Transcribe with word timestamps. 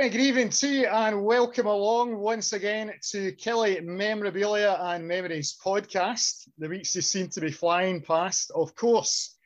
To 0.00 0.66
you 0.66 0.86
and 0.86 1.24
welcome 1.26 1.66
along 1.66 2.16
once 2.16 2.54
again 2.54 2.90
to 3.10 3.32
Killie 3.32 3.84
Memorabilia 3.84 4.78
and 4.80 5.06
Memories 5.06 5.58
podcast. 5.62 6.48
The 6.56 6.70
weeks 6.70 6.94
just 6.94 7.10
seem 7.10 7.28
to 7.28 7.40
be 7.42 7.50
flying 7.50 8.00
past. 8.00 8.50
Of 8.54 8.74
course, 8.74 9.36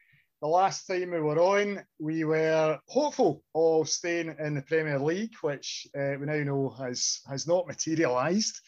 the 0.40 0.46
last 0.46 0.86
time 0.86 1.10
we 1.10 1.18
were 1.18 1.40
on, 1.40 1.84
we 1.98 2.22
were 2.22 2.78
hopeful 2.86 3.42
of 3.52 3.88
staying 3.88 4.36
in 4.38 4.54
the 4.54 4.62
Premier 4.62 5.00
League, 5.00 5.34
which 5.40 5.88
uh, 5.92 6.14
we 6.20 6.26
now 6.26 6.44
know 6.44 6.68
has, 6.78 7.18
has 7.28 7.48
not 7.48 7.66
materialised. 7.66 8.60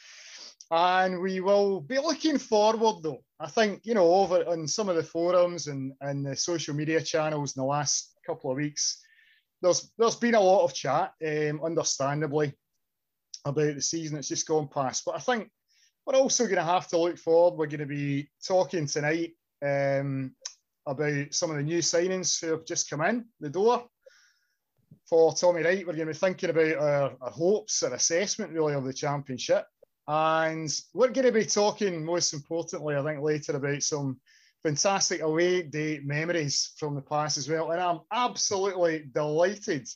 And 0.73 1.21
we 1.21 1.39
will 1.39 1.81
be 1.81 1.99
looking 1.99 2.39
forward, 2.39 3.05
though. 3.05 3.23
I 3.39 3.47
think, 3.47 3.83
you 3.85 3.95
know, 3.95 4.13
over 4.13 4.45
on 4.49 4.67
some 4.67 4.89
of 4.89 4.97
the 4.97 5.05
forums 5.05 5.69
and, 5.69 5.93
and 6.01 6.27
the 6.27 6.35
social 6.35 6.75
media 6.75 7.01
channels 7.01 7.57
in 7.57 7.61
the 7.61 7.67
last 7.67 8.17
couple 8.27 8.51
of 8.51 8.57
weeks, 8.57 9.05
there's 9.67 9.91
there's 9.99 10.17
been 10.17 10.35
a 10.35 10.41
lot 10.41 10.65
of 10.65 10.75
chat, 10.75 11.13
um, 11.27 11.61
understandably, 11.63 12.55
about 13.45 13.75
the 13.75 13.83
season 13.83 14.15
that's 14.15 14.29
just 14.29 14.47
gone 14.47 14.69
past. 14.69 15.05
But 15.05 15.17
I 15.17 15.19
think 15.19 15.51
we're 16.07 16.15
also 16.15 16.45
going 16.45 16.57
to 16.57 16.63
have 16.63 16.87
to 16.89 16.99
look 16.99 17.19
forward. 17.19 17.59
We're 17.59 17.67
going 17.67 17.81
to 17.81 17.87
be 17.87 18.29
talking 18.47 18.87
tonight 18.87 19.33
um, 19.63 20.35
about 20.87 21.35
some 21.35 21.51
of 21.51 21.57
the 21.57 21.63
new 21.63 21.81
signings 21.81 22.41
who 22.41 22.53
have 22.53 22.65
just 22.65 22.89
come 22.89 23.03
in 23.03 23.25
the 23.41 23.51
door. 23.51 23.87
For 25.09 25.33
Tommy 25.35 25.63
Wright, 25.63 25.87
we're 25.87 25.95
going 25.95 26.07
to 26.09 26.13
be 26.13 26.19
thinking 26.19 26.51
about 26.51 26.77
our, 26.79 27.13
our 27.21 27.31
hopes, 27.31 27.83
and 27.83 27.95
assessment 27.95 28.53
really 28.53 28.75
of 28.75 28.85
the 28.85 28.93
championship. 28.93 29.65
And 30.09 30.73
we're 30.95 31.11
going 31.11 31.27
to 31.27 31.33
be 31.33 31.45
talking, 31.45 32.05
most 32.05 32.33
importantly, 32.33 32.97
I 32.97 33.03
think, 33.03 33.21
later 33.21 33.57
about 33.57 33.83
some 33.83 34.21
fantastic 34.63 35.23
away 35.23 35.63
day 35.63 36.01
memories 36.05 36.73
from 36.77 36.95
the 36.95 37.03
past 37.03 37.39
as 37.39 37.49
well. 37.49 37.71
And 37.71 37.81
I'm 37.81 38.01
absolutely 38.13 39.05
delighted 39.13 39.89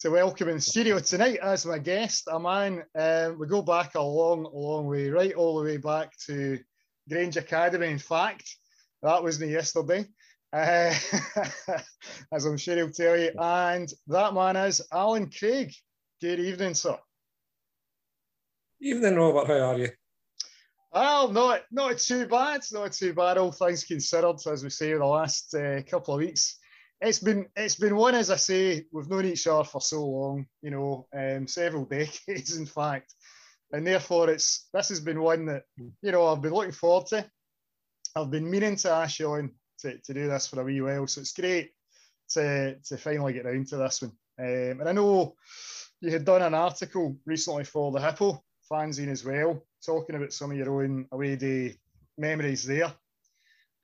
to 0.00 0.10
welcome 0.10 0.48
in 0.48 0.60
studio 0.60 0.98
tonight 0.98 1.38
as 1.42 1.66
my 1.66 1.78
guest 1.78 2.28
a 2.30 2.38
man. 2.38 2.84
Um, 2.94 3.38
we 3.38 3.46
go 3.46 3.62
back 3.62 3.94
a 3.94 4.02
long, 4.02 4.48
long 4.52 4.86
way, 4.86 5.08
right 5.10 5.34
all 5.34 5.58
the 5.58 5.64
way 5.64 5.76
back 5.78 6.12
to 6.26 6.58
Grange 7.08 7.36
Academy. 7.36 7.88
In 7.88 7.98
fact, 7.98 8.56
that 9.02 9.22
wasn't 9.22 9.50
yesterday, 9.50 10.06
uh, 10.52 10.94
as 12.32 12.44
I'm 12.44 12.56
sure 12.56 12.76
he'll 12.76 12.90
tell 12.90 13.18
you. 13.18 13.30
And 13.38 13.90
that 14.08 14.34
man 14.34 14.56
is 14.56 14.82
Alan 14.92 15.30
Craig. 15.30 15.72
Good 16.20 16.40
evening, 16.40 16.74
sir. 16.74 16.98
Evening, 18.80 19.16
Robert. 19.16 19.46
How 19.46 19.70
are 19.70 19.78
you? 19.78 19.88
Well, 20.96 21.30
not 21.30 21.60
not 21.70 21.98
too 21.98 22.26
bad. 22.26 22.62
Not 22.72 22.92
too 22.92 23.12
bad. 23.12 23.36
All 23.36 23.52
things 23.52 23.84
considered, 23.84 24.36
as 24.50 24.64
we 24.64 24.70
say, 24.70 24.94
the 24.94 25.04
last 25.04 25.54
uh, 25.54 25.82
couple 25.82 26.14
of 26.14 26.20
weeks. 26.20 26.58
It's 27.02 27.18
been 27.18 27.44
it's 27.54 27.76
been 27.76 27.96
one, 27.96 28.14
as 28.14 28.30
I 28.30 28.36
say, 28.36 28.86
we've 28.90 29.10
known 29.10 29.26
each 29.26 29.46
other 29.46 29.64
for 29.64 29.82
so 29.82 30.06
long, 30.06 30.46
you 30.62 30.70
know, 30.70 31.06
um, 31.14 31.46
several 31.48 31.84
decades, 31.98 32.56
in 32.56 32.64
fact, 32.64 33.12
and 33.72 33.86
therefore 33.86 34.30
it's 34.30 34.70
this 34.72 34.88
has 34.88 35.00
been 35.00 35.20
one 35.20 35.44
that 35.44 35.64
you 35.76 36.12
know 36.12 36.28
I've 36.28 36.40
been 36.40 36.54
looking 36.54 36.72
forward 36.72 37.08
to. 37.08 37.30
I've 38.16 38.30
been 38.30 38.50
meaning 38.50 38.76
to 38.76 38.90
ask 38.90 39.18
you 39.18 39.32
on 39.32 39.50
to, 39.80 39.98
to 39.98 40.14
do 40.14 40.28
this 40.28 40.46
for 40.46 40.62
a 40.62 40.64
wee 40.64 40.80
while, 40.80 41.06
so 41.08 41.20
it's 41.20 41.34
great 41.34 41.72
to 42.30 42.76
to 42.76 42.96
finally 42.96 43.34
get 43.34 43.44
round 43.44 43.66
to 43.66 43.76
this 43.76 44.00
one. 44.00 44.12
Um, 44.38 44.80
and 44.80 44.88
I 44.88 44.92
know 44.92 45.34
you 46.00 46.10
had 46.10 46.24
done 46.24 46.40
an 46.40 46.54
article 46.54 47.18
recently 47.26 47.64
for 47.64 47.92
the 47.92 48.00
Hippo 48.00 48.42
fanzine 48.72 49.08
as 49.08 49.26
well, 49.26 49.62
talking 49.86 50.16
about 50.16 50.32
some 50.32 50.50
of 50.50 50.56
your 50.56 50.82
own 50.82 51.06
away 51.12 51.36
day 51.36 51.76
memories 52.18 52.64
there. 52.64 52.92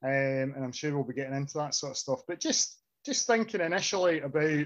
Um, 0.03 0.53
and 0.55 0.63
I'm 0.63 0.73
sure 0.73 0.93
we'll 0.93 1.05
be 1.05 1.13
getting 1.13 1.35
into 1.35 1.57
that 1.59 1.73
sort 1.73 1.91
of 1.91 1.97
stuff. 1.97 2.21
But 2.27 2.39
just 2.39 2.77
just 3.05 3.25
thinking 3.25 3.61
initially 3.61 4.19
about 4.19 4.65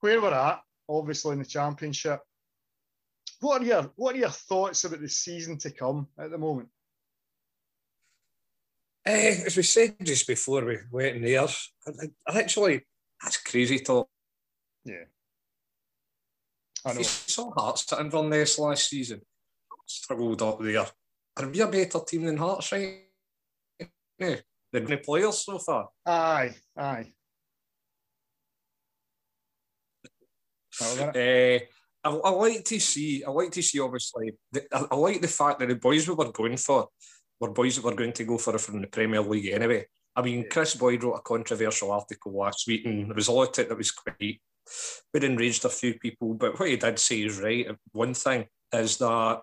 where 0.00 0.20
we're 0.20 0.32
at, 0.32 0.60
obviously 0.88 1.32
in 1.32 1.38
the 1.40 1.44
championship. 1.44 2.20
What 3.40 3.62
are 3.62 3.64
your 3.64 3.82
what 3.96 4.14
are 4.14 4.18
your 4.18 4.30
thoughts 4.30 4.84
about 4.84 5.00
the 5.00 5.08
season 5.08 5.58
to 5.58 5.70
come 5.70 6.06
at 6.18 6.30
the 6.30 6.38
moment? 6.38 6.68
Uh, 9.04 9.10
as 9.46 9.56
we 9.56 9.64
said 9.64 9.96
just 10.04 10.28
before 10.28 10.64
we 10.64 10.78
went 10.92 11.16
in 11.16 11.22
there, 11.22 11.40
I, 11.40 11.90
I 12.28 12.38
actually 12.38 12.86
that's 13.20 13.38
crazy 13.38 13.80
talk. 13.80 14.08
Yeah. 14.84 15.04
I 16.84 16.92
know. 16.92 16.98
You 16.98 17.04
saw 17.04 17.52
Hearts 17.52 17.92
at 17.92 18.00
Inverness 18.00 18.58
last 18.58 18.88
season. 18.88 19.22
Struggled 19.92 20.40
up 20.42 20.60
there. 20.60 20.86
Are 21.36 21.48
we 21.48 21.60
a 21.60 21.66
better 21.66 22.00
team 22.06 22.24
than 22.24 22.36
Hearts 22.36 22.72
right 22.72 23.00
now? 24.18 24.36
They've 24.72 24.86
been 24.86 25.00
players 25.00 25.44
so 25.44 25.58
far. 25.58 25.88
Aye, 26.06 26.54
aye. 26.76 27.12
uh, 30.80 31.58
I, 32.04 32.10
I, 32.10 32.30
like 32.30 32.64
to 32.64 32.80
see. 32.80 33.22
I 33.22 33.30
like 33.30 33.52
to 33.52 33.62
see. 33.62 33.80
Obviously, 33.80 34.32
the, 34.50 34.64
I, 34.72 34.86
I, 34.90 34.96
like 34.96 35.20
the 35.20 35.28
fact 35.28 35.60
that 35.60 35.68
the 35.68 35.76
boys 35.76 36.08
we 36.08 36.14
were 36.14 36.32
going 36.32 36.56
for 36.56 36.88
were 37.38 37.50
boys 37.50 37.76
that 37.76 37.84
were 37.84 37.94
going 37.94 38.14
to 38.14 38.24
go 38.24 38.38
for 38.38 38.56
from 38.58 38.80
the 38.80 38.86
Premier 38.86 39.20
League 39.20 39.52
anyway. 39.52 39.84
I 40.16 40.22
mean, 40.22 40.48
Kris 40.48 40.74
Boyd 40.74 41.04
wrote 41.04 41.16
a 41.16 41.20
controversial 41.20 41.92
article 41.92 42.36
last 42.36 42.66
week, 42.66 42.86
and 42.86 43.08
there 43.08 43.14
was 43.14 43.28
a 43.28 43.32
lot 43.32 43.58
of 43.58 43.64
it 43.64 43.68
that 43.68 43.78
was 43.78 43.90
quite 43.90 44.40
but 45.12 45.24
enraged 45.24 45.64
a 45.64 45.68
few 45.68 45.98
people. 45.98 46.34
But 46.34 46.58
what 46.58 46.68
he 46.68 46.76
did 46.76 46.98
say 46.98 47.22
is 47.22 47.40
right. 47.40 47.66
One 47.92 48.14
thing 48.14 48.46
is 48.72 48.96
that 48.98 49.42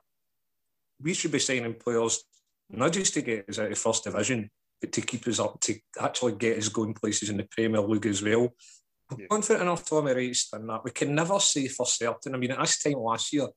we 1.02 1.14
should 1.14 1.32
be 1.32 1.40
signing 1.40 1.74
players 1.76 2.24
not 2.70 2.94
just 2.94 3.14
to 3.16 3.22
get 3.22 3.50
us 3.50 3.60
out 3.60 3.72
of 3.72 3.78
first 3.78 4.04
division, 4.04 4.50
but 4.80 4.92
to 4.92 5.02
keep 5.02 5.28
us 5.28 5.40
up 5.40 5.60
to 5.62 5.76
actually 6.00 6.34
get 6.34 6.58
us 6.58 6.70
going 6.70 6.94
places 6.94 7.30
in 7.30 7.38
the 7.38 7.48
Premier 7.50 7.82
League 7.82 8.06
as 8.06 8.22
well. 8.22 8.54
Yeah. 9.18 9.26
Confident 9.30 9.64
enough 9.64 9.90
Tommy 9.90 10.14
Wright's 10.14 10.50
done 10.50 10.68
that. 10.68 10.84
We 10.84 10.92
can 10.92 11.16
never 11.16 11.40
say 11.40 11.68
for 11.68 11.86
certain. 11.86 12.36
I 12.36 12.38
mean, 12.38 12.52
at 12.52 12.60
this 12.60 12.84
time 12.84 12.94
last 12.94 13.34
year, 13.34 13.48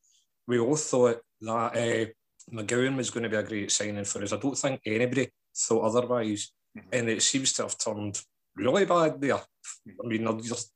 we 0.47 0.59
all 0.59 0.77
thought 0.77 1.21
that 1.43 1.51
uh, 1.51 2.07
McGowan 2.53 2.97
was 2.97 3.11
going 3.11 3.25
to 3.25 3.29
be 3.29 3.37
a 3.37 3.43
great 3.43 3.71
signing 3.71 4.05
for 4.05 4.23
us. 4.23 4.33
I 4.33 4.39
don't 4.39 4.57
think 4.57 4.81
anybody 4.87 5.29
thought 5.55 5.85
otherwise. 5.85 6.53
Mm-hmm. 6.77 6.89
And 6.93 7.09
it 7.11 7.23
seems 7.23 7.53
to 7.55 7.63
have 7.63 7.77
turned 7.77 8.19
really 8.57 8.87
bad 8.87 9.21
there. 9.21 9.37
I 9.37 10.07
mean, 10.07 10.41
just 10.43 10.73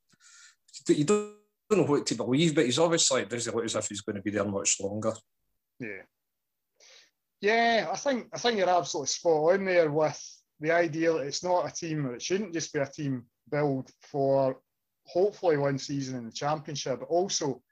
you 0.88 1.04
don't 1.04 1.32
know 1.70 1.84
what 1.84 2.06
to 2.06 2.14
believe, 2.14 2.54
but 2.54 2.66
he's 2.66 2.78
obviously 2.78 3.22
it 3.22 3.30
doesn't 3.30 3.54
look 3.54 3.64
as 3.64 3.74
if 3.74 3.88
he's 3.88 4.02
going 4.02 4.16
to 4.16 4.22
be 4.22 4.30
there 4.30 4.44
much 4.44 4.76
longer. 4.80 5.14
Yeah, 5.80 6.02
yeah, 7.40 7.88
I 7.90 7.96
think 7.96 8.28
I 8.32 8.38
think 8.38 8.58
you're 8.58 8.68
absolutely 8.68 9.08
spot 9.08 9.54
on 9.54 9.64
there 9.64 9.90
with 9.90 10.20
the 10.60 10.70
idea 10.70 11.12
that 11.12 11.26
it's 11.26 11.44
not 11.44 11.68
a 11.68 11.74
team, 11.74 12.06
it 12.06 12.22
shouldn't 12.22 12.54
just 12.54 12.72
be 12.72 12.80
a 12.80 12.86
team 12.86 13.24
build 13.50 13.90
for 14.00 14.58
hopefully 15.04 15.56
one 15.56 15.78
season 15.78 16.18
in 16.18 16.26
the 16.26 16.32
championship, 16.32 17.00
but 17.00 17.08
also 17.08 17.62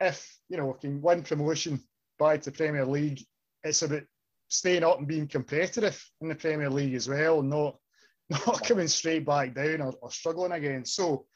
if 0.00 0.38
you 0.48 0.56
know 0.56 0.72
can 0.74 1.00
win 1.00 1.22
promotion 1.22 1.80
by 2.18 2.36
the 2.36 2.50
Premier 2.50 2.84
League, 2.84 3.22
it's 3.62 3.82
about 3.82 4.02
staying 4.48 4.84
up 4.84 4.98
and 4.98 5.08
being 5.08 5.26
competitive 5.26 6.02
in 6.20 6.28
the 6.28 6.34
Premier 6.34 6.70
League 6.70 6.94
as 6.94 7.08
well, 7.08 7.42
not 7.42 7.76
not 8.30 8.64
coming 8.64 8.88
straight 8.88 9.24
back 9.24 9.54
down 9.54 9.80
or, 9.80 9.94
or 10.02 10.10
struggling 10.10 10.52
again. 10.52 10.84
So 10.84 11.26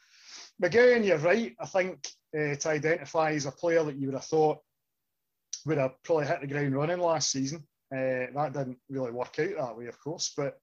McGowan, 0.63 1.07
you're 1.07 1.19
right. 1.19 1.55
I 1.59 1.67
think 1.67 2.07
uh, 2.37 2.55
to 2.55 2.69
identify 2.69 3.33
as 3.33 3.47
a 3.47 3.53
player 3.53 3.83
that 3.85 3.97
you 3.97 4.07
would 4.07 4.15
have 4.15 4.25
thought 4.25 4.59
would 5.67 5.79
have 5.79 5.93
probably 6.05 6.27
hit 6.27 6.41
the 6.41 6.47
ground 6.47 6.75
running 6.75 7.01
last 7.01 7.31
season. 7.31 7.67
Uh, 7.93 8.31
that 8.35 8.53
didn't 8.53 8.79
really 8.89 9.11
work 9.11 9.39
out 9.39 9.57
that 9.57 9.77
way, 9.77 9.87
of 9.87 9.99
course. 10.01 10.33
But 10.37 10.59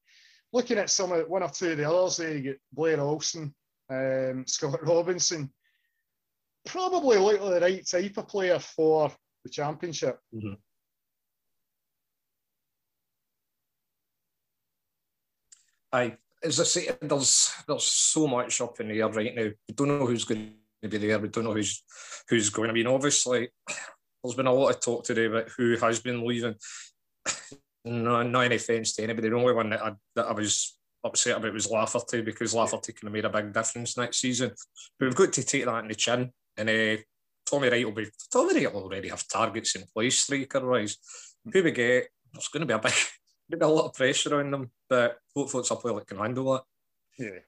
looking 0.54 0.78
at 0.78 0.90
some 0.90 1.12
of 1.12 1.28
one 1.28 1.44
or 1.44 1.50
two 1.50 1.72
of 1.72 1.78
the 1.78 1.90
others, 1.90 2.18
there 2.18 2.36
you 2.36 2.42
get 2.42 2.62
Blair 2.72 3.00
Alston, 3.00 3.54
um, 3.90 4.46
Scott 4.48 4.86
Robinson. 4.86 5.52
Probably 6.66 7.18
look 7.18 7.42
like 7.42 7.54
the 7.54 7.62
right 7.62 7.88
type 7.88 8.18
of 8.18 8.28
player 8.28 8.60
for 8.60 9.12
the 9.44 9.50
championship. 9.50 10.20
Mm-hmm. 10.34 10.54
I 15.92 16.18
as 16.44 16.60
I 16.60 16.64
say, 16.64 16.90
there's 17.02 17.52
there's 17.68 17.84
so 17.88 18.28
much 18.28 18.62
up 18.62 18.80
in 18.80 18.90
the 18.90 19.00
air 19.00 19.10
right 19.10 19.36
now. 19.36 19.50
We 19.68 19.74
don't 19.74 19.88
know 19.88 20.06
who's 20.06 20.26
going 20.26 20.54
to 20.82 20.88
be 20.88 20.98
there. 20.98 21.20
We 21.20 21.30
don't 21.30 21.46
know 21.46 21.54
who's 21.54 21.84
who's 22.30 22.50
going. 22.50 22.70
I 22.70 22.74
mean, 22.74 22.88
obviously, 22.88 23.50
there's 24.28 24.38
been 24.38 24.48
a 24.48 24.54
lot 24.54 24.70
of 24.70 24.80
talk 24.80 25.04
today 25.04 25.26
about 25.26 25.50
who 25.58 25.78
has 25.78 26.00
been 26.00 26.26
leaving. 26.26 26.56
No, 27.86 28.22
not 28.22 28.42
any 28.42 28.56
offence 28.56 28.94
to 28.96 29.04
anybody. 29.04 29.30
The 29.30 29.36
only 29.38 29.54
one 29.54 29.70
that 29.70 29.82
I, 29.82 29.94
that 30.16 30.26
I 30.26 30.34
was 30.34 30.78
upset 31.06 31.38
about 31.38 31.54
was 31.54 31.72
Lafferty 31.72 32.22
because 32.22 32.54
Lafferty 32.54 32.92
could 32.92 33.06
have 33.06 33.14
made 33.14 33.24
a 33.24 33.30
big 33.30 33.54
difference 33.54 33.96
next 33.96 34.20
season. 34.20 34.52
But 35.00 35.06
we've 35.06 35.16
got 35.16 35.32
to 35.32 35.44
take 35.44 35.64
that 35.64 35.84
in 35.84 35.88
the 35.88 35.96
chin. 35.96 36.32
And 36.58 36.70
uh, 36.70 37.02
Tommy 37.50 37.70
Wright 37.70 37.86
will 37.86 37.94
be 37.94 38.10
Tommy 38.32 38.56
Wright 38.56 38.74
will 38.74 38.84
already 38.84 39.08
have 39.08 39.26
targets 39.28 39.76
in 39.76 39.86
place 39.94 40.20
striker 40.20 40.70
wise. 40.70 40.98
Who 41.52 41.64
we 41.64 41.72
get, 41.72 42.10
there's 42.34 42.50
going 42.50 42.62
to 42.62 42.66
be 42.68 42.74
a 42.74 42.80
big 42.80 42.94
maybe 43.50 43.64
a 43.64 43.68
lot 43.68 43.86
of 43.86 43.94
pressure 43.94 44.38
on 44.38 44.52
them, 44.52 44.72
but 44.90 45.18
hopefully 45.34 45.62
it's 45.62 45.72
a 45.72 45.76
player 45.76 45.96
that 45.96 46.08
can 46.08 46.18
handle 46.18 46.54
that. 46.54 46.64
Yeah. 47.18 47.40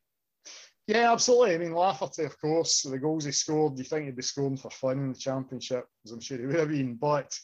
Yeah, 0.90 1.12
absolutely. 1.12 1.54
I 1.54 1.58
mean, 1.60 1.74
Lafferty, 1.74 2.24
of 2.24 2.42
course, 2.42 2.82
the 2.82 2.98
goals 2.98 3.24
he 3.24 3.32
scored, 3.32 3.78
you 3.78 3.84
think 3.84 4.06
he'd 4.06 4.16
be 4.16 4.24
scoring 4.24 4.58
for 4.58 4.72
fun 4.72 4.98
in 4.98 5.14
the 5.14 5.20
championship, 5.20 5.86
as 6.04 6.12
I'm 6.12 6.20
sure 6.20 6.40
he 6.40 6.48
would 6.48 6.56
have 6.56 6.70
been. 6.70 6.96
But, 6.96 7.38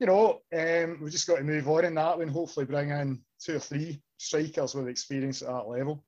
you 0.00 0.08
know, 0.08 0.40
um, 0.52 0.98
we've 1.00 1.12
just 1.12 1.28
got 1.28 1.36
to 1.36 1.44
move 1.44 1.68
on 1.68 1.84
in 1.84 1.94
that 1.94 2.18
and 2.18 2.28
hopefully 2.28 2.66
bring 2.66 2.90
in 2.90 3.20
two 3.40 3.54
or 3.54 3.60
three 3.60 4.02
strikers 4.16 4.74
with 4.74 4.88
experience 4.88 5.42
at 5.42 5.48
that 5.50 5.68
level. 5.68 6.04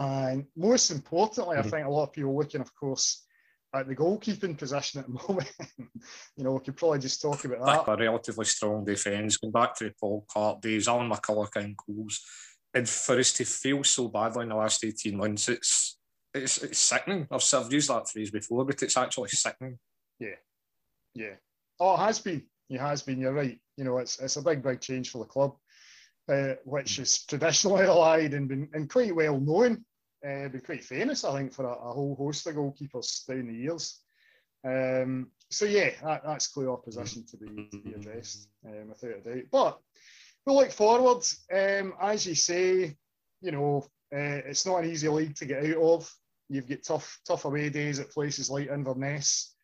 And 0.00 0.46
most 0.56 0.90
importantly, 0.90 1.58
mm-hmm. 1.58 1.66
I 1.66 1.70
think 1.70 1.86
a 1.86 1.90
lot 1.90 2.04
of 2.04 2.12
people 2.14 2.38
looking, 2.38 2.62
of 2.62 2.74
course, 2.74 3.26
at 3.74 3.86
the 3.86 3.94
goalkeeping 3.94 4.56
position 4.56 5.00
at 5.00 5.06
the 5.06 5.12
moment. 5.28 5.52
you 6.38 6.44
know, 6.44 6.52
we 6.52 6.60
could 6.60 6.78
probably 6.78 7.00
just 7.00 7.20
talk 7.20 7.44
about 7.44 7.86
that. 7.86 7.92
A 7.92 7.96
relatively 7.98 8.46
strong 8.46 8.86
defence, 8.86 9.36
going 9.36 9.52
back 9.52 9.76
to 9.76 9.84
the 9.84 9.94
Paul 10.00 10.24
Clarke 10.26 10.62
days, 10.62 10.88
Alan 10.88 11.10
McCulloch 11.10 11.54
in 11.56 11.76
goals. 11.86 12.24
And 12.74 12.88
for 12.88 13.18
us 13.18 13.32
to 13.34 13.44
fail 13.44 13.84
so 13.84 14.08
badly 14.08 14.44
in 14.44 14.48
the 14.48 14.56
last 14.56 14.84
18 14.84 15.16
months, 15.16 15.48
it's 15.48 15.98
it's, 16.34 16.62
it's 16.62 16.78
sickening. 16.78 17.26
I've, 17.30 17.44
I've 17.54 17.72
used 17.72 17.90
that 17.90 18.08
phrase 18.08 18.30
before, 18.30 18.64
but 18.64 18.82
it's 18.82 18.96
actually 18.96 19.28
sickening. 19.28 19.78
Yeah. 20.18 20.36
Yeah. 21.14 21.34
Oh, 21.78 21.94
it 21.94 21.98
has 21.98 22.18
been. 22.20 22.42
It 22.70 22.80
has 22.80 23.02
been. 23.02 23.20
You're 23.20 23.34
right. 23.34 23.58
You 23.76 23.84
know, 23.84 23.98
it's 23.98 24.18
it's 24.18 24.36
a 24.36 24.42
big, 24.42 24.62
big 24.62 24.80
change 24.80 25.10
for 25.10 25.18
the 25.18 25.26
club, 25.26 25.56
uh, 26.30 26.54
which 26.64 26.98
is 26.98 27.26
traditionally 27.26 27.84
allied 27.84 28.32
and 28.32 28.48
been 28.48 28.68
and 28.72 28.88
quite 28.88 29.14
well 29.14 29.38
known 29.38 29.84
uh, 30.24 30.48
been 30.48 30.62
quite 30.64 30.84
famous, 30.84 31.24
I 31.24 31.36
think, 31.36 31.52
for 31.52 31.64
a, 31.64 31.72
a, 31.72 31.92
whole 31.92 32.14
host 32.16 32.46
of 32.46 32.54
goalkeepers 32.54 33.26
down 33.26 33.48
the 33.48 33.54
years. 33.54 34.00
Um, 34.64 35.28
so 35.50 35.64
yeah, 35.64 35.90
that, 36.04 36.22
that's 36.24 36.46
clear 36.46 36.70
opposition 36.70 37.24
to 37.26 37.36
be, 37.36 37.68
to 37.72 37.78
be 37.78 37.94
addressed 37.94 38.48
um, 38.64 38.88
without 38.88 39.18
a 39.18 39.20
doubt. 39.20 39.44
But 39.50 39.78
we 40.46 40.52
look 40.52 40.72
forward, 40.72 41.24
um, 41.52 41.94
as 42.00 42.26
you 42.26 42.34
say, 42.34 42.96
you 43.40 43.52
know, 43.52 43.86
uh, 44.14 44.42
it's 44.46 44.66
not 44.66 44.84
an 44.84 44.90
easy 44.90 45.08
league 45.08 45.34
to 45.36 45.46
get 45.46 45.64
out 45.64 45.82
of. 45.82 46.14
You've 46.48 46.68
got 46.68 46.82
tough, 46.82 47.18
tough 47.26 47.44
away 47.44 47.70
days 47.70 47.98
at 47.98 48.10
places 48.10 48.50
like 48.50 48.68
Inverness. 48.68 49.54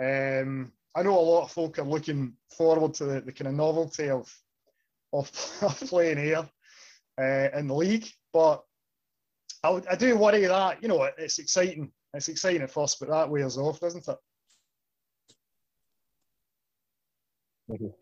Um, 0.00 0.72
I 0.94 1.02
know 1.02 1.18
a 1.18 1.20
lot 1.20 1.44
of 1.44 1.52
folk 1.52 1.78
are 1.78 1.84
looking 1.84 2.34
forward 2.56 2.94
to 2.94 3.04
the, 3.04 3.20
the 3.20 3.32
kind 3.32 3.48
of 3.48 3.54
novelty 3.54 4.10
of 4.10 4.32
of, 5.12 5.30
of 5.62 5.78
playing 5.88 6.18
here 6.18 6.48
uh, 7.20 7.48
in 7.56 7.68
the 7.68 7.74
league, 7.74 8.08
but 8.32 8.64
I, 9.62 9.80
I 9.90 9.96
do 9.96 10.16
worry 10.16 10.46
that 10.46 10.82
you 10.82 10.88
know 10.88 11.08
it's 11.16 11.38
exciting. 11.38 11.92
It's 12.12 12.28
exciting 12.28 12.62
at 12.62 12.70
first, 12.70 13.00
but 13.00 13.08
that 13.08 13.28
wears 13.28 13.58
off, 13.58 13.80
doesn't 13.80 14.06
it? 14.08 14.16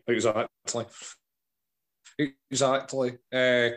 Exactly. 0.07 0.85
Exactly. 2.17 3.17
Uh, 3.31 3.69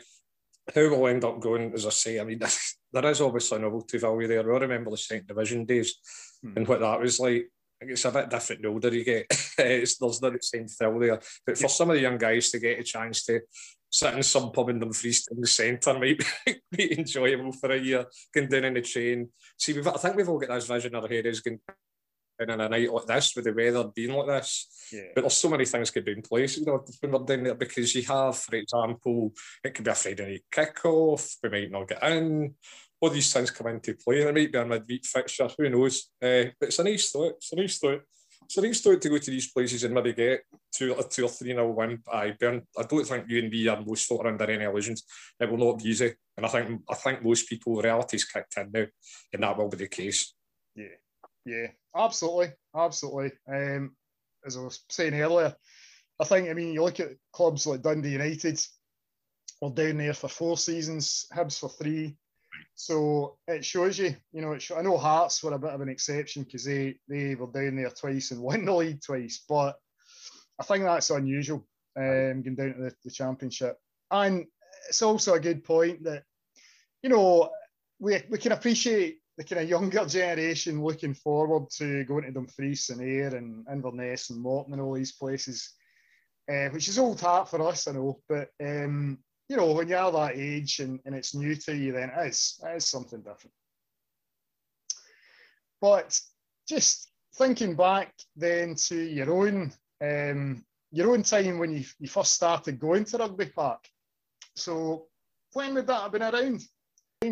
how 0.75 0.91
we'll 0.91 1.07
end 1.09 1.25
up 1.25 1.41
going, 1.41 1.73
as 1.73 1.87
I 1.87 1.91
say, 1.91 2.21
I 2.21 2.25
mean, 2.25 2.41
there 2.93 3.11
is 3.11 3.21
obviously 3.21 3.59
a 3.59 3.61
novelty 3.61 3.99
value 3.99 4.27
there. 4.27 4.55
I 4.55 4.59
remember 4.59 4.91
the 4.91 4.97
second 4.97 5.29
division 5.29 5.65
days 5.65 5.95
hmm. 6.43 6.53
and 6.57 6.69
what 6.69 6.81
that 6.81 7.01
was 7.01 7.21
like. 7.21 7.51
It's 7.79 8.07
a 8.07 8.11
bit 8.11 8.31
different 8.31 8.63
the 8.63 8.69
older 8.69 8.95
you 8.95 9.05
get. 9.05 9.27
it's, 9.59 9.99
there's 9.99 10.23
not 10.23 10.33
the 10.33 10.39
same 10.41 10.67
thrill 10.67 10.99
there. 10.99 11.21
But 11.47 11.59
for 11.59 11.65
yeah. 11.65 11.69
some 11.69 11.91
of 11.91 11.97
the 11.97 12.03
young 12.03 12.17
guys 12.17 12.51
to 12.51 12.59
get 12.59 12.81
a 12.81 12.83
chance 12.83 13.25
to 13.27 13.41
sitting 13.91 14.19
in 14.19 14.23
some 14.23 14.51
pub 14.51 14.71
in 14.71 14.79
Dumfries 14.79 15.29
in 15.31 15.41
the 15.41 15.47
centre 15.47 15.99
might 15.99 16.23
be 16.73 16.99
enjoyable 16.99 17.53
for 17.53 17.73
a 17.73 17.79
year, 17.79 18.07
going 18.35 18.49
down 18.49 18.65
in 18.65 18.75
the 18.75 18.83
train. 18.83 19.29
See, 19.59 19.75
we've, 19.75 19.87
I 19.87 19.93
think 19.93 20.17
we've 20.17 20.29
all 20.29 20.39
got 20.39 20.51
this 20.51 20.67
vision 20.67 20.95
in 20.95 21.03
our 21.03 21.09
head 21.09 21.27
is 21.27 21.41
going 21.41 21.61
in 22.41 22.51
a 22.51 22.69
night 22.69 22.93
like 22.93 23.07
this 23.07 23.35
with 23.35 23.45
the 23.45 23.53
weather 23.53 23.89
being 23.95 24.13
like 24.13 24.27
this. 24.27 24.89
Yeah. 24.93 25.09
But 25.15 25.23
there's 25.23 25.37
so 25.37 25.49
many 25.49 25.65
things 25.65 25.91
could 25.91 26.05
be 26.05 26.13
in 26.13 26.23
place, 26.23 26.59
you 26.59 26.67
know, 26.67 26.85
when 27.01 27.13
we're 27.13 27.25
down 27.25 27.45
there 27.45 27.55
because 27.55 27.95
you 27.95 28.03
have, 28.03 28.37
for 28.37 28.57
example, 28.57 29.33
it 29.65 29.75
could 29.75 29.85
be 29.85 29.91
a 29.91 29.95
Friday 29.95 30.27
night 30.27 30.45
kick-off, 30.51 31.37
we 31.43 31.49
might 31.49 31.71
not 31.71 31.89
get 31.89 32.03
in. 32.03 32.55
All 33.01 33.11
these 33.11 33.33
things 33.33 33.51
come 33.51 33.67
into 33.67 33.95
play. 33.95 34.25
There 34.25 34.33
might 34.33 34.53
be 34.53 34.59
a 34.59 34.65
midweek 34.65 35.05
fixture, 35.05 35.49
who 35.59 35.69
knows? 35.69 36.11
Uh, 36.23 36.53
but 36.59 36.69
it's 36.69 36.79
a 36.79 36.85
nice 36.85 37.11
thought. 37.11 37.35
It's 37.37 37.53
a 37.53 37.57
nice 37.57 37.79
thought. 37.79 38.03
So 38.49 38.63
I 38.63 38.71
think 38.71 39.01
to 39.03 39.09
go 39.09 39.19
to 39.19 39.31
these 39.31 39.53
places 39.53 39.83
and 39.85 39.95
maybe 39.95 40.13
get 40.13 40.45
two, 40.73 40.95
a 40.95 41.03
two 41.03 41.25
or 41.25 41.29
three 41.29 41.53
nil 41.53 41.73
win. 41.73 42.01
I 42.13 42.33
burn. 42.39 42.63
I 42.79 42.83
don't 42.85 43.05
think 43.05 43.25
you 43.29 43.41
and 43.41 43.51
me 43.51 43.67
are 43.69 43.83
most 43.85 44.07
folk 44.07 44.25
under 44.25 44.45
any 44.45 44.65
illusions. 44.65 45.05
It 45.41 45.51
will 45.51 45.59
not 45.59 45.79
be 45.79 45.91
easy, 45.91 46.15
and 46.37 46.47
I 46.47 46.49
think 46.49 46.83
I 46.89 46.95
think 46.95 47.25
most 47.25 47.49
people 47.49 47.81
reality's 47.81 48.25
kicked 48.25 48.57
in 48.57 48.71
now, 48.73 48.87
and 49.33 49.43
that 49.43 49.57
will 49.57 49.69
be 49.69 49.79
the 49.79 49.89
case. 49.89 50.35
Yeah, 50.75 50.95
yeah, 51.47 51.69
absolutely, 51.97 52.53
absolutely. 52.75 53.33
Um, 53.49 53.97
as 54.45 54.57
I 54.57 54.61
was 54.61 54.81
saying 54.91 55.15
earlier, 55.15 55.55
I 56.21 56.25
think 56.25 56.49
I 56.49 56.53
mean 56.53 56.73
you 56.73 56.83
look 56.83 57.01
at 57.01 57.17
clubs 57.33 57.67
like 57.67 57.83
Dundee 57.83 58.11
United. 58.11 58.61
We're 59.63 59.71
down 59.71 59.97
there 59.97 60.13
for 60.13 60.29
four 60.29 60.59
seasons, 60.59 61.27
Hibs 61.33 61.59
for 61.59 61.71
three. 61.71 62.17
So 62.75 63.39
it 63.49 63.65
shows 63.65 63.99
you, 63.99 64.15
you 64.33 64.43
know, 64.43 64.59
I 64.77 64.83
know 64.83 64.99
Hearts 64.99 65.43
were 65.43 65.55
a 65.55 65.59
bit 65.59 65.71
of 65.71 65.81
an 65.81 65.89
exception 65.89 66.43
because 66.43 66.65
they 66.65 66.97
they 67.09 67.35
were 67.35 67.47
down 67.47 67.77
there 67.77 67.91
twice 67.91 68.33
and 68.33 68.41
won 68.43 68.65
the 68.65 68.75
league 68.75 69.01
twice, 69.01 69.45
but 69.49 69.77
I 70.59 70.65
think 70.65 70.85
that's 70.85 71.11
unusual 71.11 71.67
um, 71.97 72.43
going 72.43 72.57
down 72.57 72.75
to 72.75 72.83
the, 72.83 72.95
the 73.05 73.11
championship. 73.11 73.79
And 74.11 74.47
it's 74.89 75.03
also 75.03 75.35
a 75.35 75.41
good 75.41 75.65
point 75.65 76.05
that, 76.05 76.25
you 77.03 77.11
know, 77.11 77.51
we, 77.99 78.19
we 78.31 78.39
can 78.39 78.53
appreciate 78.53 79.19
the 79.37 79.45
kind 79.45 79.63
of 79.63 79.69
younger 79.69 80.07
generation 80.07 80.83
looking 80.83 81.15
forward 81.15 81.69
to 81.71 82.05
going 82.05 82.25
to 82.25 82.33
Dumfries 82.33 82.89
and 82.91 83.03
Ayr 83.03 83.37
and 83.37 83.67
Inverness 83.71 84.31
and 84.31 84.41
Morton 84.41 84.73
and 84.73 84.83
all 84.83 84.95
these 84.95 85.13
places, 85.13 85.75
uh, 86.51 86.69
which 86.71 86.89
is 86.89 86.99
old 86.99 87.21
hat 87.21 87.49
for 87.49 87.61
us, 87.69 87.87
I 87.87 87.93
know. 87.93 88.21
But 88.29 88.51
um, 88.63 89.19
you 89.49 89.57
know, 89.57 89.73
when 89.73 89.89
you're 89.89 90.11
that 90.11 90.37
age 90.37 90.81
and, 90.81 91.01
and 91.05 91.15
it's 91.15 91.35
new 91.35 91.55
to 91.55 91.77
you, 91.77 91.93
then 91.93 92.11
it 92.17 92.29
is, 92.29 92.59
it 92.65 92.77
is 92.77 92.87
something 92.87 93.21
different. 93.21 93.53
But 95.81 96.19
just 96.67 97.11
thinking 97.37 97.77
back 97.77 98.15
then 98.35 98.75
to 98.75 98.97
your 98.97 99.31
own 99.31 99.73
um, 100.03 100.65
your 100.93 101.13
own 101.13 101.23
time 101.23 101.59
when 101.59 101.73
you, 101.73 101.85
you 101.99 102.09
first 102.09 102.35
started 102.35 102.79
going 102.79 103.05
to 103.05 103.19
Rugby 103.19 103.47
Park. 103.47 103.85
So 104.55 105.07
when 105.53 105.75
would 105.75 105.87
that 105.87 106.03
have 106.03 106.13
been 106.13 106.23
around? 106.23 106.63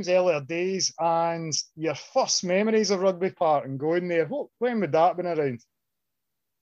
Earlier 0.02 0.40
days 0.40 0.92
and 0.98 1.52
your 1.76 1.94
first 1.94 2.44
memories 2.44 2.90
of 2.90 3.00
Rugby 3.00 3.30
Park 3.30 3.64
and 3.64 3.78
going 3.78 4.08
there, 4.08 4.26
what, 4.26 4.48
when 4.58 4.80
would 4.80 4.92
that 4.92 5.08
have 5.08 5.16
been 5.16 5.26
around? 5.26 5.60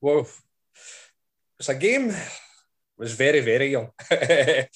Well, 0.01 0.29
it's 1.59 1.69
a 1.69 1.75
game 1.75 2.11
I 2.11 2.29
was 2.99 3.15
very, 3.15 3.41
very 3.41 3.73
young. 3.73 3.91
I 4.11 4.69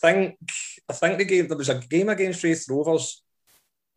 think 0.00 0.38
I 0.88 0.92
think 0.92 1.18
the 1.18 1.24
game 1.24 1.48
there 1.48 1.56
was 1.56 1.68
a 1.68 1.78
game 1.78 2.08
against 2.08 2.42
Raith 2.42 2.66
Rovers, 2.68 3.22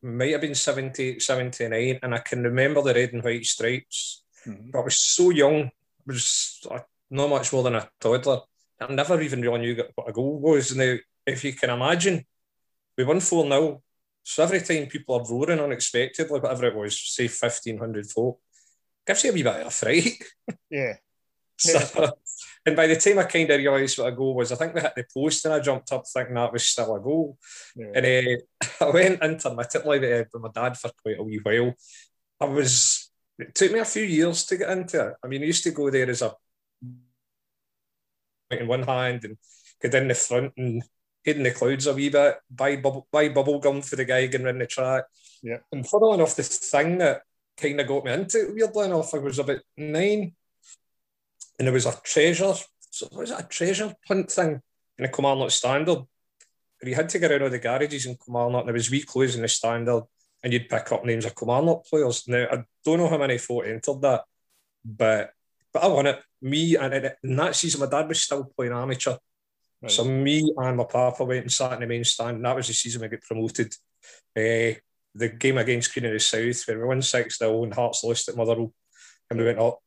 might 0.06 0.32
have 0.32 0.42
been 0.42 0.56
78, 0.56 1.22
79, 1.22 2.00
and 2.04 2.14
I 2.14 2.20
can 2.20 2.44
remember 2.44 2.82
the 2.82 2.94
red 2.94 3.14
and 3.14 3.24
white 3.24 3.46
stripes. 3.46 4.24
Mm-hmm. 4.46 4.70
But 4.72 4.80
I 4.80 4.84
was 4.84 5.00
so 5.00 5.32
young, 5.32 5.64
I 5.64 5.70
was 6.06 6.68
not 7.10 7.30
much 7.30 7.52
more 7.52 7.64
than 7.64 7.76
a 7.76 7.90
toddler. 8.00 8.42
I 8.80 8.94
never 8.94 9.20
even 9.22 9.42
really 9.42 9.60
knew 9.60 9.84
what 9.96 10.10
a 10.10 10.14
goal 10.14 10.40
was. 10.40 10.76
Now, 10.76 10.96
if 11.26 11.44
you 11.44 11.54
can 11.54 11.72
imagine, 11.72 12.26
we 12.98 13.04
won 13.04 13.20
4 13.20 13.44
0. 13.44 13.82
So 14.24 14.44
every 14.44 14.62
time 14.62 14.88
people 14.88 15.16
are 15.16 15.26
roaring 15.30 15.60
unexpectedly, 15.60 16.40
whatever 16.40 16.68
it 16.68 16.76
was, 16.76 17.00
say 17.00 17.26
1,500 17.26 18.10
folk, 18.10 18.40
gives 19.06 19.24
you 19.24 19.30
a 19.30 19.34
wee 19.34 19.44
bit 19.44 19.62
of 19.62 19.68
a 19.68 19.72
fright. 19.72 20.14
Yeah. 20.70 20.96
so, 21.58 22.12
and 22.66 22.76
by 22.76 22.88
the 22.88 22.98
time 22.98 23.20
I 23.20 23.24
kind 23.24 23.50
of 23.50 23.58
realised 23.58 23.98
what 23.98 24.08
a 24.08 24.12
goal 24.12 24.36
was, 24.36 24.52
I 24.52 24.56
think 24.56 24.74
we 24.74 24.82
hit 24.82 24.94
the 24.96 25.06
post 25.14 25.46
and 25.46 25.54
I 25.54 25.60
jumped 25.62 25.92
up 25.94 26.04
thinking 26.06 26.36
that 26.36 26.52
was 26.52 26.66
still 26.66 26.96
a 26.96 27.00
goal. 27.00 27.38
Yeah. 27.76 27.92
And 27.96 28.06
uh, 28.06 28.66
I 28.86 28.90
went 28.90 29.24
intermittently 29.24 30.00
with, 30.00 30.28
with 30.34 30.42
my 30.42 30.50
dad 30.54 30.78
for 30.78 30.92
quite 31.02 31.20
a 31.20 31.24
wee 31.24 31.40
while. 31.42 31.74
I 32.42 32.46
was, 32.46 33.10
it 33.40 33.56
took 33.56 33.72
me 33.72 33.80
a 33.80 33.86
few 33.86 34.04
years 34.04 34.44
to 34.48 34.58
get 34.58 34.70
into 34.70 35.08
it. 35.08 35.14
I 35.24 35.28
mean, 35.28 35.44
I 35.44 35.46
used 35.46 35.64
to 35.64 35.72
go 35.72 35.90
there 35.90 36.10
as 36.10 36.22
a, 36.22 36.34
in 38.52 38.68
one 38.68 38.84
hand 38.84 39.24
and 39.24 39.38
get 39.82 39.96
in 39.96 40.08
the 40.08 40.16
front 40.16 40.54
and 40.58 40.84
in 41.26 41.44
the 41.44 41.52
clouds 41.52 41.88
a 41.88 41.94
wee 41.94 42.10
bit, 42.10 42.38
buy 42.50 42.76
bubble, 42.78 43.08
buy 43.12 43.30
bubble 43.30 43.60
gum 43.60 43.82
for 43.82 43.96
the 43.96 44.06
guy 44.06 44.28
getting 44.28 44.48
in 44.48 44.60
the 44.60 44.68
track. 44.68 45.06
Yeah. 45.42 45.58
And 45.72 45.88
funnily 45.88 46.16
enough, 46.16 46.36
the 46.36 46.44
thing 46.44 47.00
that 47.00 47.22
kind 47.58 47.80
of 47.80 47.88
got 47.88 48.06
me 48.06 48.14
into 48.14 48.42
it, 48.42 48.54
weirdly 48.54 48.86
enough, 48.86 49.14
I 49.14 49.18
was 49.18 49.40
about 49.40 49.60
nine 49.78 50.34
and 51.58 51.68
there 51.68 51.74
was 51.74 51.86
a 51.86 52.00
treasure, 52.04 52.54
so 52.80 53.08
was 53.12 53.32
it 53.32 53.40
a 53.40 53.44
treasure 53.44 53.94
hunt 54.08 54.32
thing 54.32 54.62
in 54.98 55.04
the 55.04 55.08
Kilmarnock 55.08 55.52
Standard? 55.52 56.00
Where 56.80 56.90
you 56.90 56.96
had 56.96 57.10
to 57.10 57.20
get 57.20 57.32
out 57.32 57.44
of 57.44 57.52
the 57.52 57.60
garages 57.60 58.06
in 58.06 58.18
Kilmarnock, 58.18 58.62
and 58.62 58.68
there 58.68 58.74
was 58.74 58.92
wee 58.92 59.02
clues 59.02 59.36
in 59.36 59.42
the 59.42 59.48
Standard, 59.48 60.04
and 60.44 60.52
you'd 60.52 60.70
pick 60.70 60.92
up 60.92 61.06
names 61.06 61.26
of 61.26 61.36
Kilmarnock 61.36 61.86
players. 61.86 62.28
Now 62.28 62.48
I 62.52 62.64
don't 62.84 62.98
know 62.98 63.08
how 63.08 63.18
many 63.18 63.38
folk 63.38 63.66
entered 63.66 64.02
that, 64.02 64.24
but 64.84 65.32
but 65.76 65.84
I 65.84 65.88
won 65.88 66.08
it. 66.08 66.22
Me 66.42 66.78
and 66.78 66.94
in 67.22 67.36
that 67.36 67.56
season, 67.56 67.82
my 67.82 67.88
dad 67.88 68.08
was 68.08 68.22
still 68.22 68.46
playing 68.46 68.72
amateur. 68.72 69.18
Right. 69.86 69.92
So 69.92 70.04
me 70.04 70.52
and 70.58 70.78
my 70.78 70.84
papa 70.84 71.24
went 71.24 71.42
and 71.42 71.52
sat 71.52 71.74
in 71.74 71.82
the 71.82 71.86
main 71.86 72.04
stand, 72.04 72.38
and 72.38 72.46
that 72.46 72.56
was 72.56 72.68
the 72.68 72.74
season 72.74 73.04
we 73.04 73.08
got 73.08 73.22
promoted. 73.22 73.72
Uh, 74.36 74.82
the 75.14 75.30
game 75.30 75.60
against 75.60 75.94
Queen 75.94 76.06
of 76.06 76.14
the 76.14 76.20
South, 76.20 76.68
where 76.68 76.80
we 76.80 76.86
won 76.86 77.02
6 77.04 77.38
0 77.38 77.64
and 77.64 77.74
Hearts 77.74 78.04
lost 78.04 78.28
at 78.28 78.36
Motherwell, 78.36 78.74
and 79.30 79.40
we 79.40 79.46
went 79.46 79.60
up 79.60 79.80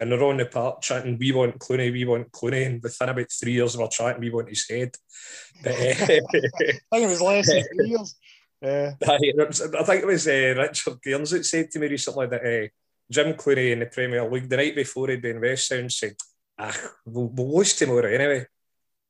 and 0.00 0.10
they're 0.10 0.24
on 0.24 0.38
the 0.38 0.46
park 0.46 0.82
chanting, 0.82 1.16
"We 1.18 1.30
want 1.30 1.58
Clunie, 1.60 1.92
we 1.92 2.04
want 2.04 2.32
Clunie." 2.32 2.66
And 2.66 2.82
within 2.82 3.08
about 3.08 3.30
three 3.30 3.52
years 3.52 3.74
of 3.76 3.80
our 3.80 3.88
chanting, 3.88 4.20
"We 4.20 4.30
want 4.30 4.48
his 4.48 4.68
head." 4.68 4.94
But, 5.62 5.72
uh, 5.72 5.76
I 5.78 5.94
think 5.96 6.82
it 6.92 7.08
was 7.08 7.20
less 7.20 7.46
than 7.46 7.62
three 7.62 7.90
years. 7.90 8.16
Yeah. 8.60 8.94
I 9.08 9.18
think 9.18 10.02
it 10.02 10.06
was 10.06 10.26
uh, 10.26 10.54
Richard 10.58 11.00
Cairns 11.00 11.30
that 11.30 11.46
said 11.46 11.70
to 11.70 11.78
me 11.78 11.86
recently 11.86 12.26
that 12.26 12.44
uh, 12.44 12.68
Jim 13.08 13.34
Clunie 13.34 13.72
in 13.72 13.78
the 13.78 13.86
Premier 13.86 14.28
League 14.28 14.48
the 14.48 14.56
night 14.56 14.74
before 14.74 15.08
he'd 15.08 15.22
been 15.22 15.40
West 15.40 15.68
Sound 15.68 15.92
said, 15.92 16.16
"Ah, 16.58 16.76
we'll, 17.06 17.28
we'll 17.28 17.58
lose 17.58 17.74
tomorrow 17.74 18.12
anyway." 18.12 18.46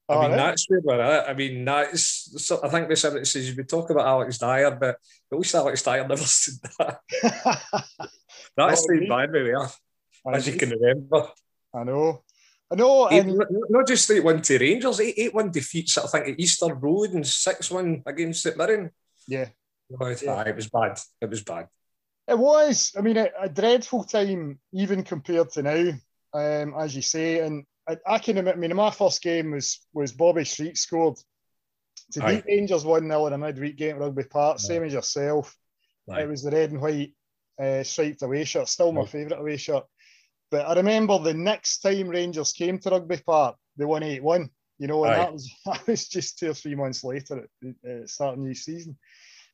I 0.09 0.15
mean, 0.15 0.31
right. 0.31 0.37
that's 0.37 0.69
where 0.69 0.81
we're 0.83 1.01
at. 1.01 1.31
I 1.31 1.35
mean, 1.35 1.65
that's. 1.65 2.45
So 2.45 2.61
I 2.63 2.69
think 2.69 2.89
the 2.89 2.97
says 2.97 3.55
we 3.57 3.65
talk 3.65 3.89
about 3.89 4.07
Alex 4.07 4.39
Dyer, 4.39 4.71
but 4.71 4.97
at 5.33 5.39
least 5.39 5.55
Alex 5.55 5.83
Dyer 5.83 6.07
never 6.07 6.17
said 6.25 6.55
that. 6.79 7.01
That's 8.57 8.87
the 8.87 9.07
bad 9.09 9.33
way 9.33 9.43
we 9.43 9.53
are, 9.53 9.71
as 10.33 10.47
you 10.47 10.57
can 10.57 10.71
remember. 10.71 11.29
I 11.75 11.85
know. 11.85 12.23
I 12.71 12.77
know. 12.77 13.11
Eight, 13.11 13.25
and, 13.25 13.45
not 13.71 13.87
just 13.87 14.11
8 14.11 14.23
1 14.23 14.43
to 14.43 14.59
Rangers, 14.59 15.01
8, 15.01 15.15
8 15.17 15.35
1 15.35 15.51
defeats, 15.51 15.99
I 15.99 16.07
think, 16.07 16.29
at 16.29 16.41
Easter 16.41 16.75
Road 16.75 17.11
and 17.11 17.27
6 17.27 17.71
1 17.71 18.03
against 18.07 18.43
St 18.43 18.57
Mirren. 18.57 18.91
Yeah. 19.27 19.49
It, 19.91 20.23
yeah. 20.23 20.43
it 20.43 20.57
was 20.57 20.69
bad. 20.69 20.99
It 21.21 21.31
was 21.31 21.43
bad. 21.43 21.69
It 22.29 22.39
was. 22.39 22.93
I 22.97 23.01
mean, 23.01 23.17
a, 23.17 23.29
a 23.41 23.49
dreadful 23.49 24.05
time, 24.05 24.59
even 24.73 25.03
compared 25.03 25.51
to 25.53 25.63
now, 25.63 25.93
um, 26.33 26.75
as 26.79 26.95
you 26.95 27.03
say. 27.03 27.41
And 27.41 27.65
I, 27.89 27.97
I 28.07 28.19
can 28.19 28.39
admit, 28.39 28.55
I 28.55 28.59
mean, 28.59 28.75
my 28.75 28.91
first 28.91 29.23
game 29.23 29.53
was 29.53 29.87
was 29.93 30.13
Bobby 30.13 30.45
Street 30.45 30.79
scored 30.79 31.17
to 32.13 32.21
beat 32.21 32.45
Rangers 32.47 32.85
1 32.85 33.07
0 33.07 33.27
in 33.27 33.33
a 33.33 33.39
midweek 33.39 33.77
game 33.77 33.97
at 33.97 34.01
Rugby 34.01 34.25
Park, 34.25 34.59
same 34.59 34.85
as 34.85 34.93
yourself. 34.93 35.57
Aye. 36.11 36.23
It 36.23 36.29
was 36.29 36.43
the 36.43 36.51
red 36.51 36.73
and 36.73 36.81
white 36.81 37.13
uh, 37.61 37.83
striped 37.83 38.23
away 38.23 38.45
shirt, 38.45 38.69
still 38.69 38.93
my 38.93 39.05
favourite 39.07 39.41
away 39.41 39.57
shirt. 39.57 39.85
But 40.51 40.67
I 40.67 40.75
remember 40.75 41.19
the 41.19 41.35
next 41.35 41.79
time 41.79 42.09
Rangers 42.09 42.53
came 42.53 42.79
to 42.79 42.91
Rugby 42.91 43.19
Park, 43.25 43.57
they 43.77 43.85
won 43.85 44.03
8 44.03 44.23
1. 44.23 44.51
You 44.79 44.89
know, 44.89 45.05
and 45.05 45.15
that 45.15 45.33
was 45.33 45.53
that 45.67 45.87
was 45.87 46.09
just 46.09 46.39
two 46.39 46.51
or 46.51 46.55
three 46.55 46.75
months 46.75 47.05
later 47.05 47.45
at 47.45 47.49
the 47.63 48.03
uh, 48.03 48.07
start 48.07 48.35
of 48.35 48.41
new 48.41 48.55
season. 48.55 48.99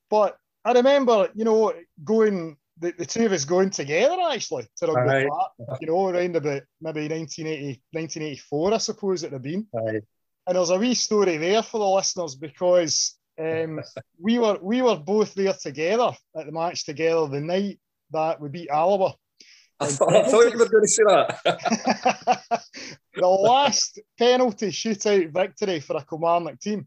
But 0.08 0.36
I 0.64 0.72
remember, 0.72 1.28
you 1.34 1.44
know, 1.44 1.72
going 2.02 2.56
the, 2.80 2.92
the 2.98 3.06
two 3.06 3.26
of 3.26 3.32
us 3.32 3.44
going 3.44 3.70
together 3.70 4.16
actually 4.30 4.66
to 4.78 4.86
Rugby 4.86 5.26
Aye. 5.26 5.28
Park, 5.28 5.78
you 5.80 5.86
know, 5.86 6.08
around 6.08 6.36
about 6.36 6.62
maybe 6.80 7.08
1980, 7.08 7.82
1984, 7.92 8.74
I 8.74 8.78
suppose 8.78 9.22
it 9.22 9.32
had 9.32 9.42
been. 9.42 9.66
Aye. 9.76 10.00
And 10.46 10.56
there's 10.56 10.70
a 10.70 10.78
wee 10.78 10.94
story 10.94 11.36
there 11.36 11.62
for 11.62 11.78
the 11.78 11.86
listeners 11.86 12.34
because 12.34 13.16
um, 13.38 13.80
we 14.18 14.38
were 14.38 14.58
we 14.62 14.82
were 14.82 14.96
both 14.96 15.34
there 15.34 15.52
together 15.52 16.12
at 16.36 16.46
the 16.46 16.52
match 16.52 16.84
together 16.84 17.28
the 17.28 17.40
night 17.40 17.78
that 18.10 18.40
we 18.40 18.48
beat 18.48 18.70
Alloa. 18.70 19.14
I 19.80 19.86
thought, 19.86 20.14
I 20.14 20.28
thought 20.28 20.52
you 20.52 20.58
were 20.58 20.68
going 20.68 20.82
to 20.82 20.88
say 20.88 21.02
that. 21.04 22.62
the 23.14 23.26
last 23.26 23.98
penalty 24.18 24.68
shootout 24.68 25.32
victory 25.32 25.80
for 25.80 25.96
a 25.96 26.04
Kilmarnock 26.04 26.60
team 26.60 26.86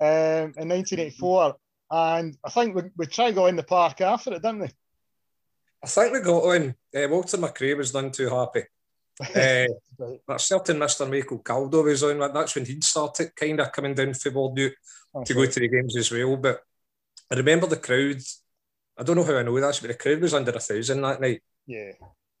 um, 0.00 0.52
in 0.56 0.68
1984. 0.68 1.54
And 1.90 2.36
I 2.44 2.50
think 2.50 2.74
we, 2.74 2.82
we 2.96 3.06
tried 3.06 3.30
to 3.30 3.34
go 3.34 3.46
in 3.46 3.54
the 3.54 3.62
park 3.62 4.00
after 4.00 4.32
it, 4.32 4.42
didn't 4.42 4.60
we? 4.60 4.68
I 5.82 5.86
think 5.86 6.12
we 6.12 6.20
got 6.20 6.42
on. 6.42 6.74
Uh, 6.94 7.08
Walter 7.08 7.36
McRae 7.36 7.76
was 7.76 7.94
none 7.94 8.10
too 8.10 8.28
happy. 8.28 8.62
Uh, 9.20 9.66
right. 9.98 10.20
That 10.26 10.40
certain 10.40 10.78
Mr. 10.78 11.08
Michael 11.08 11.38
Caldo 11.38 11.84
was 11.84 12.02
on. 12.02 12.18
That's 12.18 12.54
when 12.54 12.66
he'd 12.66 12.84
started 12.84 13.34
kind 13.34 13.60
of 13.60 13.72
coming 13.72 13.94
down 13.94 14.14
for 14.14 14.30
Bordeaux 14.30 14.70
to 15.24 15.34
go 15.34 15.46
to 15.46 15.60
the 15.60 15.68
games 15.68 15.96
as 15.96 16.10
well. 16.10 16.36
But 16.36 16.62
I 17.30 17.36
remember 17.36 17.66
the 17.66 17.76
crowd. 17.76 18.20
I 18.98 19.04
don't 19.04 19.16
know 19.16 19.24
how 19.24 19.36
I 19.36 19.42
know 19.42 19.60
this, 19.60 19.80
but 19.80 19.88
the 19.88 19.94
crowd 19.94 20.20
was 20.20 20.34
under 20.34 20.50
a 20.50 20.60
thousand 20.60 21.00
that 21.02 21.20
night. 21.20 21.42
Yeah. 21.66 21.92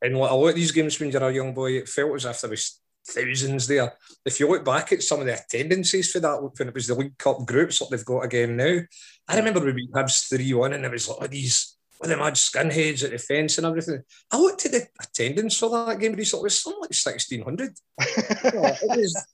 And 0.02 0.14
a 0.14 0.18
lot 0.18 0.48
of 0.48 0.54
these 0.54 0.72
games 0.72 0.98
when 0.98 1.10
you're 1.10 1.22
a 1.22 1.32
young 1.32 1.54
boy, 1.54 1.72
it 1.72 1.88
felt 1.88 2.14
as 2.14 2.24
if 2.24 2.40
there 2.40 2.50
was 2.50 2.80
thousands 3.06 3.66
there. 3.66 3.92
If 4.24 4.38
you 4.38 4.48
look 4.48 4.64
back 4.64 4.92
at 4.92 5.02
some 5.02 5.20
of 5.20 5.26
the 5.26 5.38
attendances 5.38 6.10
for 6.10 6.20
that 6.20 6.42
when 6.56 6.68
it 6.68 6.74
was 6.74 6.86
the 6.86 6.94
League 6.94 7.18
Cup 7.18 7.44
groups, 7.46 7.80
like 7.80 7.90
they've 7.90 8.04
got 8.04 8.24
again 8.24 8.56
now, 8.56 8.80
I 9.26 9.36
remember 9.36 9.60
we 9.60 9.72
beat 9.72 9.92
Hibs 9.92 10.28
3 10.28 10.54
1 10.54 10.72
and 10.72 10.84
it 10.84 10.90
was 10.90 11.08
like 11.08 11.30
these 11.30 11.77
with 12.00 12.10
the 12.10 12.16
mad 12.16 12.34
skinheads 12.34 13.04
at 13.04 13.10
the 13.10 13.18
fence 13.18 13.58
and 13.58 13.66
everything. 13.66 14.02
I 14.30 14.38
looked 14.38 14.66
at 14.66 14.72
the 14.72 14.86
attendance 15.00 15.58
for 15.58 15.70
that 15.70 15.98
game 15.98 16.14
recently, 16.14 16.42
it 16.42 16.44
was 16.44 16.62
something 16.62 16.80
like 16.80 16.90
1600. 16.90 17.72
it 17.98 18.98
was 18.98 19.26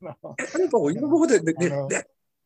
unbelievable. 0.54 1.26
The, 1.26 1.38
the, 1.38 1.52
the, 1.88 2.04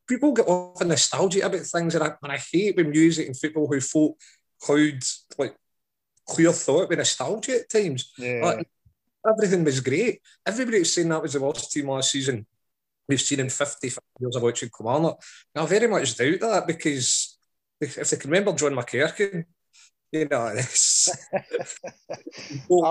people 0.09 0.33
get 0.33 0.49
off 0.49 0.81
in 0.81 0.89
nostalgia 0.89 1.47
about 1.47 1.61
things, 1.61 1.95
and 1.95 2.05
I, 2.05 2.13
and 2.23 2.33
I 2.33 2.39
hate 2.53 2.77
when 2.77 2.91
music 2.91 3.27
and 3.27 3.39
football 3.39 3.67
who 3.67 3.81
folk 3.81 4.19
cloud 4.61 5.03
like 5.39 5.55
clear 6.27 6.53
thought 6.53 6.89
with 6.89 6.99
nostalgia 6.99 7.61
at 7.61 7.71
times. 7.71 8.13
Yeah. 8.19 8.41
Like, 8.43 8.69
everything 9.29 9.65
was 9.65 9.81
great. 9.81 10.21
Everybody 10.47 10.81
was 10.81 10.95
saying 10.95 11.09
that 11.11 11.23
was 11.23 11.35
the 11.35 11.41
worst 11.41 11.71
team 11.73 11.89
last 11.89 12.11
season 12.11 12.47
we've 13.09 13.21
seen 13.21 13.41
in 13.41 13.49
55 13.49 13.99
years 14.21 14.37
of 14.37 14.43
watching 14.43 14.71
Kilmarnock. 14.77 15.23
I 15.57 15.67
very 15.67 15.89
much 15.89 16.17
doubt 16.17 16.41
that 16.41 16.67
because 16.67 17.39
if 17.81 17.95
they 17.95 18.17
can 18.17 18.31
remember 18.31 18.53
John 18.53 18.75
McEachran, 18.75 19.45
you 20.13 20.29
know, 20.29 20.47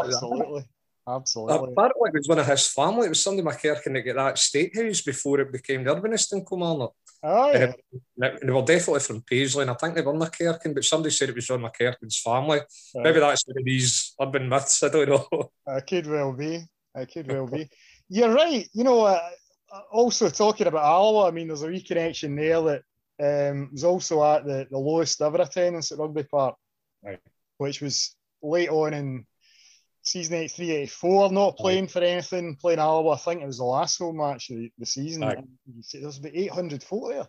absolutely. 0.04 0.66
Absolutely. 1.08 1.72
Apparently, 1.72 2.10
it 2.10 2.14
was 2.16 2.28
one 2.28 2.40
of 2.40 2.48
his 2.48 2.68
family. 2.68 3.06
It 3.06 3.10
was 3.10 3.24
somebody 3.24 3.48
McEachran 3.48 3.94
that 3.94 4.02
got 4.02 4.16
that 4.16 4.36
steakhouse 4.36 5.06
before 5.06 5.40
it 5.40 5.54
became 5.54 5.86
the 5.86 5.96
Urbanist 5.96 6.34
in 6.34 6.46
Kilmarnock. 6.46 6.94
Oh, 7.24 7.52
yeah. 7.52 7.72
And 8.18 8.40
they 8.44 8.52
were 8.52 8.62
definitely 8.62 9.00
from 9.00 9.22
Paisley, 9.22 9.62
and 9.62 9.72
I 9.72 9.76
think 9.76 9.96
they 9.96 10.02
were 10.02 10.14
McEachran, 10.14 10.74
but 10.74 10.84
somebody 10.84 11.12
said 11.12 11.30
it 11.30 11.36
was 11.36 11.48
John 11.48 11.62
McEachran's 11.62 12.20
family. 12.20 12.58
Right. 12.58 13.04
Maybe 13.04 13.22
that's 13.22 13.48
one 13.48 13.58
of 13.58 13.66
these 13.66 14.14
urban 14.22 14.50
myths. 14.50 14.84
I 14.84 14.90
don't 14.90 15.10
know. 15.10 15.28
It 15.68 15.88
could 15.88 16.08
well 16.08 16.34
be. 16.34 16.66
It 16.96 17.12
could 17.14 17.32
well 17.32 17.48
be. 17.48 17.70
You're 18.10 18.34
right. 18.34 18.68
You 18.74 18.84
know, 18.84 19.06
uh, 19.06 19.22
also 19.92 20.30
talking 20.30 20.68
about 20.68 20.84
Alloa, 20.84 21.28
I 21.28 21.32
mean, 21.32 21.48
there's 21.48 21.64
a 21.64 21.68
wee 21.68 21.82
connection 21.82 22.36
there 22.36 22.62
that 22.62 23.52
um, 23.52 23.70
was 23.72 23.84
also 23.84 24.24
at 24.24 24.46
the, 24.46 24.68
the 24.70 24.78
lowest 24.78 25.22
ever 25.22 25.42
attendance 25.42 25.92
at 25.92 26.00
Rugby 26.00 26.24
Park, 26.24 26.56
right. 27.04 27.20
which 27.58 27.82
was 27.82 28.16
late 28.42 28.70
on 28.70 28.94
in 28.94 29.26
season 30.02 30.36
83 30.36 30.72
84, 30.72 31.32
not 31.32 31.58
playing 31.58 31.84
right. 31.84 31.92
for 31.92 32.02
anything, 32.02 32.56
playing 32.56 32.80
Alloa. 32.80 33.14
I 33.14 33.18
think 33.18 33.42
it 33.42 33.48
was 33.48 33.58
the 33.58 33.66
last 33.66 33.98
home 33.98 34.18
match 34.18 34.50
of 34.50 34.58
the, 34.78 34.86
season. 34.86 35.24
Right. 35.24 35.38
There's 35.94 36.18
about 36.18 36.32
800 36.34 36.84
folk 36.84 37.12
there. 37.12 37.28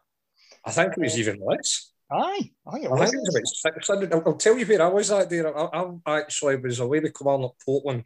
I 0.65 0.71
think 0.71 0.93
it 0.93 1.01
was 1.01 1.15
uh, 1.15 1.19
even 1.19 1.41
less. 1.45 1.93
Aye, 2.11 2.51
I 2.67 2.73
think 2.73 2.85
it 2.85 2.91
was. 2.91 3.01
I 3.01 3.05
think 3.05 3.17
it 3.17 3.21
was 3.21 3.63
about 3.65 3.75
600. 3.75 4.13
I'll, 4.13 4.23
I'll 4.27 4.37
tell 4.37 4.59
you 4.59 4.67
where 4.67 4.83
I 4.83 4.89
was 4.89 5.11
at 5.11 5.29
there. 5.29 5.57
I, 5.57 5.65
I 5.65 5.91
I 6.07 6.19
actually 6.21 6.57
was 6.57 6.81
away 6.81 7.01
with 7.01 7.15
Kilmarnock 7.15 7.57
Portland, 7.65 8.05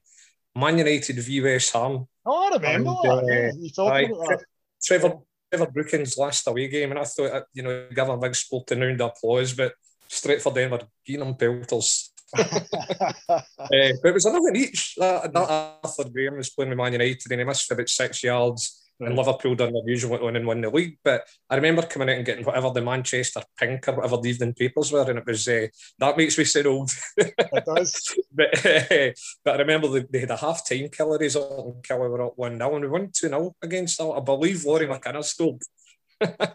Man 0.56 0.78
United 0.78 1.16
v 1.16 1.40
West 1.40 1.72
Ham. 1.72 2.06
Oh, 2.26 2.50
I 2.50 2.56
remember 2.56 2.90
and, 2.90 3.28
that. 3.28 3.54
Uh, 3.54 3.58
you 3.58 3.70
talking 3.70 4.10
about 4.10 4.28
that. 4.28 4.44
Trevor, 4.82 5.14
Trevor 5.50 5.70
Brooking's 5.70 6.18
last 6.18 6.48
away 6.48 6.66
game, 6.68 6.90
and 6.90 6.98
I 6.98 7.04
thought, 7.04 7.44
you 7.52 7.62
know, 7.62 7.86
give 7.94 8.08
a 8.08 8.16
big 8.16 8.34
sporting 8.34 8.80
round 8.80 9.00
of 9.00 9.10
applause, 9.10 9.54
but 9.54 9.72
straight 10.12 10.42
for 10.42 10.52
Denver, 10.52 10.80
Keenan 11.04 11.34
Pelters. 11.34 12.12
uh, 12.36 12.44
but 13.28 14.08
it 14.08 14.14
was 14.14 14.24
another 14.24 14.54
each. 14.54 14.94
That, 14.96 15.32
that 15.32 15.78
Arthur 15.82 16.08
Graham 16.10 16.36
was 16.36 16.50
playing 16.50 16.70
with 16.70 16.78
Man 16.78 16.92
United 16.92 17.30
and 17.30 17.40
he 17.40 17.44
missed 17.44 17.70
about 17.70 17.88
six 17.88 18.22
yards. 18.22 18.78
Right. 19.00 19.08
And 19.08 19.18
Liverpool 19.18 19.54
done 19.54 19.72
their 19.72 19.82
usual 19.86 20.24
on 20.24 20.36
and 20.36 20.46
won 20.46 20.60
the 20.60 20.70
league. 20.70 20.98
But 21.02 21.26
I 21.50 21.56
remember 21.56 21.82
coming 21.82 22.10
out 22.10 22.16
and 22.16 22.26
getting 22.26 22.44
whatever 22.44 22.70
the 22.70 22.82
Manchester 22.82 23.42
Pink 23.58 23.88
or 23.88 23.94
whatever 23.94 24.18
the 24.18 24.28
evening 24.28 24.52
papers 24.52 24.92
were, 24.92 25.08
and 25.08 25.18
it 25.18 25.26
was 25.26 25.48
uh, 25.48 25.66
that 25.98 26.16
makes 26.16 26.38
me 26.38 26.44
sound 26.44 26.66
old. 26.66 26.90
It 27.16 27.64
does. 27.66 28.14
but, 28.32 28.66
uh, 28.66 29.10
but 29.44 29.54
I 29.54 29.58
remember 29.58 29.88
they, 29.88 30.06
they 30.08 30.20
had 30.20 30.30
a 30.30 30.36
half 30.36 30.68
time 30.68 30.88
killer 30.90 31.18
result 31.18 31.74
and 31.74 31.82
Killie 31.82 32.10
were 32.10 32.26
up 32.26 32.34
1 32.36 32.58
0, 32.58 32.74
and 32.74 32.84
we 32.84 32.90
won 32.90 33.10
2 33.12 33.28
0 33.28 33.56
against, 33.62 34.00
I 34.00 34.20
believe, 34.20 34.64
Laurie 34.64 34.86
McKinnon 34.86 35.24
scored. 35.24 35.62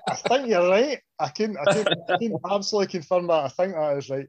I 0.10 0.16
think 0.16 0.48
you're 0.48 0.70
right. 0.70 1.00
I 1.20 1.30
can, 1.30 1.58
I 1.58 1.74
can, 1.74 1.88
I 2.10 2.18
can 2.18 2.34
absolutely 2.50 2.92
confirm 2.92 3.28
that. 3.28 3.46
I 3.46 3.48
think 3.50 3.74
that 3.74 3.98
is 3.98 4.10
right. 4.10 4.28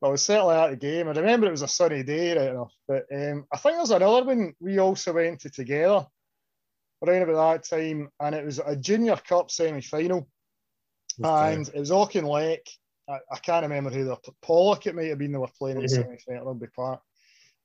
But 0.00 0.08
I 0.08 0.10
was 0.12 0.24
certainly 0.24 0.54
at 0.54 0.70
the 0.70 0.76
game. 0.76 1.08
I 1.08 1.12
remember 1.12 1.46
it 1.46 1.50
was 1.50 1.62
a 1.62 1.68
sunny 1.68 2.02
day, 2.02 2.36
right 2.36 2.50
enough. 2.50 2.72
But 2.88 3.04
um, 3.12 3.46
I 3.52 3.58
think 3.58 3.76
there's 3.76 3.90
another 3.90 4.24
one 4.24 4.54
we 4.60 4.78
also 4.78 5.12
went 5.12 5.40
to 5.40 5.50
together 5.50 6.06
around 7.06 7.22
about 7.22 7.52
that 7.52 7.76
time, 7.76 8.08
and 8.18 8.34
it 8.34 8.44
was 8.44 8.58
a 8.58 8.76
junior 8.76 9.16
cup 9.16 9.50
semi 9.50 9.82
final. 9.82 10.28
Okay. 11.22 11.54
And 11.54 11.68
it 11.68 11.78
was 11.78 11.90
Auchinleck. 11.90 12.66
I, 13.08 13.18
I 13.30 13.38
can't 13.38 13.64
remember 13.64 13.90
who 13.90 14.04
the 14.04 14.16
Pollok 14.42 14.86
it 14.86 14.94
might 14.94 15.08
have 15.08 15.18
been 15.18 15.32
they 15.32 15.38
were 15.38 15.48
playing 15.58 15.76
in 15.76 15.82
the 15.82 15.88
mm-hmm. 15.88 16.02
semi 16.02 16.18
final 16.18 16.46
Rugby 16.46 16.68
Park. 16.74 17.00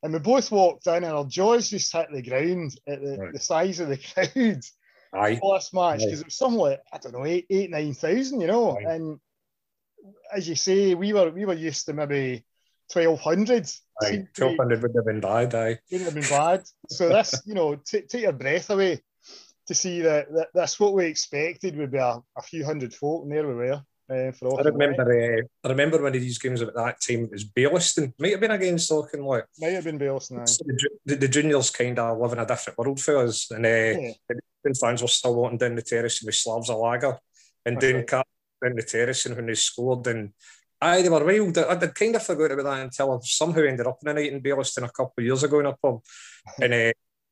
And 0.04 0.14
we 0.14 0.20
both 0.20 0.52
walked 0.52 0.88
in, 0.88 0.96
and 0.96 1.06
our 1.06 1.26
jaws 1.26 1.70
just 1.70 1.94
hit 1.94 2.08
the 2.12 2.22
ground 2.22 2.80
at 2.88 3.02
the, 3.02 3.18
right. 3.18 3.34
the 3.34 3.40
size 3.40 3.80
of 3.80 3.90
the 3.90 3.98
crowd. 4.14 4.64
Aye. 5.16 5.38
For 5.38 5.60
match 5.74 6.00
because 6.00 6.22
it 6.22 6.26
was 6.26 6.42
like 6.42 6.82
I 6.92 6.98
don't 6.98 7.14
know 7.14 7.26
eight, 7.26 7.46
eight, 7.50 7.70
nine 7.70 7.94
thousand, 7.94 8.42
you 8.42 8.48
know. 8.48 8.78
Aye. 8.78 8.94
And 8.94 9.20
as 10.34 10.48
you 10.48 10.56
say, 10.56 10.96
we 10.96 11.14
were 11.14 11.32
we 11.32 11.46
were 11.46 11.54
used 11.54 11.86
to 11.86 11.94
maybe 11.94 12.46
twelve 12.92 13.20
hundred. 13.20 13.70
Twelve 14.02 14.58
hundred 14.58 14.82
would 14.82 14.96
have 14.96 15.06
been 15.06 15.22
bad. 15.22 15.56
Aye, 15.56 15.80
wouldn't 15.92 16.14
have 16.14 16.16
been 16.16 16.30
bad. 16.30 16.64
So 16.90 17.10
this, 17.10 17.42
you 17.46 17.54
know, 17.54 17.76
t- 17.76 18.02
take 18.02 18.24
your 18.24 18.34
breath 18.34 18.70
away 18.70 19.02
to 19.68 19.74
see 19.74 20.02
that, 20.02 20.32
that 20.34 20.48
that's 20.54 20.80
what 20.80 20.94
we 20.94 21.06
expected 21.06 21.76
would 21.78 21.92
be 21.92 21.98
a, 21.98 22.22
a 22.38 22.42
few 22.42 22.66
hundred 22.66 22.94
folk, 22.94 23.24
and 23.24 23.32
there 23.32 23.48
we 23.48 23.56
were. 23.56 23.82
Uh, 24.08 24.32
for 24.32 24.60
I 24.60 24.64
remember, 24.64 25.02
uh, 25.02 25.42
I 25.64 25.70
remember 25.70 25.98
one 25.98 26.16
of 26.16 26.22
these 26.22 26.38
games 26.38 26.62
at 26.62 26.76
that 26.76 27.02
time. 27.02 27.24
It 27.24 27.32
was 27.32 27.44
Baillieston. 27.44 28.14
Might 28.20 28.34
have 28.34 28.40
been 28.40 28.52
against 28.52 28.92
Auchinleck. 28.92 29.46
Might 29.60 29.74
have 29.74 29.84
been 29.84 29.98
Baillieston. 29.98 30.46
The, 30.46 30.90
the, 31.06 31.16
the, 31.16 31.28
juniors 31.28 31.72
kind 31.72 31.98
of 31.98 32.20
live 32.20 32.34
in 32.34 32.40
a 32.40 32.46
different 32.46 32.78
world 32.78 33.00
for 33.00 33.18
us, 33.18 33.50
and 33.50 33.66
uh, 33.66 33.70
yeah. 33.70 34.12
the 34.64 34.76
fans 34.80 35.02
were 35.02 35.08
still 35.08 35.34
wanting 35.36 35.58
down 35.58 35.74
the 35.74 35.82
terrace 35.82 36.22
with 36.22 36.36
Slavs 36.36 36.70
a 36.70 36.76
lager 36.76 37.18
and 37.66 37.80
doing 37.80 38.06
cut 38.06 38.28
down 38.64 38.76
the 38.76 38.84
terrace, 38.84 39.26
and 39.26 39.36
when 39.36 39.48
they 39.48 39.56
scored, 39.56 40.06
and 40.06 40.34
aye, 40.80 41.02
they 41.02 41.10
were 41.10 41.26
wild. 41.26 41.58
I, 41.58 41.74
would 41.74 41.96
kind 41.96 42.16
of 42.16 42.24
forgot 42.24 42.52
about 42.52 42.66
that 42.66 42.84
until 42.84 43.14
I 43.14 43.18
somehow 43.24 43.64
ended 43.64 43.88
up 43.88 43.98
in 44.04 44.10
a 44.10 44.14
night 44.14 44.32
in 44.32 44.42
Baillieston 44.42 44.84
a 44.84 44.90
couple 44.90 45.14
of 45.18 45.26
years 45.26 45.42
ago 45.42 45.62
in 45.62 45.66
a 45.66 45.74
pub, 45.74 46.02
and. 46.62 46.74
Uh, 46.74 46.92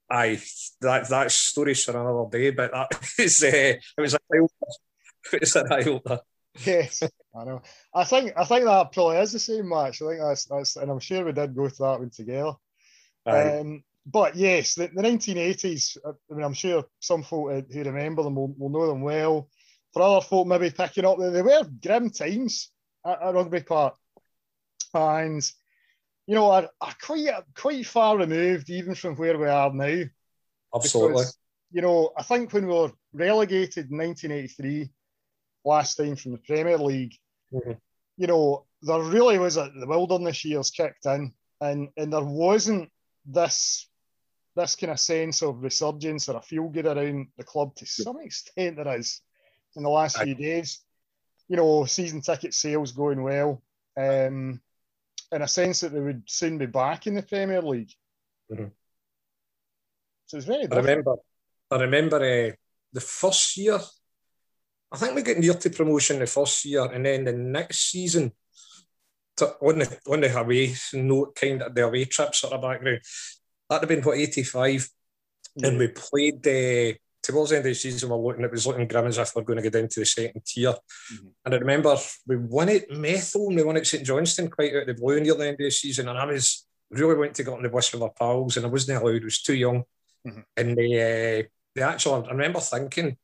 aye, 0.10 0.40
that 0.82 1.10
that 1.10 1.32
story's 1.32 1.84
for 1.84 1.92
another 1.92 2.30
day. 2.30 2.52
But 2.52 2.72
that 2.72 3.10
is 3.20 3.44
uh, 3.44 3.48
it 3.52 3.82
was 3.98 4.14
a 4.14 4.20
wild, 4.30 4.52
eye 5.72 5.90
opener. 5.90 6.20
Yes, 6.66 7.04
I 7.36 7.44
know. 7.44 7.62
I 7.94 8.04
think 8.04 8.34
I 8.38 8.44
think 8.46 8.66
that 8.66 8.92
probably 8.92 9.18
is 9.18 9.32
the 9.32 9.40
same 9.40 9.70
match. 9.70 10.02
I 10.02 10.08
think 10.08 10.22
that's 10.22 10.46
that's, 10.46 10.76
and 10.76 10.92
I'm 10.92 11.00
sure 11.00 11.26
we 11.26 11.32
did 11.32 11.56
go 11.56 11.68
to 11.68 11.76
that 11.76 12.00
one 12.00 12.10
together. 12.10 12.54
Um, 13.26 13.84
but 14.06 14.36
yes, 14.36 14.76
the, 14.76 14.88
the 14.94 15.02
1980s. 15.02 15.98
I 16.06 16.34
mean, 16.34 16.44
I'm 16.44 16.54
sure 16.54 16.86
some 17.00 17.24
folk 17.24 17.66
who 17.72 17.84
remember 17.84 18.24
them 18.24 18.36
will, 18.36 18.54
will 18.58 18.70
know 18.70 18.88
them 18.88 19.02
well. 19.02 19.50
For 19.94 20.02
other 20.02 20.26
folk, 20.26 20.48
maybe 20.48 20.72
picking 20.72 21.06
up, 21.06 21.20
they 21.20 21.42
were 21.42 21.66
grim 21.82 22.10
times 22.10 22.72
at, 23.06 23.22
at 23.22 23.34
Rugby 23.34 23.62
Park, 23.62 23.96
and 24.94 25.52
you 26.28 26.36
know, 26.36 26.52
are, 26.52 26.70
are 26.82 26.96
quite 27.02 27.30
quite 27.56 27.86
far 27.86 28.18
removed 28.18 28.70
even 28.70 28.96
from 28.96 29.16
where 29.16 29.38
we 29.38 29.48
are 29.48 29.74
now. 29.74 30.04
Absolutely. 30.74 31.14
Because, 31.14 31.38
you 31.72 31.82
know, 31.82 32.12
I 32.18 32.24
think 32.24 32.52
when 32.54 32.68
we 32.68 32.74
were 32.74 32.92
relegated 33.14 33.92
in 33.92 33.98
1983, 33.98 34.90
last 35.64 35.96
time 35.96 36.16
from 36.16 36.34
the 36.34 36.38
Premier 36.40 36.78
League, 36.78 37.16
mm-hmm. 37.54 37.74
you 38.18 38.28
know, 38.28 38.66
there 38.82 39.02
really 39.02 39.38
was 39.38 39.58
a 39.58 39.72
the 39.80 39.88
wilderness 39.88 40.44
years 40.44 40.72
kicked 40.72 41.06
in, 41.06 41.34
and 41.62 41.90
and 41.98 42.12
there 42.12 42.24
wasn't 42.24 42.90
this 43.26 43.88
this 44.56 44.76
kind 44.76 44.92
of 44.92 45.00
sense 45.00 45.42
of 45.42 45.64
resurgence 45.64 46.30
or 46.30 46.38
a 46.38 46.42
feel 46.42 46.70
good 46.70 46.86
around 46.86 47.28
the 47.38 47.44
club 47.44 47.74
to 47.76 47.86
some 47.86 48.20
extent 48.20 48.76
there 48.76 48.98
is 48.98 49.22
in 49.76 49.84
the 49.84 49.90
last 49.90 50.22
few 50.22 50.36
days. 50.36 50.82
You 51.48 51.58
know, 51.58 51.86
season 51.86 52.22
ticket 52.22 52.54
sales 52.54 52.92
going 52.92 53.22
well, 53.22 53.62
um, 53.98 54.62
in 55.32 55.42
a 55.42 55.48
sense 55.48 55.82
that 55.82 55.92
they 55.92 56.00
would 56.00 56.24
soon 56.28 56.58
be 56.58 56.68
back 56.68 57.08
in 57.08 57.16
the 57.16 57.24
Premier 57.24 57.62
League. 57.62 57.92
Mm-hmm. 58.52 58.68
So 60.28 60.38
it's 60.38 60.46
very. 60.46 60.72
I 60.72 60.76
remember. 60.76 61.16
I 61.70 61.78
remember 61.78 62.18
uh, 62.18 62.56
the 62.92 63.02
first 63.02 63.58
year. 63.58 63.80
I 64.94 64.98
think 64.98 65.16
we 65.16 65.24
got 65.24 65.38
near 65.38 65.56
to 65.56 65.70
promotion 65.72 66.20
the 66.20 66.28
first 66.28 66.64
year, 66.66 66.86
and 66.86 67.04
then 67.04 67.26
the 67.26 67.34
next 67.34 67.90
season, 67.90 68.32
to, 69.38 69.56
on 69.60 69.80
the 69.80 70.00
on 70.08 70.22
the 70.22 70.40
away 70.40 70.76
note, 70.94 71.36
kind 71.36 71.64
of 71.64 71.74
the 71.74 71.86
away 71.86 72.06
trip 72.06 72.36
sort 72.36 72.54
of 72.54 72.62
background. 72.62 73.02
That'd 73.68 73.90
have 73.90 73.90
been 73.90 74.04
what 74.04 74.20
eighty 74.20 74.44
five, 74.44 74.88
yeah. 75.56 75.70
and 75.70 75.80
we 75.80 75.88
played 75.88 76.46
uh, 76.46 76.96
towards 77.24 77.50
the 77.50 77.58
end 77.58 77.66
of 77.66 77.72
the 77.72 77.74
season. 77.74 78.10
we're 78.10 78.18
looking, 78.18 78.44
it 78.44 78.52
was 78.52 78.68
looking 78.68 78.88
grim 78.88 79.08
as 79.08 79.18
if 79.18 79.36
we 79.36 79.42
are 79.42 79.46
going 79.46 79.58
to 79.58 79.64
get 79.64 79.74
down 79.74 79.88
to 79.88 80.00
the 80.02 80.06
second 80.06 80.46
tier. 80.46 80.74
Mm-hmm. 80.74 81.28
And 81.46 81.56
I 81.56 81.58
remember 81.58 81.98
we 82.28 82.38
won 82.38 82.70
it 82.70 82.92
Methil, 82.92 83.48
and 83.48 83.56
we 83.56 83.64
won 83.64 83.78
it 83.78 83.88
St 83.88 84.06
Johnstone 84.06 84.52
quite 84.52 84.76
out 84.76 84.88
of 84.88 84.96
the 84.96 85.02
blue 85.02 85.20
near 85.20 85.34
the 85.34 85.48
end 85.48 85.54
of 85.54 85.58
the 85.58 85.72
season, 85.72 86.08
and 86.08 86.20
I 86.20 86.26
was 86.26 86.68
really 86.92 87.16
wanting 87.16 87.34
to 87.34 87.44
get 87.44 87.54
on 87.54 87.64
the 87.64 87.70
bus 87.70 87.92
with 87.92 88.02
my 88.02 88.10
pals, 88.16 88.58
and 88.58 88.66
I 88.68 88.70
wasn't 88.70 89.02
allowed. 89.02 89.24
I 89.24 89.26
was 89.26 89.42
too 89.42 89.56
young, 89.56 89.86
mm-hmm. 90.28 90.42
and 90.56 90.78
they 90.78 91.40
uh, 91.40 91.44
the 91.74 91.82
actual. 91.82 92.24
I 92.26 92.30
remember 92.30 92.60
thinking, 92.60 93.18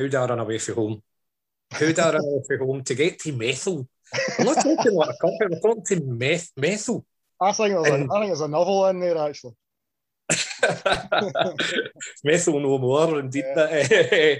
how 0.00 0.08
do 0.08 0.16
I 0.16 0.26
run 0.26 0.40
away 0.40 0.58
from 0.58 0.74
home? 0.74 1.02
How 1.70 1.92
do 1.92 2.02
I 2.02 2.12
run 2.12 2.24
away 2.24 2.42
from 2.46 2.66
home 2.66 2.82
to 2.84 2.94
get 2.94 3.18
to 3.20 3.32
Methil? 3.32 3.86
I'm 4.38 4.46
not 4.46 4.56
talking 4.56 4.94
like 4.94 5.10
a 5.10 5.18
company. 5.20 5.56
I'm 5.56 5.60
talking 5.60 5.84
to 5.86 6.00
meth, 6.04 6.50
Methil. 6.58 7.04
I 7.40 7.52
think 7.52 7.74
there's 7.74 7.86
and, 7.88 8.10
a, 8.10 8.14
I 8.14 8.18
think 8.18 8.30
there's 8.30 8.40
a 8.40 8.48
novel 8.48 8.86
in 8.86 9.00
there 9.00 9.18
actually. 9.18 9.54
Methil 12.26 12.60
no 12.60 12.78
more, 12.78 13.20
indeed. 13.20 13.44
Yeah. 13.46 14.36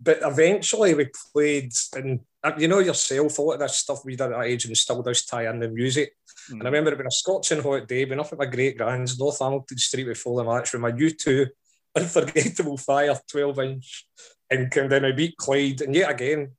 but 0.00 0.18
eventually 0.22 0.94
we 0.94 1.08
played, 1.32 1.72
and 1.96 2.20
uh, 2.42 2.52
you 2.58 2.68
know 2.68 2.80
yourself, 2.80 3.38
a 3.38 3.42
lot 3.42 3.54
of 3.54 3.60
this 3.60 3.78
stuff 3.78 4.04
we 4.04 4.16
did 4.16 4.24
at 4.24 4.30
that 4.30 4.42
age 4.42 4.66
and 4.66 4.76
still 4.76 5.02
does 5.02 5.24
tie 5.24 5.48
in 5.48 5.58
the 5.58 5.68
music. 5.68 6.12
Mm. 6.50 6.58
And 6.58 6.62
I 6.62 6.66
remember 6.66 6.92
it 6.92 6.98
being 6.98 7.06
a 7.06 7.10
scorching 7.10 7.62
hot 7.62 7.88
day, 7.88 8.04
been 8.04 8.20
up 8.20 8.32
at 8.32 8.38
my 8.38 8.46
great 8.46 8.76
grands, 8.76 9.18
North 9.18 9.38
Hamilton 9.38 9.78
Street 9.78 10.06
with 10.06 10.18
full 10.18 10.42
match 10.44 10.72
with 10.72 10.82
my 10.82 10.92
U2 10.92 11.48
unforgettable 11.96 12.76
fire 12.76 13.18
12 13.30 13.58
inch 13.60 14.06
and 14.50 14.70
down. 14.70 15.04
I 15.04 15.12
beat 15.12 15.36
Clyde, 15.36 15.82
and 15.82 15.94
yet 15.94 16.10
again, 16.10 16.52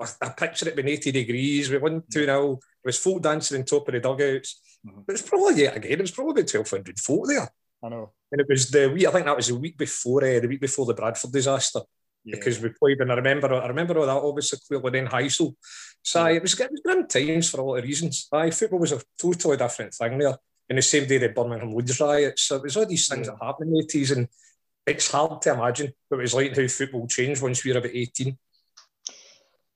I, 0.00 0.06
I 0.22 0.28
picture 0.30 0.68
it 0.68 0.76
being 0.76 0.88
80 0.88 1.12
degrees. 1.12 1.70
We 1.70 1.78
won 1.78 2.02
2 2.12 2.24
0. 2.24 2.52
It 2.52 2.86
was 2.86 2.98
folk 2.98 3.22
dancing 3.22 3.58
on 3.58 3.64
top 3.64 3.88
of 3.88 3.94
the 3.94 4.00
dugouts. 4.00 4.60
Mm-hmm. 4.86 5.00
But 5.06 5.14
it's 5.14 5.28
probably 5.28 5.62
yet 5.62 5.76
again, 5.76 5.92
it 5.92 6.00
was 6.00 6.10
probably 6.10 6.42
about 6.42 6.54
1,200 6.54 6.98
folk 6.98 7.26
there. 7.26 7.48
I 7.82 7.88
know. 7.88 8.12
And 8.32 8.40
it 8.40 8.46
was 8.48 8.70
the 8.70 8.90
week, 8.90 9.06
I 9.06 9.10
think 9.10 9.26
that 9.26 9.36
was 9.36 9.48
the 9.48 9.56
week 9.56 9.76
before 9.76 10.24
uh, 10.24 10.40
the 10.40 10.48
week 10.48 10.60
before 10.60 10.86
the 10.86 10.94
Bradford 10.94 11.32
disaster. 11.32 11.80
Yeah. 12.22 12.36
Because 12.36 12.60
we 12.60 12.68
played, 12.68 13.00
and 13.00 13.10
I 13.10 13.14
remember, 13.14 13.54
I 13.54 13.66
remember 13.66 13.98
all 13.98 14.06
that 14.06 14.12
obviously 14.12 14.58
clearly. 14.68 14.90
Then 14.90 15.06
Heysel, 15.06 15.54
so 16.02 16.26
yeah. 16.26 16.36
it 16.36 16.42
was 16.42 16.58
it 16.60 16.70
was 16.70 16.82
grim 16.84 17.06
times 17.06 17.48
for 17.48 17.60
a 17.60 17.64
lot 17.64 17.76
of 17.76 17.84
reasons. 17.84 18.28
Aye, 18.30 18.50
football 18.50 18.80
was 18.80 18.92
a 18.92 19.00
totally 19.18 19.56
different 19.56 19.94
thing 19.94 20.18
there. 20.18 20.36
In 20.68 20.76
the 20.76 20.82
same 20.82 21.08
day 21.08 21.16
the 21.16 21.30
Birmingham 21.30 21.74
Leeds 21.74 21.98
riots, 21.98 22.42
so 22.42 22.56
it 22.56 22.62
was 22.64 22.76
all 22.76 22.84
these 22.84 23.08
things 23.08 23.26
yeah. 23.26 23.32
that 23.32 23.44
happened 23.44 23.68
in 23.68 23.74
the 23.74 23.80
eighties, 23.80 24.10
and 24.10 24.28
it's 24.86 25.10
hard 25.10 25.42
to 25.42 25.54
imagine 25.54 25.92
what 26.08 26.18
it 26.18 26.22
was 26.22 26.34
like 26.34 26.56
how 26.56 26.66
football 26.66 27.06
changed 27.06 27.42
once 27.42 27.64
we 27.64 27.72
were 27.72 27.78
about 27.78 27.90
eighteen. 27.92 28.38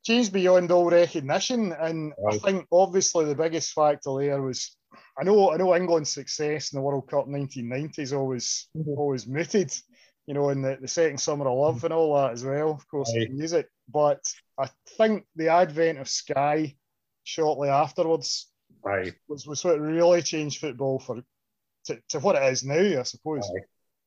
Changed 0.04 0.32
beyond 0.32 0.70
all 0.70 0.90
recognition, 0.90 1.72
and 1.72 2.12
right. 2.18 2.34
I 2.34 2.38
think 2.38 2.66
obviously 2.70 3.24
the 3.24 3.34
biggest 3.34 3.72
factor 3.72 4.18
there 4.18 4.42
was 4.42 4.76
I 5.18 5.24
know 5.24 5.52
I 5.52 5.56
know 5.56 5.74
England's 5.74 6.12
success 6.12 6.72
in 6.72 6.78
the 6.78 6.82
World 6.82 7.08
Cup 7.08 7.26
1990s 7.26 8.16
always 8.16 8.68
mm-hmm. 8.76 8.90
always 8.90 9.26
mooted, 9.26 9.72
you 10.26 10.34
know, 10.34 10.50
in 10.50 10.62
the, 10.62 10.78
the 10.80 10.88
second 10.88 11.18
summer 11.18 11.48
of 11.48 11.56
love 11.56 11.76
mm-hmm. 11.76 11.86
and 11.86 11.94
all 11.94 12.16
that 12.16 12.32
as 12.32 12.44
well, 12.44 12.72
of 12.72 12.86
course, 12.88 13.12
right. 13.16 13.30
music. 13.30 13.68
But 13.88 14.24
I 14.58 14.68
think 14.96 15.24
the 15.36 15.48
advent 15.48 15.98
of 15.98 16.08
Sky 16.08 16.76
shortly 17.22 17.68
afterwards 17.70 18.50
right. 18.82 19.14
was, 19.28 19.46
was 19.46 19.64
what 19.64 19.80
really 19.80 20.22
changed 20.22 20.60
football 20.60 20.98
for 20.98 21.22
to, 21.86 21.98
to 22.10 22.18
what 22.18 22.36
it 22.36 22.52
is 22.52 22.64
now, 22.64 23.00
I 23.00 23.02
suppose. 23.02 23.48
Right 23.54 23.64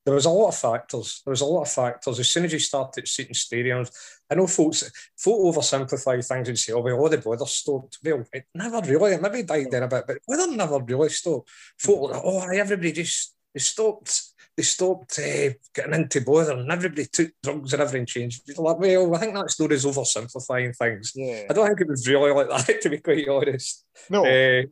there 0.07 0.15
was 0.15 0.25
a 0.25 0.29
lot 0.29 0.47
of 0.47 0.55
factors. 0.55 1.21
There 1.25 1.31
was 1.31 1.41
a 1.41 1.45
lot 1.45 1.63
of 1.63 1.69
factors. 1.69 2.17
As 2.17 2.29
soon 2.29 2.45
as 2.45 2.53
you 2.53 2.59
started 2.59 3.05
seating 3.05 3.33
stadiums, 3.33 3.91
I 4.31 4.35
know 4.35 4.47
folks, 4.47 4.89
folk 5.17 5.53
oversimplify 5.53 6.25
things 6.25 6.47
and 6.47 6.57
say, 6.57 6.71
oh, 6.71 6.79
well, 6.79 6.95
all 6.95 7.09
the 7.09 7.17
bother 7.17 7.45
stopped. 7.45 7.99
Well, 8.01 8.23
it 8.31 8.45
never 8.55 8.79
really, 8.89 9.15
it 9.15 9.21
maybe 9.21 9.43
died 9.43 9.69
down 9.69 9.83
a 9.83 9.87
bit, 9.89 10.05
but 10.07 10.19
weather 10.25 10.49
never 10.49 10.79
really 10.79 11.09
stopped. 11.09 11.49
Folk, 11.77 12.11
oh, 12.23 12.39
everybody 12.47 12.93
just, 12.93 13.35
they 13.53 13.59
stopped, 13.59 14.21
they 14.55 14.63
stopped 14.63 15.19
uh, 15.19 15.49
getting 15.75 15.93
into 15.93 16.21
bother 16.21 16.53
and 16.53 16.71
everybody 16.71 17.07
took 17.07 17.31
drugs 17.43 17.73
and 17.73 17.81
everything 17.81 18.05
changed. 18.05 18.57
Like, 18.57 18.79
well, 18.79 19.13
I 19.13 19.19
think 19.19 19.33
that 19.33 19.51
story's 19.51 19.83
oversimplifying 19.83 20.73
things. 20.73 21.11
Yeah. 21.15 21.47
I 21.49 21.53
don't 21.53 21.67
think 21.67 21.81
it 21.81 21.89
was 21.89 22.07
really 22.07 22.31
like 22.31 22.47
that, 22.47 22.79
to 22.81 22.89
be 22.89 22.99
quite 22.99 23.27
honest. 23.27 23.83
No. 24.09 24.25
Uh, 24.25 24.63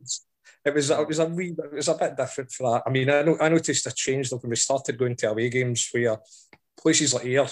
it 0.65 0.73
was 0.73 0.89
it 0.89 0.97
mm. 0.97 1.08
was 1.08 1.19
a 1.19 1.25
wee, 1.25 1.56
it 1.58 1.73
was 1.73 1.88
a 1.88 1.93
bit 1.93 2.17
different 2.17 2.51
for 2.51 2.71
that. 2.71 2.84
I 2.88 2.89
mean, 2.89 3.10
I 3.10 3.21
know 3.21 3.38
I 3.39 3.49
noticed 3.49 3.86
a 3.86 3.93
change 3.93 4.30
though 4.30 4.38
when 4.38 4.49
we 4.49 4.56
started 4.56 4.97
going 4.97 5.15
to 5.17 5.30
away 5.30 5.49
games 5.49 5.88
where 5.91 6.17
places 6.82 7.13
like 7.13 7.25
Ayr, 7.25 7.47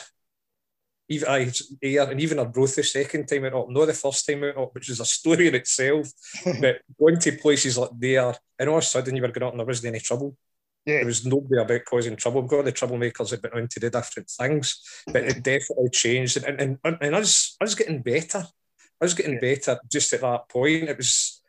even 1.10 1.30
I 1.30 1.52
Ayr, 1.84 2.10
and 2.10 2.20
even 2.20 2.40
Arbroath 2.40 2.76
the 2.76 2.84
second 2.84 3.28
time 3.28 3.46
out, 3.46 3.70
not 3.70 3.86
the 3.86 3.94
first 3.94 4.26
time 4.26 4.44
out, 4.44 4.74
which 4.74 4.90
is 4.90 5.00
a 5.00 5.06
story 5.06 5.48
in 5.48 5.56
itself. 5.56 6.10
but 6.60 6.82
going 7.00 7.20
to 7.20 7.32
places 7.34 7.78
like 7.78 7.92
there, 7.98 8.34
and 8.58 8.70
all 8.70 8.78
of 8.78 8.84
a 8.84 8.86
sudden 8.86 9.16
you 9.16 9.22
were 9.22 9.28
going 9.28 9.46
out 9.46 9.54
and 9.54 9.60
there 9.60 9.68
wasn't 9.68 9.94
any 9.94 10.00
trouble. 10.00 10.36
Yeah. 10.86 10.96
There 10.96 11.06
was 11.06 11.26
nobody 11.26 11.62
about 11.62 11.86
causing 11.86 12.16
trouble. 12.16 12.42
We've 12.42 12.50
got 12.50 12.66
the 12.66 12.74
troublemakers 12.74 13.30
that 13.30 13.44
went 13.44 13.56
on 13.56 13.68
to 13.70 13.80
do 13.80 13.90
different 13.90 14.30
things, 14.30 15.04
but 15.06 15.24
it 15.24 15.44
definitely 15.44 15.90
changed. 15.92 16.38
And 16.38 16.60
and, 16.60 16.78
and, 16.84 16.98
and 17.00 17.16
us, 17.16 17.56
us 17.62 17.76
getting 17.76 18.02
better, 18.02 18.40
I 18.40 19.06
was 19.06 19.14
getting 19.14 19.36
yeah. 19.36 19.40
better 19.40 19.80
just 19.90 20.12
at 20.14 20.22
that 20.22 20.50
point. 20.50 20.90
It 20.90 20.98
was, 20.98 21.42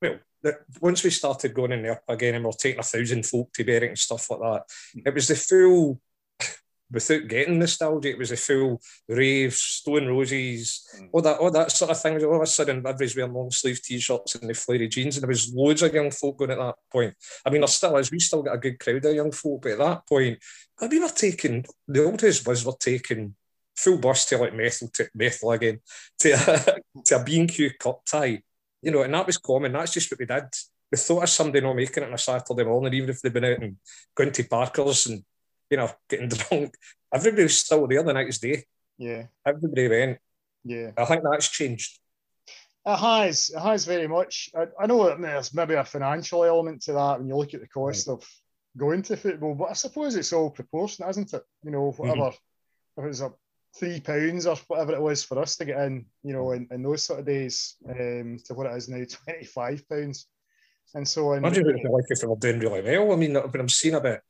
well, 0.00 0.20
that 0.42 0.60
once 0.80 1.02
we 1.02 1.10
started 1.10 1.54
going 1.54 1.72
in 1.72 1.82
there 1.82 2.02
again 2.08 2.34
and 2.34 2.44
we 2.44 2.50
are 2.50 2.52
taking 2.52 2.80
a 2.80 2.82
thousand 2.82 3.26
folk 3.26 3.52
to 3.52 3.64
Berwick 3.64 3.90
and 3.90 3.98
stuff 3.98 4.30
like 4.30 4.40
that, 4.40 4.62
it 5.04 5.14
was 5.14 5.28
the 5.28 5.34
full, 5.34 6.00
without 6.90 7.28
getting 7.28 7.58
nostalgia, 7.58 8.10
it 8.10 8.18
was 8.18 8.30
the 8.30 8.36
full 8.36 8.80
raves, 9.08 9.58
stone 9.58 10.06
roses, 10.06 10.86
mm. 10.96 11.08
all 11.12 11.22
that 11.22 11.38
all 11.38 11.50
that 11.50 11.72
sort 11.72 11.90
of 11.90 12.00
thing. 12.00 12.22
All 12.24 12.36
of 12.36 12.42
a 12.42 12.46
sudden, 12.46 12.78
everybody's 12.78 13.16
wearing 13.16 13.32
long 13.32 13.50
sleeve 13.50 13.82
t-shirts 13.82 14.36
and 14.36 14.48
the 14.48 14.54
flary 14.54 14.88
jeans, 14.88 15.16
and 15.16 15.22
there 15.22 15.28
was 15.28 15.52
loads 15.52 15.82
of 15.82 15.92
young 15.92 16.10
folk 16.10 16.38
going 16.38 16.52
at 16.52 16.58
that 16.58 16.76
point. 16.92 17.14
I 17.44 17.50
mean, 17.50 17.60
there 17.60 17.68
still 17.68 17.96
is. 17.96 18.10
We 18.10 18.20
still 18.20 18.42
got 18.42 18.54
a 18.54 18.58
good 18.58 18.78
crowd 18.78 19.04
of 19.04 19.14
young 19.14 19.32
folk, 19.32 19.62
but 19.62 19.72
at 19.72 19.78
that 19.78 20.06
point, 20.06 20.38
i 20.80 20.86
we 20.86 21.00
were 21.00 21.08
taking 21.08 21.64
the 21.86 22.04
oldest 22.04 22.46
was 22.46 22.64
were 22.64 22.72
taking 22.78 23.34
full 23.78 23.98
bus 23.98 24.24
to 24.26 24.38
like 24.38 24.52
Methil 24.52 24.92
to 24.92 25.08
Methil 25.16 25.54
again 25.54 25.80
to 26.18 26.32
a, 26.32 27.02
to 27.04 27.16
a 27.20 27.24
B&Q 27.24 27.70
cup 27.78 28.02
tie 28.04 28.42
you 28.82 28.90
know, 28.90 29.02
and 29.02 29.14
that 29.14 29.26
was 29.26 29.38
common. 29.38 29.72
That's 29.72 29.92
just 29.92 30.10
what 30.10 30.20
we 30.20 30.26
did. 30.26 30.44
We 30.90 30.98
thought 30.98 31.24
of 31.24 31.28
somebody 31.28 31.60
not 31.60 31.76
making 31.76 32.02
it 32.02 32.06
on 32.06 32.14
a 32.14 32.18
Saturday 32.18 32.64
morning, 32.64 32.94
even 32.94 33.10
if 33.10 33.20
they'd 33.20 33.32
been 33.32 33.44
out 33.44 33.62
and 33.62 33.76
going 34.14 34.32
to 34.32 34.44
Parker's 34.44 35.06
and, 35.06 35.22
you 35.70 35.76
know, 35.76 35.90
getting 36.08 36.28
drunk. 36.28 36.74
Everybody 37.12 37.42
was 37.44 37.58
still 37.58 37.86
there 37.86 38.02
the 38.02 38.12
next 38.12 38.38
day. 38.38 38.64
Yeah. 38.96 39.24
Everybody 39.44 39.88
went. 39.88 40.18
Yeah. 40.64 40.90
I 40.96 41.04
think 41.04 41.22
that's 41.22 41.48
changed. 41.48 41.98
It 42.86 42.96
has. 42.96 43.50
It 43.54 43.60
has 43.60 43.84
very 43.84 44.08
much. 44.08 44.50
I, 44.56 44.66
I 44.80 44.86
know 44.86 45.14
there's 45.14 45.52
maybe 45.52 45.74
a 45.74 45.84
financial 45.84 46.44
element 46.44 46.82
to 46.82 46.92
that 46.94 47.18
when 47.18 47.28
you 47.28 47.36
look 47.36 47.52
at 47.52 47.60
the 47.60 47.68
cost 47.68 48.08
right. 48.08 48.14
of 48.14 48.26
going 48.76 49.02
to 49.02 49.16
football, 49.16 49.54
but 49.54 49.70
I 49.70 49.74
suppose 49.74 50.16
it's 50.16 50.32
all 50.32 50.50
proportionate, 50.50 51.10
isn't 51.10 51.34
it? 51.34 51.42
You 51.64 51.70
know, 51.70 51.90
whatever. 51.90 52.30
Mm-hmm. 52.30 53.00
If 53.02 53.06
it's 53.06 53.20
a 53.20 53.32
three 53.76 54.00
pounds 54.00 54.46
or 54.46 54.56
whatever 54.68 54.92
it 54.92 55.00
was 55.00 55.24
for 55.24 55.38
us 55.38 55.56
to 55.56 55.64
get 55.64 55.80
in, 55.80 56.06
you 56.22 56.32
know, 56.32 56.52
in, 56.52 56.68
in 56.70 56.82
those 56.82 57.02
sort 57.02 57.20
of 57.20 57.26
days, 57.26 57.76
um, 57.88 58.38
to 58.44 58.54
what 58.54 58.66
it 58.66 58.76
is 58.76 58.88
now, 58.88 59.04
twenty 59.08 59.44
five 59.44 59.88
pounds, 59.88 60.26
and 60.94 61.06
so 61.06 61.32
on. 61.32 61.38
Imagine 61.38 61.64
what 61.64 61.70
it'd 61.70 61.82
be 61.82 61.88
like 61.88 62.04
if 62.08 62.20
they 62.20 62.26
were 62.26 62.36
doing 62.36 62.60
really 62.60 62.82
well. 62.82 63.12
I 63.12 63.16
mean, 63.16 63.34
when 63.34 63.60
I'm 63.60 63.68
seeing 63.68 63.94
a 63.94 64.00
bit, 64.00 64.22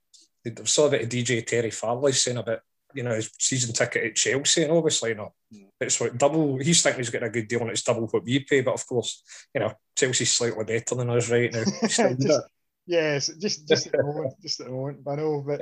I 0.46 0.64
saw 0.64 0.87
a 0.87 0.90
bit 0.90 1.03
of 1.03 1.09
DJ 1.09 1.46
Terry 1.46 1.70
Farley 1.70 2.12
saying 2.12 2.37
a 2.37 2.42
bit 2.42 2.61
you 2.94 3.03
know, 3.03 3.14
his 3.14 3.31
season 3.38 3.74
ticket 3.74 4.05
at 4.05 4.16
Chelsea, 4.16 4.62
and 4.62 4.72
obviously 4.72 5.14
not. 5.14 5.33
It's 5.81 6.01
what 6.01 6.16
double. 6.16 6.59
He's 6.59 6.83
thinking 6.83 7.01
he's 7.01 7.11
getting 7.11 7.29
a 7.29 7.33
good 7.33 7.48
deal, 7.48 7.61
and 7.61 7.70
it's 7.70 7.83
double 7.83 8.07
what 8.07 8.24
we 8.24 8.40
pay. 8.40 8.62
But 8.62 8.74
of 8.74 8.87
course, 8.87 9.22
you 9.55 9.61
know, 9.61 9.72
Chelsea's 9.96 10.33
slightly 10.33 10.64
better 10.64 10.94
than 10.94 11.11
us 11.11 11.31
right 11.31 11.53
now. 11.53 11.64
just, 11.87 12.46
yes, 12.87 13.29
just 13.38 13.68
just 13.68 13.87
at 13.87 13.92
the 13.92 14.03
moment, 14.03 14.35
just 14.42 14.61
at 14.61 14.66
the 14.66 14.72
moment. 14.72 15.01
I 15.07 15.14
know, 15.16 15.44
but 15.46 15.61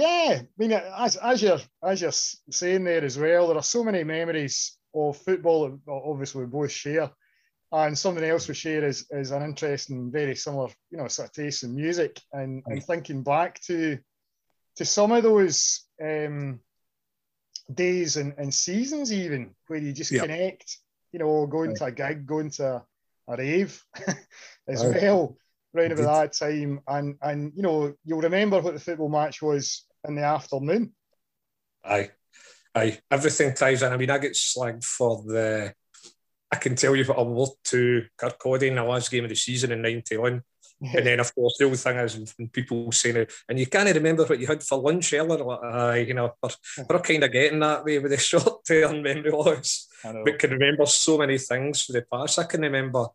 yeah, 0.00 0.40
I 0.42 0.46
mean, 0.58 0.72
as 0.72 1.16
as 1.16 1.42
you're 1.42 1.60
as 1.82 2.00
you're 2.00 2.12
saying 2.50 2.84
there 2.84 3.04
as 3.04 3.18
well, 3.18 3.48
there 3.48 3.56
are 3.56 3.62
so 3.62 3.84
many 3.84 4.04
memories 4.04 4.78
of 4.94 5.16
football 5.18 5.68
that 5.68 5.78
obviously 5.88 6.44
we 6.44 6.50
both 6.50 6.72
share. 6.72 7.10
And 7.72 7.96
something 7.96 8.24
else 8.24 8.48
we 8.48 8.54
share 8.54 8.84
is, 8.84 9.06
is 9.12 9.30
an 9.30 9.44
interest 9.44 9.90
in 9.90 10.10
very 10.10 10.34
similar, 10.34 10.70
you 10.90 10.98
know, 10.98 11.06
sort 11.06 11.28
of 11.28 11.34
taste 11.34 11.62
in 11.62 11.76
music 11.76 12.20
and, 12.32 12.64
and 12.66 12.82
thinking 12.82 13.22
back 13.22 13.60
to 13.66 13.98
to 14.76 14.84
some 14.84 15.12
of 15.12 15.22
those 15.22 15.84
um, 16.02 16.58
days 17.72 18.16
and, 18.16 18.34
and 18.38 18.52
seasons 18.52 19.12
even 19.12 19.54
where 19.68 19.78
you 19.78 19.92
just 19.92 20.10
yeah. 20.10 20.22
connect, 20.22 20.78
you 21.12 21.18
know, 21.20 21.46
going 21.46 21.70
right. 21.70 21.76
to 21.76 21.84
a 21.84 21.92
gig, 21.92 22.26
going 22.26 22.50
to 22.50 22.82
a 23.28 23.36
rave 23.36 23.80
as 24.68 24.84
right. 24.84 25.02
well, 25.02 25.36
right 25.72 25.92
about 25.92 26.22
that 26.22 26.32
time. 26.32 26.80
And 26.88 27.16
and 27.22 27.52
you 27.54 27.62
know, 27.62 27.94
you'll 28.04 28.20
remember 28.20 28.60
what 28.60 28.74
the 28.74 28.80
football 28.80 29.08
match 29.08 29.42
was 29.42 29.86
in 30.06 30.14
the 30.14 30.22
afternoon. 30.22 30.92
Aye. 31.84 32.10
Aye. 32.74 32.98
Everything 33.10 33.54
ties 33.54 33.82
in. 33.82 33.92
I 33.92 33.96
mean, 33.96 34.10
I 34.10 34.18
get 34.18 34.32
slagged 34.32 34.84
for 34.84 35.22
the 35.22 35.74
I 36.52 36.56
can 36.56 36.74
tell 36.74 36.96
you 36.96 37.04
what 37.04 37.18
I 37.18 37.22
wore 37.22 37.52
to 37.64 38.04
Kirkcaldy 38.18 38.68
in 38.68 38.74
the 38.74 38.82
last 38.82 39.10
game 39.10 39.24
of 39.24 39.30
the 39.30 39.36
season 39.36 39.70
in 39.70 39.82
91. 39.82 40.42
And 40.82 41.06
then, 41.06 41.20
of 41.20 41.32
course, 41.34 41.58
the 41.58 41.66
old 41.66 41.78
thing 41.78 41.98
is 41.98 42.34
when 42.38 42.48
people 42.48 42.90
saying 42.90 43.16
it, 43.16 43.32
and 43.48 43.58
you 43.58 43.66
can't 43.66 43.94
remember 43.94 44.24
what 44.24 44.40
you 44.40 44.46
had 44.46 44.62
for 44.62 44.78
lunch 44.78 45.12
earlier. 45.12 45.44
Like, 45.44 45.60
uh, 45.62 45.92
you 45.92 46.14
know, 46.14 46.32
we're, 46.42 46.50
we're 46.88 47.00
kind 47.00 47.22
of 47.22 47.30
getting 47.30 47.60
that 47.60 47.84
way 47.84 47.98
with 47.98 48.10
the 48.10 48.16
short 48.30 48.64
term 48.64 49.02
memory 49.02 49.30
loss, 49.30 49.88
but 50.02 50.38
can 50.38 50.50
remember 50.50 50.86
so 50.86 51.18
many 51.18 51.36
things 51.36 51.84
for 51.84 51.92
the 51.92 52.04
past. 52.10 52.38
I 52.38 52.44
can 52.44 52.62
remember 52.62 53.08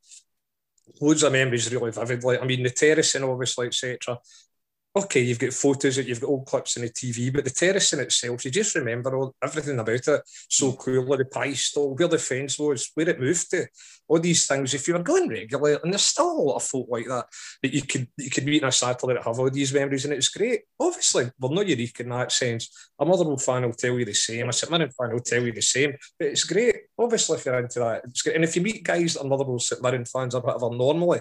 loads 1.02 1.24
of 1.24 1.32
memories 1.32 1.74
really 1.74 1.92
vividly. 1.92 2.38
I 2.38 2.46
mean, 2.46 2.62
the 2.62 2.70
terracing, 2.70 3.24
obviously, 3.24 3.68
etc 3.68 4.20
okay, 4.98 5.22
you've 5.22 5.40
got 5.40 5.52
photos, 5.52 5.98
that 5.98 6.08
you've 6.08 6.22
got 6.22 6.30
old 6.30 6.46
clips 6.46 6.78
on 6.78 6.84
the 6.84 6.90
TV, 6.90 7.34
but 7.34 7.44
the 7.44 7.50
terrace 7.50 7.92
in 7.92 8.00
itself, 8.00 8.46
you 8.46 8.52
just 8.52 8.76
remember 8.76 9.16
all, 9.16 9.36
everything 9.44 9.78
about 9.78 9.90
it 9.90 10.06
so 10.50 10.72
mm. 10.72 10.78
clearly, 10.78 11.18
the 11.18 11.26
pie 11.26 11.52
stall, 11.54 11.96
where 11.96 12.08
the 12.08 12.18
fence 12.18 12.58
was, 12.58 12.92
where 12.94 13.10
it 13.10 13.20
moved 13.20 13.50
to, 13.52 13.68
all 14.08 14.20
these 14.20 14.48
things. 14.48 14.74
If 14.74 14.88
you 14.88 14.94
were 14.94 15.04
going 15.04 15.28
regularly, 15.28 15.78
and 15.84 15.92
there's 15.92 16.04
still 16.04 16.32
a 16.32 16.42
lot 16.42 16.56
of 16.56 16.64
folk 16.64 16.88
like 16.90 17.08
that, 17.08 17.26
that 17.62 17.74
you 17.74 17.82
could 17.82 18.08
you 18.18 18.30
could 18.30 18.46
meet 18.46 18.62
in 18.62 18.68
a 18.68 18.72
satellite 18.72 19.18
that 19.18 19.26
have 19.26 19.38
all 19.38 19.50
these 19.50 19.74
memories, 19.74 20.06
and 20.06 20.14
it's 20.14 20.30
great. 20.30 20.62
Obviously, 20.80 21.30
we're 21.40 21.54
not 21.54 21.68
unique 21.68 22.00
in 22.00 22.10
that 22.10 22.32
sense. 22.32 22.70
A 23.00 23.06
Motherwell 23.06 23.38
fan 23.38 23.64
will 23.64 23.74
tell 23.74 24.00
you 24.00 24.06
the 24.06 24.14
same, 24.14 24.48
a 24.48 24.54
St 24.54 24.70
fan 24.72 25.12
will 25.12 25.20
tell 25.20 25.44
you 25.44 25.52
the 25.52 25.62
same, 25.62 25.96
but 26.18 26.30
it's 26.30 26.46
great. 26.46 26.76
Obviously, 26.98 27.38
if 27.38 27.46
you're 27.46 27.60
into 27.60 27.80
that, 27.80 28.04
it's 28.06 28.22
great. 28.22 28.36
And 28.36 28.46
if 28.46 28.56
you 28.56 28.62
meet 28.62 28.84
guys 28.84 29.16
that 29.16 29.24
are 29.24 29.28
Motherwell 29.28 29.60
St 29.60 29.82
Mirren 29.82 30.06
fans 30.06 30.36
or 30.36 30.42
whatever 30.42 30.70
normally, 30.74 31.20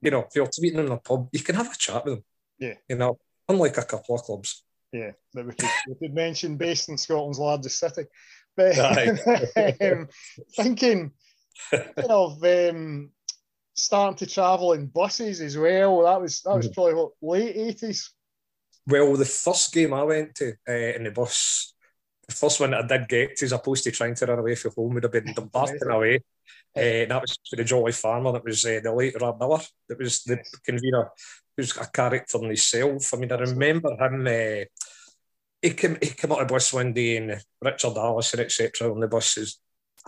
you 0.00 0.10
know, 0.10 0.24
if 0.28 0.34
you're 0.34 0.48
meeting 0.58 0.78
them 0.78 0.86
in 0.86 0.92
a 0.92 0.96
pub, 0.96 1.28
you 1.30 1.40
can 1.40 1.54
have 1.54 1.72
a 1.72 1.76
chat 1.78 2.04
with 2.04 2.14
them 2.14 2.24
yeah. 2.62 2.74
You 2.88 2.96
know, 2.96 3.18
unlike 3.48 3.76
a 3.76 3.84
couple 3.84 4.14
of 4.14 4.22
clubs. 4.22 4.62
Yeah, 4.92 5.12
that 5.34 5.46
we 5.46 5.52
could, 5.52 5.70
we 5.88 5.94
could 5.94 6.14
mention 6.14 6.56
based 6.56 6.88
in 6.88 6.96
Scotland's 6.96 7.38
largest 7.38 7.78
city. 7.78 8.04
But 8.56 8.78
um, 8.78 9.16
thinking, 9.54 10.08
thinking 10.54 11.12
of 12.08 12.44
um, 12.44 13.10
starting 13.74 14.16
to 14.18 14.32
travel 14.32 14.74
in 14.74 14.86
buses 14.86 15.40
as 15.40 15.56
well. 15.58 16.02
That 16.02 16.20
was 16.20 16.42
that 16.42 16.54
was 16.54 16.66
mm-hmm. 16.66 16.74
probably 16.74 16.94
what 16.94 17.12
late 17.20 17.56
eighties. 17.56 18.12
Well, 18.86 19.16
the 19.16 19.24
first 19.24 19.72
game 19.72 19.94
I 19.94 20.02
went 20.02 20.34
to 20.36 20.52
uh, 20.68 20.72
in 20.72 21.04
the 21.04 21.10
bus, 21.10 21.74
the 22.28 22.34
first 22.34 22.60
one 22.60 22.74
I 22.74 22.86
did 22.86 23.08
get 23.08 23.36
to, 23.36 23.44
as 23.44 23.52
opposed 23.52 23.84
to 23.84 23.90
trying 23.90 24.14
to 24.16 24.26
run 24.26 24.38
away 24.38 24.54
from 24.54 24.72
home, 24.76 24.94
would 24.94 25.04
have 25.04 25.12
been 25.12 25.32
Dumbarton 25.32 25.90
away. 25.90 26.20
Uh, 26.74 27.06
that 27.06 27.20
was 27.20 27.38
for 27.48 27.56
the 27.56 27.64
Jolly 27.64 27.92
Farmer. 27.92 28.32
That 28.32 28.44
was 28.44 28.64
uh, 28.64 28.80
the 28.82 28.92
late 28.92 29.20
Rob 29.20 29.38
Miller. 29.38 29.60
That 29.88 29.98
was 29.98 30.22
the 30.24 30.38
convener 30.64 31.10
who's 31.56 31.76
a 31.76 31.86
character 31.86 32.38
in 32.38 32.44
himself. 32.46 33.14
I 33.14 33.16
mean, 33.16 33.32
I 33.32 33.36
remember 33.36 33.90
him. 33.96 34.26
Uh, 34.26 34.64
he 35.60 35.74
came 35.74 35.96
he 36.02 36.10
came 36.10 36.32
out 36.32 36.40
of 36.40 36.48
the 36.48 36.54
bus 36.54 36.72
one 36.72 36.92
day 36.92 37.16
and 37.16 37.40
Richard 37.60 37.96
Allison, 37.96 38.40
etc. 38.40 38.90
on 38.90 39.00
the 39.00 39.08
buses. 39.08 39.60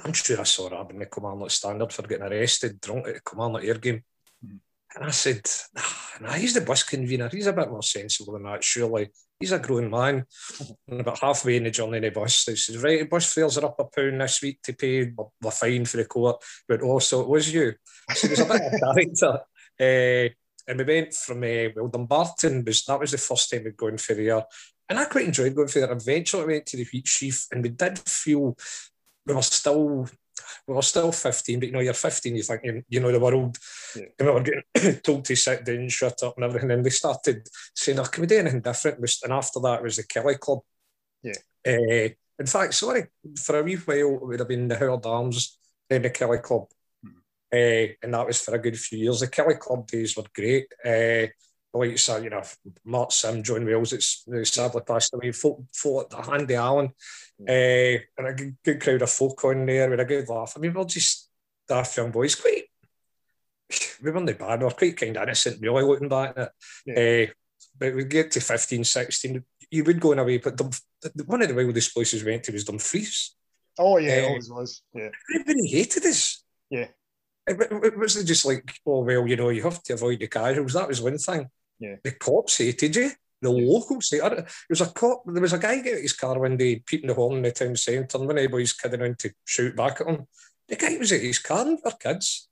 I'm 0.03 0.13
sure 0.13 0.41
I 0.41 0.45
saw 0.45 0.69
Robin 0.69 0.99
the 0.99 1.07
Kilmarnock 1.07 1.51
Standard 1.51 1.93
for 1.93 2.03
getting 2.03 2.27
arrested 2.27 2.81
drunk 2.81 3.07
at 3.07 3.17
a 3.17 3.21
Kilmarnock 3.21 3.63
Ayr 3.63 3.79
game. 3.79 4.03
Mm. 4.45 4.59
And 4.97 5.05
I 5.05 5.11
said, 5.11 5.49
nah, 5.75 5.83
nah, 6.21 6.33
he's 6.35 6.55
the 6.55 6.61
bus 6.61 6.83
convener. 6.83 7.29
He's 7.29 7.47
a 7.47 7.53
bit 7.53 7.71
more 7.71 7.83
sensible 7.83 8.33
than 8.33 8.45
that, 8.45 8.63
surely. 8.63 9.11
He's 9.39 9.53
a 9.53 9.59
grown 9.59 9.91
man. 9.91 10.25
And 10.89 11.01
about 11.01 11.19
halfway 11.19 11.57
in 11.57 11.65
the 11.65 11.71
journey 11.71 11.97
in 11.97 12.03
the 12.05 12.11
bus, 12.11 12.45
he 12.45 12.57
says, 12.57 12.83
right, 12.83 13.09
bus 13.09 13.33
fares 13.33 13.59
are 13.59 13.67
up 13.67 13.81
a 13.81 13.85
pound 13.85 14.21
this 14.21 14.43
week 14.43 14.61
to 14.63 14.73
pay 14.73 15.05
the 15.41 15.51
fine 15.51 15.85
for 15.85 15.97
the 15.97 16.05
court. 16.05 16.43
But 16.69 16.83
also, 16.83 17.23
it 17.23 17.29
was 17.29 17.53
you. 17.53 17.75
So 18.15 18.27
there's 18.29 18.41
a 18.41 18.45
bit 18.45 18.63
of 18.63 18.81
character. 18.81 19.41
Uh, 19.81 20.35
and 20.67 20.79
we 20.79 20.85
went 20.85 21.15
from 21.15 21.39
uh, 21.39 21.69
well 21.75 21.89
Dumbarton 21.89 22.65
was 22.65 22.85
that 22.85 23.01
was 23.01 23.13
the 23.13 23.19
first 23.19 23.51
time 23.51 23.65
we'd 23.65 23.77
gone 23.77 23.99
for 23.99 24.15
there, 24.15 24.43
and 24.89 24.99
I 24.99 25.05
quite 25.07 25.27
enjoyed 25.27 25.55
going 25.55 25.69
for 25.69 25.81
there. 25.81 25.93
Eventually, 25.93 26.45
we 26.47 26.53
went 26.55 26.67
to 26.67 26.77
the 26.77 26.87
Wheat 26.93 27.07
Sheaf, 27.07 27.47
and 27.53 27.63
we 27.63 27.71
did 27.71 27.99
feel 27.99 28.57
we 29.27 29.35
were 29.35 29.43
still 29.43 30.09
we 30.67 30.75
were 30.75 30.83
still 30.83 31.13
15, 31.13 31.61
but 31.61 31.67
you 31.67 31.73
know, 31.73 31.81
you're 31.81 31.93
15, 31.95 32.37
you 32.37 32.43
think 32.43 32.61
you, 32.65 32.83
you 32.89 33.01
know 33.01 33.13
the 33.13 33.21
world. 33.21 33.57
Yeah. 33.95 34.05
And 34.19 34.29
we 34.29 34.35
were 34.35 34.41
getting 34.41 35.01
told 35.03 35.25
to 35.27 35.37
sit 35.37 35.65
down, 35.65 35.89
shut 35.89 36.23
up, 36.23 36.35
and 36.37 36.45
everything. 36.45 36.71
And 36.71 36.83
we 36.83 36.91
started 36.91 37.47
saying, 37.75 37.99
oh, 38.01 38.05
can 38.05 38.23
we 38.23 38.27
do 38.27 38.39
anything 38.39 38.61
different? 38.61 38.99
And 39.23 39.33
after 39.33 39.61
that 39.61 39.83
was 39.83 39.97
the 39.97 40.05
Killie 40.05 40.39
Club. 40.39 40.61
Yeah. 41.23 41.35
Uh, 41.67 42.09
in 42.39 42.47
fact, 42.47 42.75
sorry, 42.75 43.07
for 43.37 43.59
a 43.59 43.63
wee 43.63 43.77
while, 43.77 44.17
it 44.17 44.27
would 44.27 44.41
have 44.41 44.49
been 44.49 44.69
the 44.69 44.77
Howard 44.77 45.07
Arms, 45.07 45.59
then 45.89 46.03
the 46.03 46.11
Killie 46.11 46.43
Club. 46.43 46.67
Uh, 47.55 47.95
and 48.03 48.13
that 48.13 48.27
was 48.27 48.41
for 48.41 48.55
a 48.55 48.59
good 48.59 48.77
few 48.77 48.99
years. 48.99 49.21
The 49.21 49.29
Killie 49.29 49.59
Club 49.59 49.87
days 49.87 50.17
were 50.17 50.25
great. 50.35 50.67
Uh, 50.85 51.29
like 51.73 51.91
you 51.91 51.97
said, 51.97 52.25
you 52.25 52.31
know, 52.31 52.43
Mark 52.85 53.13
Sim, 53.13 53.43
John 53.43 53.65
Wells, 53.65 53.93
it's 53.93 54.25
sadly 54.45 54.83
passed 54.87 55.15
away. 55.15 55.31
Folk, 55.31 55.63
folk 55.73 56.11
the 56.11 56.19
Andy 56.19 56.55
Allen, 56.55 56.93
uh, 57.41 57.99
and 58.19 58.27
a 58.27 58.33
good, 58.33 58.57
good, 58.65 58.81
crowd 58.81 59.03
of 59.03 59.11
folk 59.11 59.45
on 59.45 59.67
there 59.67 59.89
with 59.89 60.01
a 60.01 60.05
good 60.05 60.29
laugh. 60.29 60.55
I 60.57 60.61
mean, 60.61 60.75
we're 60.75 60.85
just 60.85 61.29
daft 61.69 61.97
young 61.97 62.11
boys, 62.11 62.35
quite. 62.35 62.65
We 64.03 64.11
weren't 64.11 64.39
bad, 64.39 64.61
we 64.61 64.65
were 64.65 64.71
quite 64.73 64.97
kind 64.97 65.17
of 65.17 65.23
innocent, 65.25 65.61
really, 65.61 65.83
looking 65.83 66.09
back 66.09 66.35
at 66.37 66.53
it. 66.87 67.29
Yeah. 67.29 67.31
Uh, 67.31 67.33
but 67.79 67.95
we 67.95 68.05
get 68.05 68.31
to 68.33 68.41
15, 68.41 68.85
16, 68.85 69.45
you 69.71 69.85
would 69.85 70.01
go 70.01 70.13
in 70.13 70.21
away, 70.21 70.39
but 70.39 70.57
the, 70.57 70.81
the, 71.03 71.25
one 71.25 71.43
of 71.43 71.49
the 71.49 71.55
wildest 71.55 71.95
places 71.95 72.23
we 72.23 72.31
went 72.31 72.45
to 72.45 72.53
was 72.53 72.65
Dumfries. 72.65 73.35
Oh, 73.79 73.99
yeah, 73.99 74.23
uh, 74.23 74.29
always 74.29 74.51
was. 74.51 74.83
Yeah. 74.93 75.09
Everybody 75.35 75.69
hated 75.69 76.05
us. 76.05 76.45
Yeah. 76.71 76.87
It, 77.47 77.99
was 77.99 78.23
just 78.25 78.47
like, 78.47 78.81
oh, 78.87 79.01
well, 79.01 79.27
you 79.27 79.37
know, 79.37 79.51
you 79.51 79.63
have 79.63 79.83
to 79.85 79.95
avoid 79.95 80.21
the 80.21 80.29
casuals. 80.29 80.73
That 80.73 80.89
was 80.89 81.03
one 81.03 81.19
thing. 81.19 81.49
Yeah. 81.79 81.97
The 82.03 82.13
cops 82.13 82.59
hated 82.59 82.97
you. 82.97 83.11
The 83.43 83.51
locals 83.51 84.11
hated 84.11 84.33
it. 84.33 84.37
There 84.37 84.47
was 84.71 84.81
a 84.81 84.87
cop, 84.87 85.23
there 85.27 85.43
was 85.43 85.53
a 85.53 85.59
guy 85.59 85.81
get 85.81 86.01
his 86.01 86.15
car 86.15 86.39
one 86.39 86.57
day, 86.57 86.83
peeping 86.87 87.09
the 87.09 87.15
horn 87.15 87.37
in 87.37 87.43
the 87.43 87.53
town 87.53 87.77
centre, 87.77 88.17
and 88.17 88.27
when 88.27 88.39
anybody's 88.39 88.73
kidding 88.73 89.01
around 89.01 89.19
to 89.19 89.33
shoot 89.45 89.77
back 89.77 90.01
at 90.01 90.07
him, 90.07 90.27
the 90.69 90.77
guy 90.77 90.97
was 90.97 91.13
at 91.13 91.21
his 91.21 91.39
car 91.39 91.67
and 91.67 91.81
for 91.81 91.93
kids. 91.93 92.49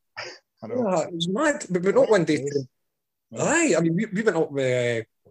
I 0.62 0.66
know. 0.66 0.90
Yeah, 0.90 1.02
it 1.04 1.14
was 1.14 1.28
mad. 1.28 1.64
But, 1.70 1.82
but 1.82 1.94
not 1.94 2.10
one 2.10 2.24
day. 2.24 2.46
Yeah. 3.30 3.42
Aye, 3.42 3.74
I 3.78 3.80
mean, 3.80 3.96
we, 3.96 4.06
we 4.06 4.22
went 4.22 4.36
up 4.36 4.52
with 4.52 5.06
uh, 5.26 5.30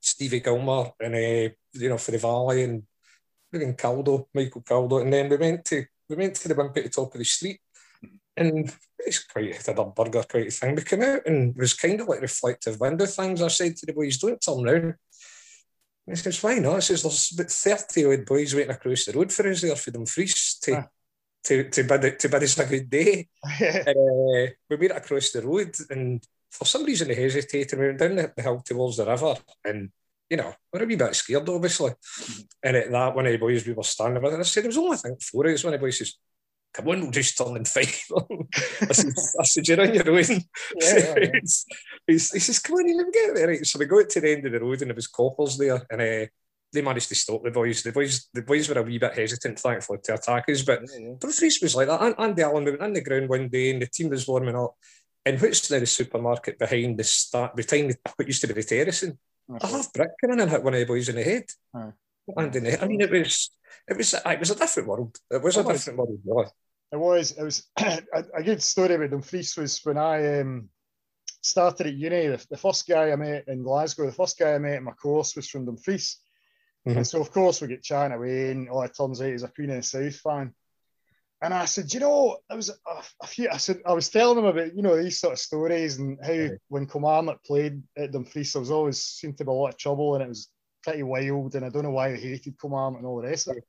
Stevie 0.00 0.40
Gilmore 0.40 0.92
and, 1.00 1.14
uh, 1.14 1.54
you 1.72 1.88
know, 1.88 1.96
for 1.96 2.10
the 2.10 2.18
Valley 2.18 2.64
and 2.64 2.82
in 3.52 3.74
Caldo, 3.74 4.26
Michael 4.34 4.62
Caldo, 4.62 5.00
and 5.00 5.12
then 5.12 5.28
we 5.28 5.36
went 5.36 5.64
to 5.64 5.84
we 6.08 6.16
went 6.16 6.34
to 6.34 6.48
the 6.48 6.54
wimpy 6.54 6.78
at 6.78 6.84
the 6.84 6.90
top 6.90 7.14
of 7.14 7.18
the 7.18 7.24
street 7.24 7.60
and 8.36 8.72
it's 8.98 9.24
quite 9.24 9.68
a 9.68 9.84
burger 9.84 10.24
quite 10.28 10.48
a 10.48 10.50
thing. 10.50 10.74
We 10.74 10.82
came 10.82 11.02
out 11.02 11.26
and 11.26 11.54
was 11.56 11.74
kind 11.74 12.00
of 12.00 12.08
like 12.08 12.20
reflective 12.20 12.80
window 12.80 13.06
things. 13.06 13.42
I 13.42 13.48
said 13.48 13.76
to 13.76 13.86
the 13.86 13.92
boys, 13.92 14.18
don't 14.18 14.40
turn 14.40 14.62
round. 14.64 14.94
And 16.06 16.16
he 16.16 16.16
says, 16.16 16.42
why 16.42 16.56
not? 16.56 16.76
He 16.76 16.80
says, 16.82 17.02
there's 17.02 17.32
about 17.32 17.50
30 17.50 18.06
odd 18.06 18.26
boys 18.26 18.54
waiting 18.54 18.72
across 18.72 19.04
the 19.04 19.12
road 19.12 19.32
for 19.32 19.48
us 19.48 19.60
there 19.62 19.76
for 19.76 19.90
them 19.90 20.06
freeze 20.06 20.58
to, 20.62 20.76
ah. 20.76 20.86
to, 21.44 21.70
to, 21.70 21.84
bid, 21.84 22.18
to 22.18 22.28
bid 22.28 22.42
us 22.42 22.58
a 22.58 22.66
good 22.66 22.90
day. 22.90 23.28
and, 23.60 23.88
uh, 23.88 24.52
we 24.68 24.76
made 24.76 24.90
it 24.90 24.96
across 24.96 25.30
the 25.30 25.42
road 25.42 25.74
and 25.90 26.24
for 26.50 26.64
some 26.64 26.84
reason 26.84 27.08
they 27.08 27.14
hesitated. 27.14 27.78
We 27.78 27.86
went 27.86 27.98
down 27.98 28.16
the, 28.16 28.42
hill 28.42 28.62
towards 28.64 28.96
the 28.96 29.06
river 29.06 29.36
and 29.64 29.90
you 30.28 30.38
know, 30.38 30.54
we're 30.72 30.82
a 30.82 30.86
wee 30.86 30.96
bit 30.96 31.14
scared, 31.14 31.48
obviously. 31.48 31.90
Mm-hmm. 31.90 32.42
And 32.62 32.76
at 32.76 32.90
that, 32.90 33.14
one 33.14 33.26
of 33.26 33.32
the 33.32 33.38
boys 33.38 33.66
we 33.66 33.74
were 33.74 33.82
standing 33.82 34.22
with, 34.22 34.34
I 34.34 34.42
said, 34.42 34.64
there 34.64 34.68
was 34.68 34.78
only, 34.78 34.94
I 34.94 34.96
think, 34.96 35.22
four 35.22 35.46
of 35.46 35.52
us. 35.52 35.62
One 35.62 35.74
of 35.74 35.80
the 35.80 35.84
boys 35.84 35.98
says, 35.98 36.14
come 36.74 36.88
on, 36.88 37.00
we'll 37.00 37.10
just 37.10 37.38
turn 37.38 37.56
and 37.56 37.66
fight 37.66 38.02
I 38.82 38.92
said, 38.92 39.12
I 39.40 39.44
said, 39.44 39.68
you're 39.68 39.80
on 39.80 39.94
your 39.94 40.10
own. 40.10 40.42
Yeah, 40.80 41.14
yeah, 41.18 41.30
he 42.06 42.18
says, 42.18 42.58
come 42.58 42.76
on, 42.76 42.88
you 42.88 43.10
get 43.12 43.34
there. 43.34 43.48
Right. 43.48 43.64
So 43.64 43.78
we 43.78 43.86
got 43.86 44.08
to 44.10 44.20
the 44.20 44.32
end 44.32 44.46
of 44.46 44.52
the 44.52 44.60
road 44.60 44.82
and 44.82 44.90
there 44.90 44.96
was 44.96 45.06
coppers 45.06 45.56
there 45.56 45.86
and 45.90 46.00
uh, 46.00 46.26
they 46.72 46.82
managed 46.82 47.08
to 47.08 47.14
stop 47.14 47.44
the 47.44 47.50
boys. 47.52 47.82
The 47.82 47.92
boys 47.92 48.28
the 48.34 48.42
boys 48.42 48.68
were 48.68 48.80
a 48.80 48.82
wee 48.82 48.98
bit 48.98 49.14
hesitant, 49.14 49.60
thankfully, 49.60 50.00
to 50.04 50.14
attack 50.14 50.48
us. 50.48 50.62
But 50.62 50.82
yeah, 50.82 50.98
yeah. 50.98 51.14
the 51.20 51.58
was 51.62 51.76
like 51.76 51.88
that. 51.88 52.02
And 52.02 52.14
Andy 52.18 52.42
Allen, 52.42 52.64
we 52.64 52.72
went 52.72 52.82
on 52.82 52.92
the 52.92 53.00
ground 53.00 53.28
one 53.28 53.48
day 53.48 53.70
and 53.70 53.80
the 53.80 53.86
team 53.86 54.10
was 54.10 54.26
warming 54.26 54.56
up. 54.56 54.74
And 55.24 55.40
what's 55.40 55.70
now 55.70 55.78
the 55.78 55.86
supermarket 55.86 56.58
behind 56.58 56.98
the 56.98 57.04
start, 57.04 57.56
behind 57.56 57.90
the, 57.90 57.96
what 58.16 58.26
used 58.26 58.42
to 58.42 58.48
be 58.48 58.54
the 58.54 58.62
terracing? 58.62 59.16
Okay. 59.50 59.66
A 59.66 59.70
half 59.70 59.92
brick 59.92 60.10
coming 60.20 60.40
and 60.40 60.50
hit 60.50 60.62
one 60.62 60.74
of 60.74 60.80
the 60.80 60.86
boys 60.86 61.08
in 61.08 61.16
the 61.16 61.22
head. 61.22 61.44
Andy, 62.36 62.76
I 62.76 62.86
mean, 62.86 63.00
it 63.00 63.10
was 63.10 63.50
it 63.86 63.96
was 63.96 64.14
it 64.14 64.40
was 64.40 64.50
a 64.50 64.54
different 64.56 64.88
world. 64.88 65.16
It 65.30 65.42
was 65.42 65.56
a 65.56 65.64
different 65.64 65.98
world, 65.98 66.52
It 66.92 66.96
was. 66.96 67.32
It 67.32 67.42
was 67.42 67.66
a, 67.78 68.24
a, 68.34 68.42
good 68.42 68.62
story 68.62 68.94
about 68.94 69.10
Dumfries 69.10 69.56
was 69.56 69.80
when 69.84 69.98
I 69.98 70.40
um, 70.40 70.68
started 71.42 71.86
at 71.88 71.94
uni. 71.94 72.28
The, 72.28 72.46
the, 72.50 72.56
first 72.56 72.86
guy 72.86 73.10
I 73.10 73.16
met 73.16 73.48
in 73.48 73.62
Glasgow, 73.62 74.06
the 74.06 74.12
first 74.12 74.38
guy 74.38 74.54
I 74.54 74.58
met 74.58 74.78
in 74.78 74.84
my 74.84 74.92
course 74.92 75.36
was 75.36 75.48
from 75.48 75.66
Dumfries. 75.66 76.18
Mm-hmm. 76.86 76.98
And 76.98 77.06
so, 77.06 77.20
of 77.20 77.30
course, 77.30 77.60
we 77.60 77.68
get 77.68 77.82
chatting 77.82 78.16
away, 78.16 78.50
and 78.50 78.68
oh, 78.70 78.82
it 78.82 78.94
turns 78.96 79.20
out 79.20 79.30
he's 79.30 79.42
a 79.42 79.48
Queen 79.48 79.70
of 79.70 79.76
the 79.76 79.82
South 79.82 80.16
fan. 80.16 80.54
And 81.42 81.52
I 81.52 81.64
said, 81.66 81.92
you 81.92 82.00
know, 82.00 82.38
I 82.48 82.54
was 82.54 82.70
a, 82.70 83.02
a, 83.22 83.26
few. 83.26 83.48
I 83.50 83.58
said 83.58 83.80
I 83.84 83.92
was 83.92 84.08
telling 84.08 84.38
him 84.38 84.44
about 84.44 84.74
you 84.74 84.82
know 84.82 85.02
these 85.02 85.18
sort 85.18 85.34
of 85.34 85.38
stories 85.38 85.98
and 85.98 86.18
how 86.22 86.32
right. 86.32 86.52
when 86.68 86.86
Kilmarnock 86.86 87.44
played 87.44 87.82
at 87.98 88.12
Dumfries, 88.12 88.52
there 88.52 88.60
was 88.60 88.70
always 88.70 89.02
seemed 89.02 89.36
to 89.38 89.44
be 89.44 89.50
a 89.50 89.52
lot 89.52 89.70
of 89.70 89.78
trouble, 89.78 90.14
and 90.14 90.24
it 90.24 90.28
was 90.28 90.48
pretty 90.82 91.02
wild. 91.02 91.54
And 91.54 91.64
I 91.64 91.68
don't 91.68 91.82
know 91.82 91.90
why 91.90 92.14
he 92.16 92.30
hated 92.30 92.58
Kilmarnock 92.60 92.98
and 92.98 93.06
all 93.06 93.20
the 93.20 93.28
rest 93.28 93.48
of 93.48 93.56
it. 93.56 93.64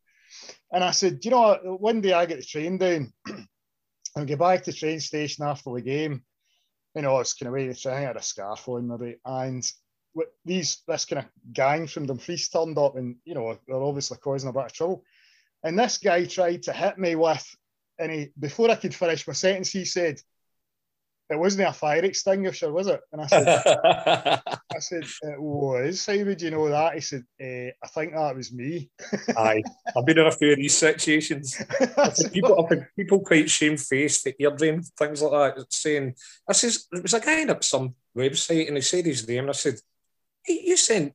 And 0.71 0.83
I 0.83 0.91
said, 0.91 1.23
you 1.23 1.31
know, 1.31 1.77
one 1.79 2.01
day 2.01 2.13
I 2.13 2.25
get 2.25 2.39
the 2.39 2.45
train 2.45 2.77
down 2.77 3.13
and 4.15 4.27
get 4.27 4.39
back 4.39 4.63
to 4.63 4.71
the 4.71 4.77
train 4.77 4.99
station 4.99 5.45
after 5.45 5.71
the 5.71 5.81
game. 5.81 6.23
You 6.95 7.01
know, 7.01 7.15
I 7.15 7.19
was 7.19 7.33
kind 7.33 7.47
of 7.47 7.53
waiting 7.53 7.73
to 7.73 7.79
try. 7.79 7.97
I 7.97 8.01
had 8.01 8.17
a 8.17 8.21
scarf 8.21 8.67
on 8.69 8.87
maybe, 8.87 9.17
and 9.25 9.65
these 10.45 10.81
this 10.87 11.05
kind 11.05 11.25
of 11.25 11.53
gang 11.53 11.87
from 11.87 12.05
Dumfries 12.05 12.49
turned 12.49 12.77
up, 12.77 12.95
and 12.95 13.17
you 13.25 13.33
know 13.33 13.57
they're 13.67 13.75
obviously 13.75 14.17
causing 14.17 14.49
a 14.49 14.53
bit 14.53 14.65
of 14.65 14.73
trouble. 14.73 15.03
And 15.63 15.77
this 15.77 15.97
guy 15.97 16.25
tried 16.25 16.63
to 16.63 16.73
hit 16.73 16.97
me 16.97 17.15
with, 17.15 17.45
and 17.99 18.11
he 18.11 18.31
before 18.39 18.69
I 18.71 18.75
could 18.75 18.95
finish 18.95 19.27
my 19.27 19.33
sentence, 19.33 19.71
he 19.71 19.83
said, 19.83 20.21
"It 21.29 21.39
wasn't 21.39 21.67
a 21.67 21.73
fire 21.73 22.03
extinguisher, 22.03 22.71
was 22.71 22.87
it?" 22.87 23.01
And 23.11 23.21
I 23.21 23.27
said, 23.27 23.47
I 24.75 24.79
said, 24.79 25.03
it 25.03 25.41
was. 25.41 26.05
How 26.05 26.23
would 26.23 26.41
you 26.41 26.51
know 26.51 26.69
that? 26.69 26.95
He 26.95 27.01
said, 27.01 27.23
eh, 27.39 27.71
I 27.81 27.87
think 27.87 28.13
that 28.13 28.35
was 28.35 28.51
me. 28.51 28.89
Aye, 29.37 29.63
I've 29.95 30.05
been 30.05 30.19
in 30.19 30.27
a 30.27 30.31
few 30.31 30.51
of 30.51 30.57
these 30.57 30.77
situations. 30.77 31.61
people, 32.33 32.69
people 32.95 33.19
quite 33.21 33.49
shamefaced 33.49 34.27
at 34.27 34.35
eardrum, 34.39 34.81
things 34.97 35.21
like 35.21 35.55
that, 35.55 35.65
saying, 35.69 36.13
I 36.47 36.53
says, 36.53 36.87
there 36.91 37.01
was 37.01 37.13
a 37.13 37.19
guy 37.19 37.45
up 37.45 37.63
some 37.63 37.95
website 38.15 38.67
and 38.67 38.77
he 38.77 38.81
said 38.81 39.05
his 39.05 39.27
name, 39.27 39.39
and 39.39 39.49
I 39.49 39.53
said, 39.53 39.75
hey, 40.43 40.61
you 40.65 40.77
sent, 40.77 41.13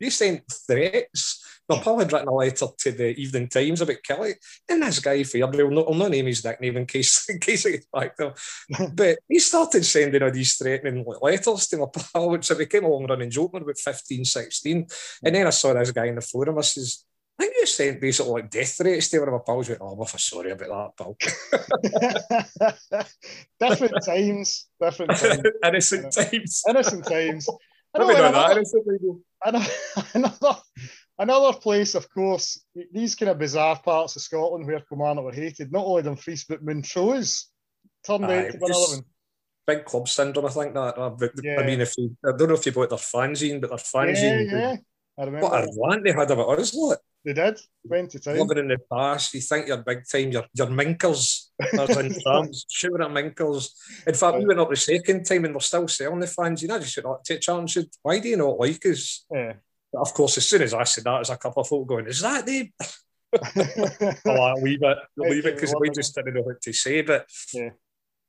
you 0.00 0.10
sent 0.10 0.42
threats 0.66 1.44
my 1.70 1.78
pal 1.78 2.00
had 2.00 2.12
written 2.12 2.26
a 2.26 2.34
letter 2.34 2.66
to 2.78 2.90
the 2.90 3.14
Evening 3.16 3.46
Times 3.46 3.80
about 3.80 4.02
Killie, 4.06 4.34
and 4.68 4.82
this 4.82 4.98
guy 4.98 5.20
Fairbrell, 5.20 5.66
I'll 5.66 5.70
not, 5.70 5.86
I'll 5.86 5.94
not 5.94 6.10
name 6.10 6.26
his 6.26 6.44
nickname 6.44 6.78
in 6.78 6.86
case 6.86 7.28
in 7.30 7.38
case 7.38 7.64
it 7.64 7.70
gets 7.72 7.86
back 7.92 8.16
there, 8.16 8.34
but 8.94 9.18
he 9.28 9.38
started 9.38 9.84
sending 9.84 10.20
all 10.20 10.32
these 10.32 10.56
threatening 10.56 11.04
letters 11.20 11.68
to 11.68 11.76
my 11.76 11.86
pal, 11.86 12.30
which 12.30 12.50
I 12.50 12.56
became 12.56 12.84
a 12.84 12.88
long 12.88 13.06
running 13.06 13.30
joke 13.30 13.52
when 13.52 13.62
about 13.62 13.78
15, 13.78 14.24
16. 14.24 14.86
And 15.22 15.34
then 15.34 15.46
I 15.46 15.50
saw 15.50 15.72
this 15.72 15.92
guy 15.92 16.06
in 16.06 16.16
the 16.16 16.20
forum, 16.20 16.58
I 16.58 16.62
says, 16.62 17.04
I 17.38 17.44
think 17.44 17.54
you 17.56 17.66
sent 17.66 18.00
basically 18.00 18.32
like 18.32 18.50
death 18.50 18.76
threats 18.76 19.08
to 19.10 19.20
one 19.20 19.28
of 19.28 19.34
my 19.34 19.40
pals. 19.46 19.68
Went, 19.68 19.80
oh, 19.80 19.96
I'm 20.00 20.18
sorry 20.18 20.50
about 20.50 20.96
that, 20.96 20.96
pal. 20.98 21.16
different 23.70 24.04
times, 24.04 24.66
different 24.82 25.16
times. 25.16 25.42
Innocent 25.64 26.12
times. 26.12 26.64
Innocent 26.68 27.06
times. 27.06 27.48
I 27.94 27.98
know, 27.98 28.10
another, 28.10 28.62
another, 30.14 30.56
Another 31.20 31.52
place, 31.58 31.94
of 31.94 32.08
course, 32.08 32.64
these 32.92 33.14
kind 33.14 33.28
of 33.28 33.38
bizarre 33.38 33.78
parts 33.78 34.16
of 34.16 34.22
Scotland 34.22 34.66
where 34.66 34.80
Kilmarnock 34.80 35.22
were 35.22 35.32
hated, 35.32 35.70
not 35.70 35.84
only 35.84 36.02
Dumfries, 36.02 36.46
but 36.48 36.64
Montrose 36.64 37.48
turned 38.06 38.24
Aye, 38.24 38.46
out 38.46 38.52
to 38.52 38.58
be 38.58 38.64
another 38.64 38.94
one. 38.94 39.04
Big 39.66 39.84
club 39.84 40.08
syndrome, 40.08 40.46
I 40.46 40.48
think 40.48 40.72
that. 40.72 40.96
Uh, 40.96 41.14
yeah. 41.42 41.60
I 41.60 41.66
mean, 41.66 41.82
if 41.82 41.92
you, 41.98 42.16
I 42.26 42.34
don't 42.34 42.48
know 42.48 42.54
if 42.54 42.64
you 42.64 42.72
bought 42.72 42.88
their 42.88 42.98
fanzine, 42.98 43.60
but 43.60 43.68
their 43.68 43.78
fanzine. 43.78 44.50
Yeah, 44.50 44.58
yeah. 44.58 44.76
I 45.18 45.24
remember. 45.24 45.46
What 45.46 45.62
a 45.62 45.68
rant 45.78 46.04
they 46.04 46.12
had 46.12 46.30
about 46.30 46.58
us, 46.58 46.74
lot. 46.74 46.96
They 47.22 47.34
did. 47.34 47.60
Went 47.84 48.12
to 48.12 48.18
town. 48.18 48.38
Living 48.38 48.56
in 48.56 48.68
the 48.68 48.78
past, 48.90 49.34
you 49.34 49.42
think 49.42 49.68
you're 49.68 49.76
big 49.76 50.08
time, 50.10 50.30
you're, 50.32 50.46
you're 50.54 50.68
minkers. 50.68 51.49
In 51.72 52.52
shooting 52.70 53.02
at 53.02 53.10
minkers. 53.10 53.70
In 54.06 54.14
fact, 54.14 54.38
we 54.38 54.46
went 54.46 54.60
up 54.60 54.70
the 54.70 54.76
second 54.76 55.24
time 55.24 55.44
and 55.44 55.54
we're 55.54 55.60
still 55.60 55.88
selling 55.88 56.20
the 56.20 56.26
fans. 56.26 56.62
You 56.62 56.68
know, 56.68 56.78
just 56.78 57.02
not 57.02 57.24
take 57.24 57.40
chance. 57.40 57.76
Why 58.02 58.18
do 58.18 58.28
you 58.28 58.36
not 58.36 58.58
like 58.58 58.84
us? 58.86 59.24
Yeah. 59.30 59.54
But 59.92 60.00
of 60.00 60.14
course, 60.14 60.38
as 60.38 60.46
soon 60.46 60.62
as 60.62 60.74
I 60.74 60.84
said 60.84 61.04
that, 61.04 61.16
there's 61.16 61.30
a 61.30 61.36
couple 61.36 61.62
of 61.62 61.68
folk 61.68 61.86
going, 61.86 62.06
"Is 62.06 62.20
that 62.20 62.46
them?" 62.46 62.70
oh, 64.26 64.42
I 64.42 64.54
leave 64.54 64.82
it, 64.82 64.98
leave 65.16 65.46
it 65.46 65.54
because 65.54 65.74
we 65.78 65.90
just 65.94 66.14
didn't 66.14 66.34
know 66.34 66.42
what 66.42 66.60
to 66.62 66.72
say. 66.72 67.02
But 67.02 67.26
yeah. 67.52 67.70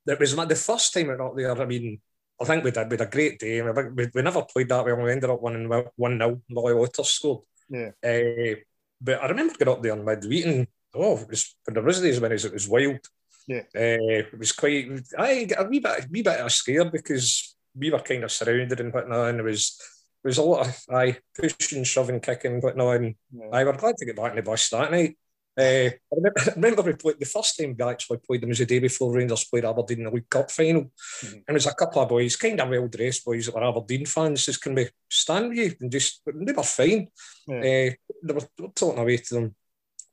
it 0.06 0.20
was 0.20 0.34
the 0.34 0.56
first 0.56 0.92
time 0.92 1.10
I 1.10 1.16
got 1.16 1.36
there. 1.36 1.60
I 1.60 1.64
mean, 1.64 2.00
I 2.40 2.44
think 2.44 2.64
we 2.64 2.70
did. 2.70 2.90
We 2.90 2.96
had 2.96 3.06
a 3.06 3.10
great 3.10 3.38
day. 3.38 3.62
We, 3.62 4.08
we 4.14 4.22
never 4.22 4.42
played 4.42 4.68
that 4.68 4.84
well. 4.84 4.96
We 4.96 5.12
ended 5.12 5.30
up 5.30 5.42
winning 5.42 5.68
one 5.96 6.18
0 6.18 6.42
Molly 6.50 6.74
Waters 6.74 7.08
scored. 7.08 7.42
Yeah. 7.68 7.90
Uh, 8.04 8.56
but 9.00 9.22
I 9.22 9.26
remember 9.28 9.54
getting 9.54 9.72
up 9.72 9.82
there 9.82 9.92
on 9.92 10.04
midweek 10.04 10.46
and 10.46 10.66
oh, 10.94 11.18
it 11.18 11.28
was 11.28 11.56
when 11.64 11.74
there 11.74 11.82
was 11.82 12.00
winners, 12.00 12.44
it 12.44 12.52
was 12.52 12.68
wild. 12.68 13.00
Yeah. 13.46 13.62
Uh, 13.74 14.22
it 14.32 14.38
was 14.38 14.52
quite. 14.52 14.88
I 15.18 15.44
got 15.44 15.66
a 15.66 15.68
wee 15.68 15.80
bit, 15.80 16.06
wee 16.10 16.22
bit 16.22 16.40
of 16.40 16.52
scared 16.52 16.92
because 16.92 17.56
we 17.76 17.90
were 17.90 18.00
kind 18.00 18.24
of 18.24 18.32
surrounded 18.32 18.80
and 18.80 18.92
whatnot, 18.92 19.30
and 19.30 19.40
it 19.40 19.44
was 19.44 19.78
there 20.22 20.30
was 20.30 20.38
a 20.38 20.42
lot 20.42 20.66
of 20.66 20.80
aye, 20.90 21.18
pushing, 21.36 21.84
shoving, 21.84 22.20
kicking, 22.20 22.60
whatnot. 22.60 22.96
And 22.96 23.14
yeah. 23.32 23.48
I 23.52 23.64
were 23.64 23.72
glad 23.72 23.96
to 23.96 24.06
get 24.06 24.16
back 24.16 24.30
in 24.30 24.36
the 24.36 24.42
bus 24.42 24.68
that 24.70 24.90
night. 24.90 25.16
Uh, 25.58 25.90
I, 25.90 25.98
remember, 26.12 26.40
I 26.40 26.54
remember 26.54 26.82
we 26.82 26.92
played 26.94 27.18
the 27.18 27.26
first 27.26 27.58
time 27.58 27.76
we 27.78 27.84
actually 27.84 28.18
played 28.18 28.40
them 28.40 28.48
was 28.48 28.58
the 28.58 28.66
day 28.66 28.78
before 28.78 29.12
Rangers 29.12 29.44
played 29.44 29.64
Aberdeen 29.64 29.98
in 29.98 30.04
the 30.04 30.10
League 30.10 30.30
Cup 30.30 30.50
final. 30.50 30.82
Mm-hmm. 30.82 31.34
And 31.34 31.44
there 31.48 31.54
was 31.54 31.66
a 31.66 31.74
couple 31.74 32.02
of 32.02 32.08
boys, 32.08 32.36
kind 32.36 32.60
of 32.60 32.68
well 32.68 32.88
dressed 32.88 33.24
boys 33.24 33.46
that 33.46 33.54
were 33.54 33.64
Aberdeen 33.64 34.06
fans, 34.06 34.46
just 34.46 34.62
can 34.62 34.74
we 34.74 34.88
stand 35.10 35.48
with 35.48 35.58
you? 35.58 35.74
And 35.80 35.90
just, 35.90 36.22
they 36.24 36.52
were 36.52 36.62
fine. 36.62 37.08
Yeah. 37.48 37.56
Uh, 37.56 37.90
they 38.22 38.34
were 38.34 38.70
talking 38.74 39.00
away 39.00 39.16
to 39.16 39.34
them 39.34 39.54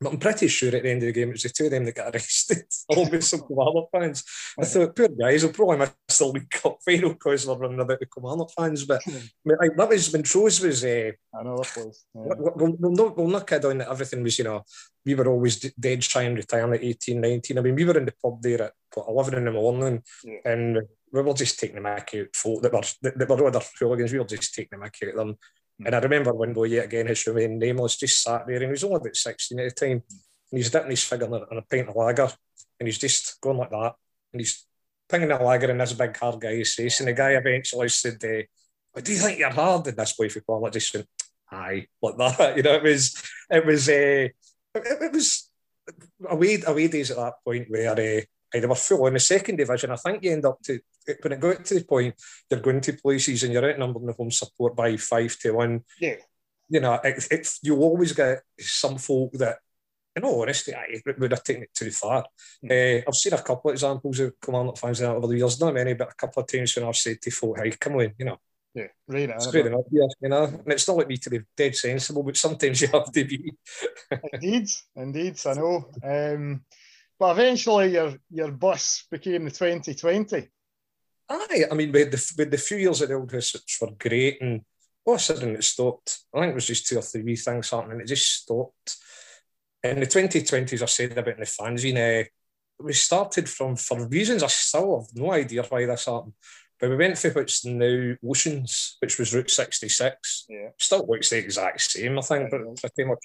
but 0.00 0.12
I'm 0.12 0.18
pretty 0.18 0.48
sure 0.48 0.74
at 0.74 0.82
the 0.82 0.90
end 0.90 1.02
of 1.02 1.06
the 1.06 1.12
game 1.12 1.28
it 1.28 1.32
was 1.32 1.42
the 1.42 1.50
two 1.50 1.66
of 1.66 1.70
them 1.72 1.84
that 1.84 1.94
got 1.94 2.14
arrested, 2.14 2.64
along 2.90 3.10
with 3.10 3.24
some 3.24 3.40
Kilmarnock 3.40 3.88
fans. 3.92 4.24
I 4.58 4.64
thought, 4.64 4.96
poor 4.96 5.08
guys, 5.08 5.44
will 5.44 5.52
probably 5.52 5.78
miss 5.78 6.18
the 6.18 6.26
League 6.26 6.50
Cup 6.50 6.78
final 6.84 7.10
because 7.10 7.44
they're 7.44 7.56
running 7.56 7.80
about 7.80 8.00
the 8.00 8.06
Kilmarnock 8.06 8.50
fans. 8.56 8.84
But 8.84 9.02
I 9.06 9.12
mean, 9.44 9.56
like, 9.60 9.76
that 9.76 9.88
was 9.88 10.12
Montrose 10.12 10.60
was. 10.60 10.84
Uh, 10.84 11.12
I 11.38 11.42
know 11.42 11.56
that 11.58 11.76
was. 11.76 12.04
Yeah. 12.14 12.22
We'll, 12.38 12.76
we'll, 12.78 12.92
not, 12.92 13.16
we'll 13.16 13.28
not 13.28 13.46
kid 13.46 13.64
on 13.64 13.78
that 13.78 13.90
everything 13.90 14.22
was, 14.22 14.38
you 14.38 14.44
know, 14.44 14.64
we 15.04 15.14
were 15.14 15.28
always 15.28 15.58
dead 15.58 16.02
trying 16.02 16.34
retirement 16.34 16.82
at 16.82 16.88
18, 16.88 17.20
19. 17.20 17.58
I 17.58 17.60
mean, 17.60 17.74
we 17.74 17.84
were 17.84 17.98
in 17.98 18.06
the 18.06 18.14
pub 18.22 18.40
there 18.42 18.62
at 18.62 18.72
what, 18.94 19.08
11 19.08 19.34
in 19.34 19.44
the 19.44 19.52
morning 19.52 20.02
yeah. 20.24 20.38
and 20.44 20.78
we 21.12 21.22
were 21.22 21.34
just 21.34 21.58
taking 21.58 21.76
the 21.76 21.88
mick 21.88 22.20
out 22.20 22.36
folk 22.36 22.62
that 22.62 22.72
were, 22.72 22.82
that, 23.02 23.18
that 23.18 23.28
were 23.28 23.46
other 23.46 23.60
hooligans. 23.78 24.12
We 24.12 24.18
were 24.18 24.24
just 24.24 24.54
taking 24.54 24.78
the 24.78 24.86
mick 24.86 25.02
out 25.02 25.10
of 25.10 25.16
them. 25.16 25.36
And 25.84 25.94
I 25.94 25.98
remember 25.98 26.32
one 26.32 26.52
boy 26.52 26.64
yet 26.64 26.84
again, 26.86 27.06
his 27.06 27.26
remained 27.26 27.58
nameless, 27.58 27.96
just 27.96 28.22
sat 28.22 28.46
there 28.46 28.56
and 28.56 28.64
he 28.64 28.70
was 28.70 28.84
only 28.84 28.96
about 28.96 29.16
16 29.16 29.58
at 29.58 29.74
the 29.74 29.86
time. 29.86 30.02
And 30.52 30.58
he's 30.58 30.70
dipping 30.70 30.90
his 30.90 31.04
finger 31.04 31.26
on 31.26 31.58
a 31.58 31.62
pint 31.62 31.88
of 31.88 31.96
lager 31.96 32.28
and 32.78 32.86
he's 32.86 32.98
just 32.98 33.40
going 33.40 33.58
like 33.58 33.70
that. 33.70 33.94
And 34.32 34.40
he's 34.40 34.66
pinging 35.08 35.28
the 35.28 35.36
lager 35.36 35.70
in 35.70 35.78
this 35.78 35.92
big 35.92 36.16
hard 36.16 36.40
guy's 36.40 36.74
face. 36.74 37.00
And 37.00 37.08
the 37.08 37.12
guy 37.12 37.30
eventually 37.30 37.88
said, 37.88 38.14
uh, 38.24 39.00
Do 39.00 39.12
you 39.12 39.18
think 39.18 39.38
you're 39.38 39.50
hard? 39.50 39.86
And 39.86 39.96
this 39.96 40.12
boy 40.16 40.28
for 40.28 40.40
Quality 40.40 40.78
just 40.78 40.94
went, 40.94 41.06
Aye, 41.50 41.86
like 42.02 42.16
that. 42.16 42.56
You 42.56 42.62
know, 42.62 42.74
it 42.74 42.82
was, 42.82 43.22
it 43.50 43.66
was, 43.66 43.88
uh, 43.88 43.92
it, 43.92 44.32
it 44.74 45.12
was 45.12 45.50
away, 46.28 46.62
away 46.66 46.88
days 46.88 47.10
at 47.10 47.16
that 47.16 47.34
point 47.44 47.66
where 47.70 47.92
uh, 47.92 48.20
they 48.52 48.66
were 48.66 48.74
full 48.74 49.06
in 49.06 49.14
the 49.14 49.20
second 49.20 49.56
division. 49.56 49.90
I 49.90 49.96
think 49.96 50.22
you 50.22 50.32
end 50.32 50.44
up 50.44 50.60
to 50.62 50.80
when 51.22 51.32
it 51.32 51.40
got 51.40 51.64
to 51.64 51.74
the 51.74 51.84
point 51.84 52.14
they're 52.48 52.60
going 52.60 52.80
to 52.80 52.92
places 52.92 53.42
and 53.42 53.52
you're 53.52 53.70
outnumbered 53.70 54.02
in 54.02 54.06
the 54.08 54.12
home 54.12 54.30
support 54.30 54.76
by 54.76 54.96
five 54.96 55.36
to 55.40 55.52
one. 55.52 55.84
Yeah. 56.00 56.16
You 56.68 56.80
know, 56.80 56.94
it, 57.02 57.26
it, 57.30 57.48
you 57.62 57.76
always 57.76 58.12
get 58.12 58.42
some 58.58 58.98
folk 58.98 59.32
that, 59.34 59.58
in 60.14 60.24
all 60.24 60.42
honesty, 60.42 60.74
I 60.74 61.00
would 61.18 61.30
have 61.30 61.42
taken 61.42 61.64
it 61.64 61.74
too 61.74 61.90
far. 61.90 62.24
Mm. 62.64 63.00
Uh, 63.00 63.04
I've 63.06 63.14
seen 63.14 63.32
a 63.32 63.42
couple 63.42 63.70
of 63.70 63.74
examples 63.74 64.20
of 64.20 64.34
Kilmarnock 64.40 64.78
fans 64.78 65.02
over 65.02 65.26
the 65.26 65.36
years, 65.36 65.60
not 65.60 65.74
many, 65.74 65.94
but 65.94 66.12
a 66.12 66.14
couple 66.14 66.42
of 66.42 66.48
times 66.48 66.74
when 66.76 66.86
I've 66.86 66.96
said 66.96 67.20
to 67.22 67.30
folk, 67.30 67.58
hey, 67.58 67.70
come 67.70 67.94
on, 67.94 68.12
you 68.18 68.24
know. 68.24 68.38
Yeah, 68.74 68.86
right. 69.08 69.30
It's 69.30 69.50
fair 69.50 69.66
enough, 69.66 69.86
yeah, 69.90 70.06
you 70.20 70.28
know. 70.28 70.44
And 70.44 70.72
it's 70.72 70.86
not 70.86 70.98
like 70.98 71.08
me 71.08 71.16
to 71.16 71.30
be 71.30 71.40
dead 71.56 71.74
sensible, 71.74 72.22
but 72.22 72.36
sometimes 72.36 72.80
you 72.80 72.88
have 72.88 73.10
to 73.10 73.24
be. 73.24 73.52
indeed, 74.32 74.68
indeed, 74.94 75.40
I 75.44 75.54
know. 75.54 75.90
Um, 76.04 76.64
but 77.20 77.32
eventually, 77.32 77.92
your 77.92 78.14
your 78.30 78.50
bus 78.50 79.04
became 79.10 79.44
the 79.44 79.50
2020. 79.50 80.48
Aye, 81.28 81.64
I 81.70 81.74
mean, 81.74 81.92
with 81.92 82.10
the, 82.10 82.42
had 82.42 82.50
the 82.50 82.56
few 82.56 82.78
years 82.78 83.02
at 83.02 83.08
the 83.08 83.14
Old 83.14 83.30
House 83.30 83.52
which 83.52 83.78
were 83.80 83.90
great, 83.96 84.40
and 84.40 84.62
all 85.04 85.14
of 85.14 85.20
a 85.20 85.22
sudden 85.22 85.54
it 85.54 85.62
stopped. 85.62 86.20
I 86.34 86.40
think 86.40 86.52
it 86.52 86.54
was 86.54 86.66
just 86.66 86.86
two 86.86 86.98
or 86.98 87.02
three 87.02 87.36
things 87.36 87.70
happening, 87.70 88.00
it 88.00 88.06
just 88.06 88.42
stopped. 88.42 88.96
In 89.84 90.00
the 90.00 90.06
2020s, 90.06 90.82
I 90.82 90.86
said 90.86 91.16
about 91.16 91.36
the 91.36 91.44
fanzine, 91.44 92.24
uh, 92.24 92.26
we 92.80 92.94
started 92.94 93.48
from, 93.48 93.76
for 93.76 94.08
reasons 94.08 94.42
I 94.42 94.48
still 94.48 95.00
have 95.00 95.08
no 95.14 95.32
idea 95.32 95.62
why 95.62 95.84
this 95.84 96.06
happened, 96.06 96.32
but 96.78 96.88
we 96.88 96.96
went 96.96 97.18
for 97.18 97.30
what's 97.30 97.66
now 97.66 98.14
Oceans, 98.26 98.96
which 99.00 99.18
was 99.18 99.34
Route 99.34 99.50
66. 99.50 100.46
Yeah. 100.48 100.68
Still 100.78 101.06
looks 101.06 101.28
the 101.28 101.38
exact 101.38 101.82
same, 101.82 102.18
I 102.18 102.22
think, 102.22 102.50
but 102.50 102.60
pretty 102.80 103.08
much. 103.08 103.24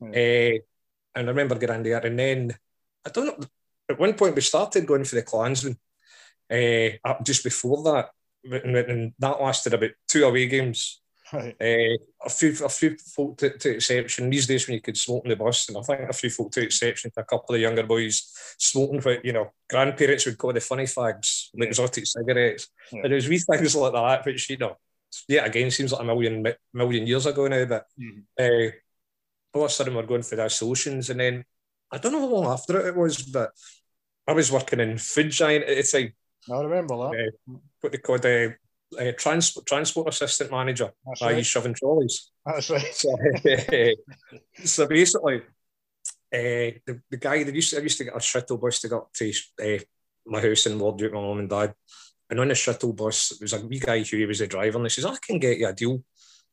Yeah. 0.00 0.08
Uh, 0.08 0.58
and 1.14 1.28
I 1.28 1.30
remember 1.30 1.54
getting 1.54 1.84
there, 1.84 2.04
and 2.04 2.18
then 2.18 2.56
I 3.06 3.10
don't 3.10 3.26
know. 3.26 3.46
At 3.88 4.00
one 4.00 4.14
point, 4.14 4.34
we 4.34 4.40
started 4.40 4.86
going 4.86 5.04
for 5.04 5.14
the 5.14 5.22
Klansmen. 5.22 5.78
Uh, 6.50 6.90
just 7.24 7.42
before 7.42 7.82
that, 7.84 8.10
and, 8.44 8.76
and, 8.76 9.12
that 9.18 9.40
lasted 9.40 9.74
about 9.74 9.90
two 10.06 10.24
away 10.24 10.46
games. 10.46 11.00
Right. 11.32 11.56
Uh, 11.60 11.98
a 12.24 12.30
few, 12.30 12.50
a 12.64 12.68
few 12.68 12.96
folk 12.96 13.38
to, 13.38 13.58
to, 13.58 13.74
exception. 13.74 14.30
These 14.30 14.46
days, 14.46 14.66
when 14.66 14.74
you 14.74 14.80
could 14.80 14.96
smoke 14.96 15.24
in 15.24 15.30
the 15.30 15.36
bus, 15.36 15.68
and 15.68 15.76
I 15.76 15.82
think 15.82 16.08
a 16.08 16.12
few 16.12 16.30
folk 16.30 16.52
to 16.52 16.62
exception 16.62 17.10
to 17.12 17.20
a 17.20 17.24
couple 17.24 17.56
of 17.56 17.60
younger 17.60 17.82
boys 17.82 18.32
smoking. 18.58 19.00
But 19.00 19.24
you 19.24 19.32
know, 19.32 19.50
grandparents 19.68 20.26
would 20.26 20.38
call 20.38 20.52
the 20.52 20.60
funny 20.60 20.84
fags, 20.84 21.48
like 21.54 21.68
exotic 21.68 22.06
cigarettes. 22.06 22.68
Yeah. 22.92 23.00
And 23.02 23.12
there's 23.12 23.28
wee 23.28 23.38
things 23.38 23.74
like 23.74 23.92
that, 23.92 24.24
which 24.24 24.48
you 24.50 24.58
know, 24.58 24.76
yeah, 25.28 25.44
again, 25.44 25.72
seems 25.72 25.92
like 25.92 26.02
a 26.02 26.04
million 26.04 26.46
million 26.72 27.06
years 27.08 27.26
ago 27.26 27.48
now. 27.48 27.64
But 27.64 27.86
mm-hmm. 28.00 28.20
uh, 28.38 28.70
all 29.52 29.64
of 29.64 29.70
a 29.70 29.72
sudden, 29.72 29.96
we're 29.96 30.06
going 30.06 30.22
for 30.22 30.36
the 30.36 30.44
associations, 30.44 31.10
and 31.10 31.18
then 31.18 31.44
I 31.92 31.98
don't 31.98 32.12
know 32.12 32.20
how 32.20 32.26
long 32.26 32.46
after 32.46 32.80
it 32.80 32.86
it 32.86 32.96
was, 32.96 33.22
but 33.22 33.50
I 34.26 34.32
was 34.32 34.50
working 34.50 34.80
in 34.80 34.98
Food 34.98 35.30
Giant 35.30 35.64
at 35.64 35.76
the 35.76 35.82
time. 35.82 36.12
I 36.52 36.62
remember 36.62 36.96
that. 36.96 37.32
Uh, 37.48 37.58
what 37.80 37.92
they 37.92 37.98
called 37.98 38.26
uh, 38.26 38.48
uh, 38.98 39.12
transport 39.18 39.66
transport 39.66 40.08
assistant 40.08 40.50
manager. 40.50 40.90
That's 41.06 41.22
right. 41.22 41.46
shoving 41.46 41.74
trolleys. 41.74 42.30
That's 42.44 42.70
right. 42.70 42.94
So, 42.94 43.14
so 44.64 44.86
basically, 44.86 45.42
uh, 46.32 46.78
the, 46.86 47.00
the 47.10 47.16
guy 47.16 47.42
that 47.44 47.54
used 47.54 47.70
to, 47.70 47.78
I 47.78 47.82
used 47.82 47.98
to 47.98 48.04
get 48.04 48.16
a 48.16 48.20
shuttle 48.20 48.58
bus 48.58 48.80
to 48.80 48.88
go 48.88 49.08
to 49.14 49.32
uh, 49.62 49.78
my 50.26 50.40
house 50.40 50.66
in 50.66 50.78
Lord 50.78 50.98
Duke, 50.98 51.12
my 51.12 51.20
mum 51.20 51.38
and 51.38 51.50
dad. 51.50 51.74
And 52.28 52.40
on 52.40 52.48
the 52.48 52.54
shuttle 52.56 52.92
bus, 52.92 53.28
there 53.30 53.44
was 53.44 53.52
a 53.52 53.64
wee 53.64 53.78
guy 53.78 54.02
who 54.02 54.26
was 54.26 54.40
the 54.40 54.48
driver, 54.48 54.78
and 54.78 54.86
he 54.86 54.90
says, 54.90 55.04
I 55.04 55.16
can 55.22 55.38
get 55.38 55.58
you 55.58 55.68
a 55.68 55.72
deal. 55.72 56.02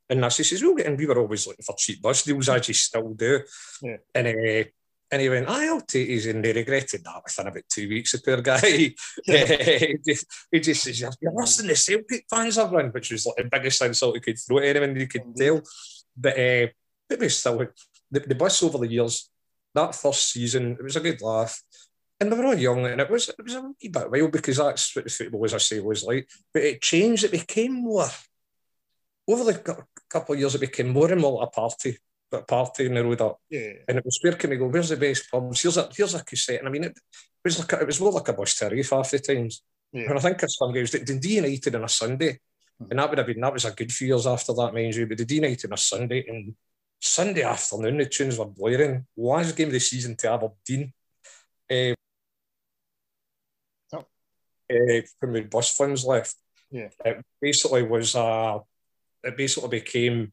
And 0.10 0.24
I 0.24 0.30
says, 0.30 0.62
we'll 0.62 0.78
and 0.86 0.98
we 0.98 1.08
were 1.08 1.17
always 1.17 1.48
looking 1.48 1.63
for 1.63 1.76
cheap 1.78 2.02
bus 2.02 2.24
deals, 2.24 2.50
as 2.50 2.67
you 2.67 2.74
still 2.74 3.13
do. 3.13 3.39
Yeah. 3.82 3.98
And 4.13 4.28
uh, 4.28 4.69
and 5.13 5.21
he 5.21 5.30
went, 5.30 5.47
I'll 5.47 5.80
take 5.82 6.10
his, 6.10 6.26
and 6.26 6.43
they 6.43 6.54
regretted 6.54 7.04
that 7.04 7.21
within 7.23 7.45
about 7.45 7.69
two 7.69 7.88
weeks, 7.88 8.13
the 8.13 8.17
poor 8.26 8.41
guy. 8.41 8.60
he, 9.26 9.97
just, 10.04 10.26
he 10.52 10.60
just 10.60 10.84
says, 10.84 10.99
You're 11.21 11.32
worse 11.32 11.58
than 11.58 11.67
the 11.67 11.76
Celtic 11.76 12.26
fans 12.28 12.58
I've 12.58 12.71
run, 12.71 12.88
which 12.88 13.12
was 13.12 13.28
like 13.28 13.36
the 13.36 13.43
biggest 13.43 13.84
insult 13.84 14.15
he 14.15 14.21
could 14.21 14.39
throw 14.39 14.58
at 14.58 14.76
anyone 14.76 14.95
you 14.95 15.06
could 15.06 15.36
tell. 15.38 15.62
But 16.17 16.34
uh, 16.34 16.67
it 17.12 17.19
was 17.19 17.38
still, 17.38 17.67
the, 18.10 18.21
the 18.21 18.34
bus 18.34 18.63
over 18.63 18.80
the 18.80 18.88
years, 18.88 19.30
that 19.76 19.93
first 19.93 20.32
season, 20.32 20.78
it 20.80 20.84
was 20.84 20.95
a 20.95 20.99
good 20.99 21.21
laugh. 21.21 21.62
And 22.19 22.32
we 22.32 22.38
were 22.39 22.47
all 22.47 22.56
young, 22.56 22.88
and 22.88 22.99
it 22.99 23.12
was 23.12 23.30
it 23.30 23.43
was 23.43 23.54
a 23.54 23.62
wee 23.62 23.89
bit 23.89 24.10
wild 24.10 24.32
because 24.32 24.58
that's 24.58 24.95
what 24.95 25.06
the 25.06 25.12
football, 25.12 25.45
as 25.45 25.54
I 25.54 25.60
say, 25.60 25.80
was 25.80 26.04
like. 26.04 26.28
But 26.52 26.63
it 26.63 26.82
changed, 26.82 27.23
it 27.23 27.32
became 27.32 27.84
more, 27.84 28.10
over 29.28 29.43
the 29.43 29.86
couple 30.10 30.34
of 30.34 30.39
years, 30.39 30.56
it 30.56 30.62
became 30.62 30.89
more 30.89 31.12
and 31.12 31.21
more 31.21 31.43
a 31.43 31.47
party 31.47 31.99
party 32.41 32.86
in 32.86 32.93
the 32.93 33.04
road 33.04 33.22
up. 33.22 33.39
Yeah. 33.50 33.74
And 33.88 33.98
it 34.00 34.06
was 34.06 34.19
where 34.22 34.34
can 34.34 34.50
we 34.50 34.58
go? 34.58 34.67
Where's 34.67 34.89
the 34.89 34.98
best 34.98 35.30
pubs? 35.32 35.62
Here's 35.62 35.78
a 35.78 35.89
here's 35.96 36.15
a 36.15 36.24
cassette. 36.24 36.60
And 36.60 36.67
I 36.67 36.72
mean, 36.72 36.86
it, 36.86 36.98
was 37.43 37.60
like 37.60 37.74
a, 37.74 37.82
it 37.82 37.88
was 37.88 38.00
more 38.00 38.12
like 38.12 38.28
a 38.28 38.34
bus 38.34 38.56
terrier 38.56 38.84
half 38.84 39.12
the 39.12 39.19
times. 39.19 39.63
Yeah. 39.91 40.10
And 40.10 40.17
I 40.17 40.22
think 40.22 40.41
of 40.41 40.52
some 40.52 40.74
guys 40.74 40.91
did 40.91 41.22
D 41.22 41.36
United 41.36 41.76
on 41.76 41.84
a 41.84 41.89
Sunday, 41.89 42.34
mm-hmm. 42.34 42.86
and 42.89 43.00
that 43.00 43.10
would 43.10 43.17
have 43.19 43.28
been 43.28 43.41
that 43.41 43.54
was 43.54 43.65
a 43.65 43.72
good 43.72 43.91
few 43.91 44.08
years 44.08 44.26
after 44.26 44.54
that, 44.54 44.74
mind 44.74 44.96
you. 44.96 45.06
But 45.06 45.17
the 45.17 45.26
D 45.26 45.36
United 45.36 45.69
on 45.69 45.74
a 45.74 45.78
Sunday 45.78 46.26
and 46.28 46.56
Sunday 47.00 47.43
afternoon, 47.43 47.98
the 47.98 48.06
tunes 48.06 48.39
were 48.39 48.46
blaring. 48.46 49.06
Last 49.17 49.56
game 49.56 49.67
of 49.67 49.74
the 49.74 49.80
season 49.80 50.15
to 50.17 50.32
Aberdeen. 50.32 50.93
Uh, 51.69 51.93
oh. 53.93 54.06
uh, 54.72 55.02
when 55.19 55.32
we 55.32 55.41
bus 55.41 55.76
funds 55.76 56.06
left, 56.06 56.36
yeah, 56.72 56.89
it 57.06 57.24
basically 57.41 57.84
was 57.84 58.15
uh, 58.15 58.60
it 59.24 59.38
basically 59.38 59.69
became 59.69 60.32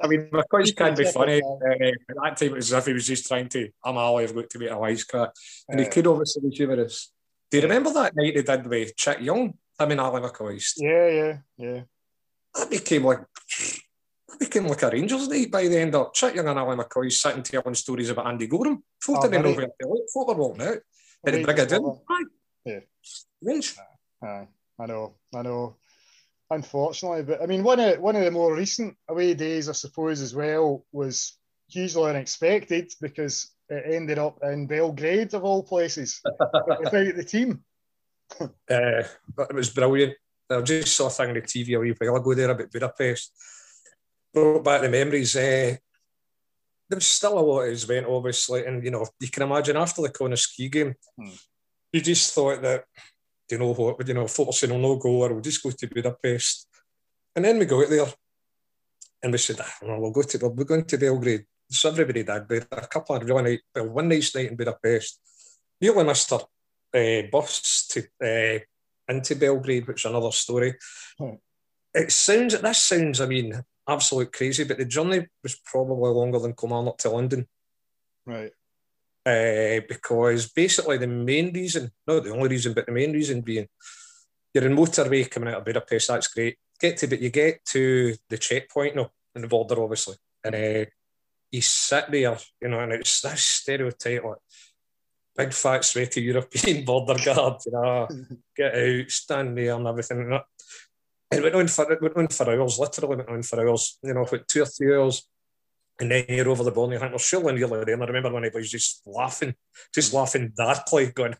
I 0.00 0.06
mean, 0.06 0.28
McCoist 0.32 0.76
can 0.76 0.94
be 0.94 1.04
funny. 1.04 1.40
Uh, 1.42 1.86
at 1.86 2.16
that 2.22 2.36
time, 2.36 2.48
it 2.48 2.54
was 2.54 2.72
as 2.72 2.78
if 2.78 2.86
he 2.86 2.92
was 2.92 3.06
just 3.06 3.26
trying 3.26 3.48
to, 3.50 3.68
I'm 3.84 3.96
Ally, 3.96 4.22
I've 4.22 4.34
got 4.34 4.50
to 4.50 4.58
make 4.58 4.70
a 4.70 4.74
wisecrack. 4.74 5.30
And 5.68 5.80
he 5.80 5.86
could 5.86 6.06
obviously 6.06 6.48
be 6.48 6.56
humorous. 6.56 7.12
Do 7.50 7.56
you 7.58 7.62
remember 7.62 7.92
that 7.92 8.14
night 8.14 8.36
he 8.36 8.42
did 8.42 8.66
with 8.66 8.96
Chick 8.96 9.20
Young? 9.20 9.54
I 9.78 9.86
mean, 9.86 10.00
Ally 10.00 10.20
McCoist. 10.20 10.74
Yeah, 10.76 11.08
yeah, 11.08 11.38
yeah. 11.56 11.80
That 12.54 12.70
became 12.70 13.04
like, 13.04 13.20
that 14.28 14.38
became 14.38 14.66
like 14.66 14.82
a 14.82 14.90
Rangers 14.90 15.28
night 15.28 15.50
by 15.50 15.68
the 15.68 15.78
end 15.78 15.94
of 15.94 16.12
Chick 16.12 16.34
Young 16.34 16.48
and 16.48 16.58
Ally 16.58 16.74
McCoist 16.74 17.12
sitting 17.12 17.42
telling 17.42 17.74
stories 17.74 18.10
about 18.10 18.26
Andy 18.26 18.46
Goram. 18.46 18.82
Folk 19.00 19.18
oh, 19.18 19.28
didn't 19.28 19.44
know 19.44 19.52
where. 19.52 19.68
Folk 20.12 20.28
were 20.28 20.34
walking 20.34 20.62
out. 20.62 20.78
Did 21.24 21.34
he 21.34 21.44
bring 21.44 21.58
it 21.58 21.72
in? 21.72 21.98
Yeah. 22.64 22.80
Range. 23.42 23.76
Aye, 24.22 24.48
I 24.78 24.86
know, 24.86 25.14
I 25.34 25.42
know 25.42 25.76
unfortunately. 26.50 27.22
But 27.22 27.42
I 27.42 27.46
mean, 27.46 27.62
one 27.62 27.80
of 27.80 28.00
one 28.00 28.16
of 28.16 28.24
the 28.24 28.30
more 28.30 28.54
recent 28.54 28.96
away 29.08 29.34
days, 29.34 29.68
I 29.68 29.72
suppose, 29.72 30.20
as 30.20 30.34
well, 30.34 30.84
was 30.92 31.36
hugely 31.68 32.10
unexpected 32.10 32.92
because 33.00 33.52
it 33.68 33.84
ended 33.94 34.18
up 34.18 34.38
in 34.42 34.66
Belgrade 34.66 35.34
of 35.34 35.44
all 35.44 35.62
places 35.62 36.20
without 36.80 37.16
the 37.16 37.24
team. 37.24 37.62
uh, 38.40 38.46
it 38.70 39.54
was 39.54 39.70
brilliant. 39.70 40.14
I 40.50 40.60
just 40.62 40.96
saw 40.96 41.08
a 41.08 41.10
thing 41.10 41.28
on 41.28 41.34
the 41.34 41.42
TV 41.42 41.76
a 41.76 41.80
wee 41.80 41.94
while 41.98 42.16
ago 42.16 42.34
there 42.34 42.50
about 42.50 42.72
Budapest. 42.72 43.32
Brought 44.32 44.64
back 44.64 44.82
the 44.82 44.88
memories. 44.88 45.36
Uh, 45.36 45.76
there 46.88 46.96
was 46.96 47.06
still 47.06 47.38
a 47.38 47.40
lot 47.40 47.62
of 47.62 47.72
event, 47.72 48.06
obviously, 48.06 48.64
and 48.64 48.82
you 48.82 48.90
know 48.90 49.06
you 49.20 49.28
can 49.28 49.42
imagine 49.42 49.76
after 49.76 50.00
the 50.00 50.08
Connah's 50.08 50.46
Quay 50.46 50.68
game, 50.68 50.94
hmm. 51.18 51.28
you 51.92 52.00
just 52.00 52.32
thought 52.34 52.62
that 52.62 52.84
do 52.96 53.00
you 53.50 53.58
know 53.58 53.72
what, 53.72 54.06
you 54.06 54.14
know, 54.14 54.26
focusing 54.26 54.72
on 54.72 54.82
no 54.82 54.96
go 54.96 55.22
or 55.22 55.32
we'll 55.32 55.40
just 55.40 55.62
go 55.62 55.70
to 55.70 55.88
Budapest. 55.88 56.68
And 57.34 57.44
then 57.44 57.58
we 57.58 57.66
go 57.66 57.82
out 57.82 57.90
there 57.90 58.06
and 59.22 59.32
we 59.32 59.38
said, 59.38 59.56
ah, 59.60 59.74
well, 59.82 60.00
we'll 60.00 60.10
go 60.10 60.22
to, 60.22 60.48
we're 60.48 60.64
going 60.64 60.84
to 60.84 60.98
Belgrade. 60.98 61.44
So 61.70 61.90
everybody 61.90 62.22
did, 62.22 62.48
but 62.48 62.66
a 62.72 62.86
couple 62.86 63.16
of 63.16 63.24
really 63.24 63.42
night, 63.42 63.60
well, 63.74 63.88
one 63.88 64.08
nice 64.08 64.34
night 64.34 64.50
in 64.50 64.56
Budapest. 64.56 65.20
Nearly 65.80 66.04
missed 66.04 66.32
our 66.32 66.40
uh, 66.94 67.22
bus 67.30 67.86
to, 67.88 68.00
uh, 68.22 68.58
into 69.12 69.36
Belgrade, 69.36 69.86
which 69.86 70.04
is 70.04 70.10
another 70.10 70.32
story. 70.32 70.74
Hmm. 71.18 71.34
It 71.94 72.12
sounds, 72.12 72.60
this 72.60 72.78
sounds, 72.78 73.20
I 73.20 73.26
mean, 73.26 73.60
absolute 73.88 74.32
crazy, 74.32 74.64
but 74.64 74.78
the 74.78 74.84
journey 74.84 75.26
was 75.42 75.56
probably 75.64 76.10
longer 76.10 76.38
than 76.38 76.54
Kilmarnock 76.54 76.98
to 76.98 77.10
London. 77.10 77.46
Right 78.26 78.52
uh, 79.28 79.80
because 79.88 80.50
basically 80.52 80.98
the 80.98 81.06
main 81.06 81.52
reason, 81.52 81.90
not 82.06 82.24
the 82.24 82.32
only 82.32 82.48
reason, 82.48 82.72
but 82.72 82.86
the 82.86 82.92
main 82.92 83.12
reason 83.12 83.42
being 83.42 83.68
you're 84.54 84.64
in 84.64 84.76
motorway 84.76 85.30
coming 85.30 85.50
out 85.50 85.58
of 85.58 85.64
Budapest, 85.64 86.08
that's 86.08 86.28
great. 86.28 86.56
Get 86.80 86.96
to, 86.98 87.06
but 87.06 87.20
you 87.20 87.30
get 87.30 87.64
to 87.66 88.14
the 88.30 88.38
checkpoint 88.38 88.96
no, 88.96 89.10
in 89.34 89.42
the 89.42 89.48
border, 89.48 89.82
obviously, 89.82 90.16
and 90.42 90.54
uh, 90.54 90.84
you 91.50 91.60
sit 91.60 92.10
there, 92.10 92.38
you 92.62 92.68
know, 92.68 92.80
and 92.80 92.92
it's 92.92 93.20
this 93.20 93.42
stereotype 93.42 94.24
like 94.24 94.38
big 95.36 95.52
fat 95.52 95.84
sweaty 95.84 96.22
European 96.22 96.84
border 96.86 97.22
guard, 97.22 97.60
you 97.66 97.72
know, 97.72 98.08
get 98.56 98.74
out, 98.74 99.10
stand 99.10 99.58
there 99.58 99.74
and 99.74 99.86
everything. 99.86 100.20
And 100.20 100.40
it 101.30 101.42
went 101.42 101.54
on 101.54 101.68
for 101.68 101.92
it 101.92 102.00
went 102.00 102.16
on 102.16 102.28
for 102.28 102.50
hours, 102.50 102.78
literally 102.78 103.16
went 103.16 103.28
on 103.28 103.42
for 103.42 103.60
hours, 103.60 103.98
you 104.02 104.14
know, 104.14 104.24
for 104.24 104.38
two 104.38 104.62
or 104.62 104.66
three 104.66 104.96
hours 104.96 105.28
and 106.00 106.10
then 106.10 106.24
you're 106.28 106.48
over 106.48 106.62
the 106.62 106.70
ball 106.70 106.84
and 106.84 106.92
you 106.92 106.98
think, 106.98 107.10
well, 107.10 107.18
surely 107.18 107.54
nearly 107.54 107.84
there. 107.84 107.94
And 107.94 108.02
I 108.02 108.06
remember 108.06 108.32
when 108.32 108.44
he 108.44 108.50
was 108.54 108.70
just 108.70 109.02
laughing, 109.04 109.54
just 109.92 110.12
laughing 110.12 110.52
darkly, 110.56 111.06
going, 111.14 111.34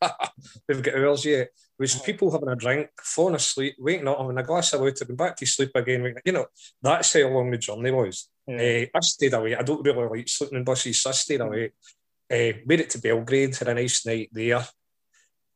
we've 0.69 0.83
got 0.83 0.97
hours 0.97 1.25
yet. 1.25 1.43
It 1.43 1.51
was 1.79 1.95
people 2.03 2.33
having 2.33 2.49
a 2.49 2.57
drink, 2.57 2.89
falling 3.01 3.37
asleep, 3.37 3.77
waking 3.79 4.09
up, 4.09 4.19
having 4.19 4.37
a 4.37 4.43
glass 4.43 4.73
of 4.73 4.81
water, 4.81 5.05
going 5.05 5.17
back 5.17 5.37
to 5.37 5.47
sleep 5.47 5.71
again. 5.77 6.13
You 6.25 6.33
know, 6.33 6.47
that's 6.83 7.13
how 7.13 7.29
long 7.29 7.53
the 7.53 7.59
journey 7.59 7.93
was. 7.93 8.29
Yeah. 8.49 8.57
Uh, 8.57 8.99
I 8.99 9.01
stayed 9.01 9.35
away. 9.35 9.55
I 9.55 9.63
don't 9.63 9.85
really 9.85 10.09
like 10.09 10.29
sleeping 10.29 10.59
in 10.59 10.65
buses, 10.65 11.01
so 11.01 11.11
I 11.11 11.13
stayed 11.13 11.41
away. 11.41 11.73
Uh, 12.31 12.59
made 12.67 12.81
it 12.81 12.91
to 12.91 13.01
Belgrade, 13.01 13.57
had 13.57 13.69
a 13.69 13.75
nice 13.75 14.05
night 14.05 14.31
there. 14.33 14.67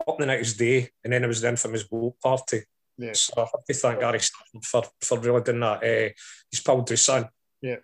Up 0.06 0.18
the 0.18 0.26
next 0.26 0.54
day, 0.54 0.90
and 1.02 1.12
then 1.12 1.24
it 1.24 1.28
was 1.28 1.40
the 1.40 1.48
infamous 1.48 1.82
boat 1.84 2.14
party. 2.22 2.62
Yeah. 2.98 3.12
So 3.14 3.34
I 3.36 3.40
have 3.40 3.64
to 3.66 3.74
thank 3.74 4.00
Gary 4.00 4.20
for, 4.62 4.84
for 5.00 5.18
really 5.18 5.42
doing 5.42 5.60
that. 5.60 5.82
Uh, 5.82 6.84
his 6.88 7.04
son. 7.04 7.28
Yeah 7.60 7.76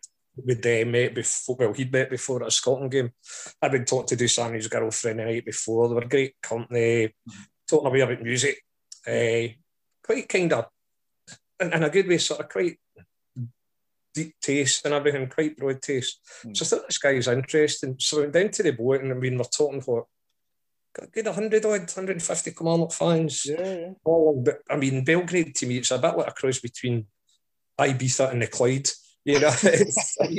we'd 0.45 0.66
uh, 0.66 0.84
met 0.86 1.14
before, 1.14 1.57
well, 1.59 1.72
he'd 1.72 1.93
met 1.93 2.11
before 2.11 2.43
at 2.43 2.49
a 2.49 2.51
Scotland 2.51 2.91
game. 2.91 3.12
I'd 3.61 3.72
been 3.72 3.84
talking 3.84 4.16
to 4.16 4.24
Dusan, 4.24 4.55
his 4.55 4.68
girlfriend, 4.68 5.20
the 5.20 5.24
night 5.24 5.45
before. 5.45 5.89
They 5.89 5.95
were 5.95 6.05
great 6.05 6.34
company, 6.43 7.09
mm-hmm. 7.09 7.43
talking 7.68 7.86
away 7.86 8.01
about 8.01 8.22
music. 8.22 8.62
Uh, 9.07 9.55
quite 10.03 10.28
kind 10.28 10.53
of, 10.53 10.66
in, 11.61 11.72
in, 11.72 11.82
a 11.82 11.91
good 11.91 12.09
way, 12.09 12.18
sort 12.18 12.41
of 12.41 12.49
quite 12.49 12.78
deep 14.14 14.34
taste 14.41 14.84
and 14.84 14.95
everything, 14.95 15.28
quite 15.28 15.57
broad 15.57 15.80
taste. 15.80 16.20
Mm-hmm. 16.41 16.55
So 16.55 16.64
I 16.64 16.66
thought 16.68 16.89
this 16.89 16.99
guy 16.99 17.11
is 17.11 17.28
interesting. 17.28 17.97
So 17.99 18.18
I 18.18 18.20
went 18.22 18.32
down 18.32 18.51
to 18.51 18.62
the 18.62 18.72
boat 18.72 19.03
and 19.03 19.12
I 19.12 19.14
mean, 19.14 19.39
we're 19.39 19.45
talking 19.45 19.80
for 19.80 20.07
a 21.01 21.07
good 21.07 21.26
100 21.26 21.64
odd, 21.64 21.80
150 21.80 22.51
Kilmarnock 22.53 22.93
fans. 22.93 23.47
Yeah, 23.47 23.62
yeah. 23.62 23.91
All, 24.05 24.43
but, 24.45 24.61
I 24.70 24.76
mean, 24.76 25.05
Belgrade 25.05 25.55
to 25.57 25.66
me, 25.66 25.78
it's 25.78 25.91
a 25.91 25.99
bit 25.99 26.16
like 26.16 26.28
a 26.28 26.32
cross 26.32 26.59
between 26.59 27.07
Ibiza 27.78 28.32
and 28.32 28.43
the 28.43 28.47
Clyde. 28.47 28.89
You 29.29 29.41
know, 29.41 29.53
it's, 29.62 30.16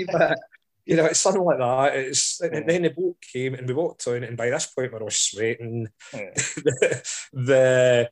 you 0.86 0.96
know, 0.96 1.06
it's 1.06 1.20
something 1.20 1.44
like 1.44 1.60
that. 1.60 1.96
It's 1.96 2.42
and 2.42 2.68
then 2.68 2.82
the 2.82 2.90
boat 2.90 3.18
came 3.22 3.54
and 3.54 3.68
we 3.68 3.74
walked 3.76 4.08
on, 4.08 4.24
and 4.24 4.36
by 4.36 4.50
this 4.50 4.66
point 4.66 4.92
we're 4.92 5.04
all 5.04 5.12
sweating. 5.12 5.88
Yeah. 6.12 6.32
the, 6.36 7.04
the 7.34 8.10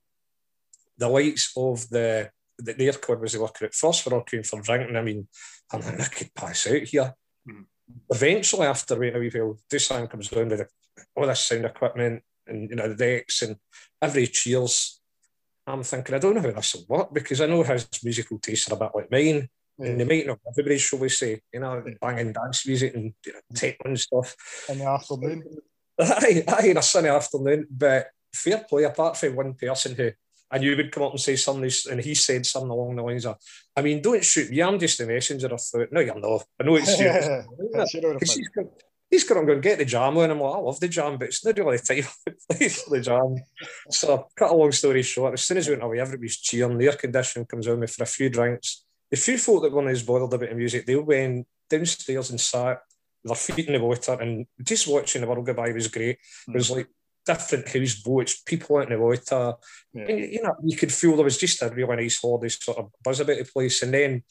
the 0.99 1.09
lights 1.09 1.51
of 1.57 1.89
the 1.89 2.30
the 2.59 2.73
aircon 2.75 3.19
was 3.19 3.36
working 3.36 3.65
at 3.65 3.73
first. 3.73 4.05
We're 4.05 4.17
all 4.17 4.23
queuing 4.23 4.45
for 4.45 4.61
drinking. 4.61 4.95
I 4.95 5.01
mean, 5.01 5.28
I'm 5.71 5.82
like, 5.82 5.99
I 5.99 6.05
could 6.05 6.34
pass 6.36 6.67
out 6.67 6.84
here. 6.84 7.13
Mm. 7.49 7.65
eventually, 8.09 8.67
after 8.67 8.99
waiting 8.99 9.15
a 9.15 9.19
wee 9.19 9.32
while, 9.34 9.57
Dusan 9.71 10.09
comes 10.09 10.30
down 10.30 10.49
with 10.49 10.69
all 11.15 11.25
this 11.25 11.39
sound 11.39 11.65
equipment 11.65 12.21
and 12.45 12.69
you 12.69 12.75
know 12.75 12.89
the 12.89 12.95
decks 12.95 13.41
and 13.41 13.55
every 13.99 14.28
cheers. 14.28 15.01
I'm 15.65 15.84
thinking, 15.84 16.13
I 16.13 16.19
don't 16.19 16.36
know 16.36 16.41
how 16.41 16.51
this 16.51 16.75
will 16.75 16.97
work 16.97 17.13
because 17.13 17.41
I 17.41 17.47
know 17.47 17.63
his 17.63 17.88
musical 18.03 18.38
tastes 18.38 18.69
are 18.69 18.75
a 18.75 18.78
bit 18.78 18.91
like 18.93 19.11
mine. 19.11 19.49
Yeah. 19.80 19.89
And 19.89 19.99
they 19.99 20.05
might 20.05 20.28
not 20.28 20.39
everybody, 20.49 20.78
shall 20.78 20.99
we 20.99 21.09
say, 21.09 21.41
you 21.53 21.59
know, 21.59 21.84
banging 22.01 22.34
dance 22.34 22.65
music 22.65 22.95
and 22.95 23.13
you 23.25 23.34
know, 23.34 23.39
mm. 23.53 23.59
techno 23.59 23.89
and 23.89 23.99
stuff. 23.99 24.36
In 24.69 24.80
the 24.80 24.86
afternoon. 24.86 25.43
Aye, 25.99 26.43
aye, 26.47 26.67
in 26.67 26.78
a 26.78 26.82
sunny 26.84 27.09
afternoon. 27.09 27.65
But 27.71 28.09
fair 28.32 28.63
play, 28.69 28.84
apart 28.84 29.17
from 29.17 29.36
one 29.36 29.55
person 29.55 29.95
who 29.95 30.11
and 30.51 30.63
you 30.63 30.75
would 30.75 30.91
come 30.91 31.03
up 31.03 31.11
and 31.11 31.19
say 31.19 31.36
something, 31.36 31.69
and 31.91 31.99
he 31.99 32.15
said 32.15 32.45
something 32.45 32.69
along 32.69 32.95
the 32.95 33.03
lines 33.03 33.25
of, 33.25 33.38
I 33.75 33.82
mean, 33.82 34.01
don't 34.01 34.23
shoot 34.23 34.49
me, 34.49 34.61
I'm 34.61 34.80
just 34.80 34.99
a 34.99 35.05
messenger. 35.05 35.53
I 35.53 35.57
thought, 35.57 35.91
no, 35.91 35.99
you're 35.99 36.19
not. 36.19 36.43
I 36.59 36.63
know 36.63 36.78
it's 36.78 36.97
you. 36.97 37.09
he's, 38.19 38.49
got, 38.49 38.65
he's 39.09 39.23
got 39.25 39.39
to 39.39 39.45
go 39.45 39.53
and 39.53 39.61
get 39.61 39.78
the 39.78 39.86
jam 39.86 40.17
on. 40.17 40.32
I'm 40.32 40.39
like, 40.39 40.55
I 40.55 40.59
love 40.59 40.80
the 40.80 40.88
jam, 40.88 41.17
but 41.17 41.28
it's 41.28 41.45
not 41.45 41.57
really 41.57 41.78
the 41.78 41.84
time 41.84 42.03
for 42.03 42.89
the 42.89 43.01
jam. 43.01 43.36
So, 43.89 44.28
cut 44.36 44.51
a 44.51 44.55
long 44.55 44.71
story 44.71 45.03
short, 45.03 45.34
as 45.34 45.41
soon 45.41 45.57
as 45.57 45.67
we 45.67 45.73
went 45.73 45.84
away, 45.84 45.99
everybody's 45.99 46.38
cheering, 46.38 46.78
the 46.78 46.88
air 46.88 46.93
conditioning 46.93 47.45
comes 47.45 47.67
on 47.67 47.80
me 47.80 47.88
for 47.88 48.03
a 48.03 48.07
few 48.07 48.30
drinks. 48.30 48.86
The 49.11 49.17
few 49.17 49.37
folk 49.37 49.63
that 49.63 49.71
weren't 49.71 49.89
as 49.89 50.03
bothered 50.03 50.33
about 50.33 50.49
the 50.49 50.55
music, 50.55 50.85
they 50.85 50.95
went 50.95 51.47
downstairs 51.69 52.29
and 52.29 52.39
sat 52.39 52.81
with 53.23 53.47
their 53.47 53.55
feet 53.55 53.67
in 53.67 53.73
the 53.73 53.79
water 53.79 54.13
and 54.13 54.45
just 54.61 54.87
watching 54.87 55.21
the 55.21 55.27
world 55.27 55.45
go 55.45 55.53
by 55.53 55.71
was 55.71 55.87
great. 55.87 56.17
Hmm. 56.45 56.51
It 56.53 56.57
was 56.57 56.71
like 56.71 56.87
different 57.25 57.67
houseboats, 57.67 58.41
people 58.41 58.77
out 58.77 58.91
in 58.91 58.97
the 58.97 58.99
water. 58.99 59.53
Yeah. 59.93 60.03
And, 60.03 60.19
you 60.19 60.41
know, 60.41 60.55
you 60.63 60.77
could 60.77 60.91
feel 60.91 61.15
there 61.15 61.25
was 61.25 61.37
just 61.37 61.61
a 61.61 61.69
really 61.69 61.95
nice 61.95 62.19
holiday 62.21 62.49
sort 62.49 62.77
of 62.77 62.91
buzz 63.03 63.19
about 63.19 63.37
the 63.37 63.45
place. 63.45 63.83
And 63.83 63.93
then 63.93 64.23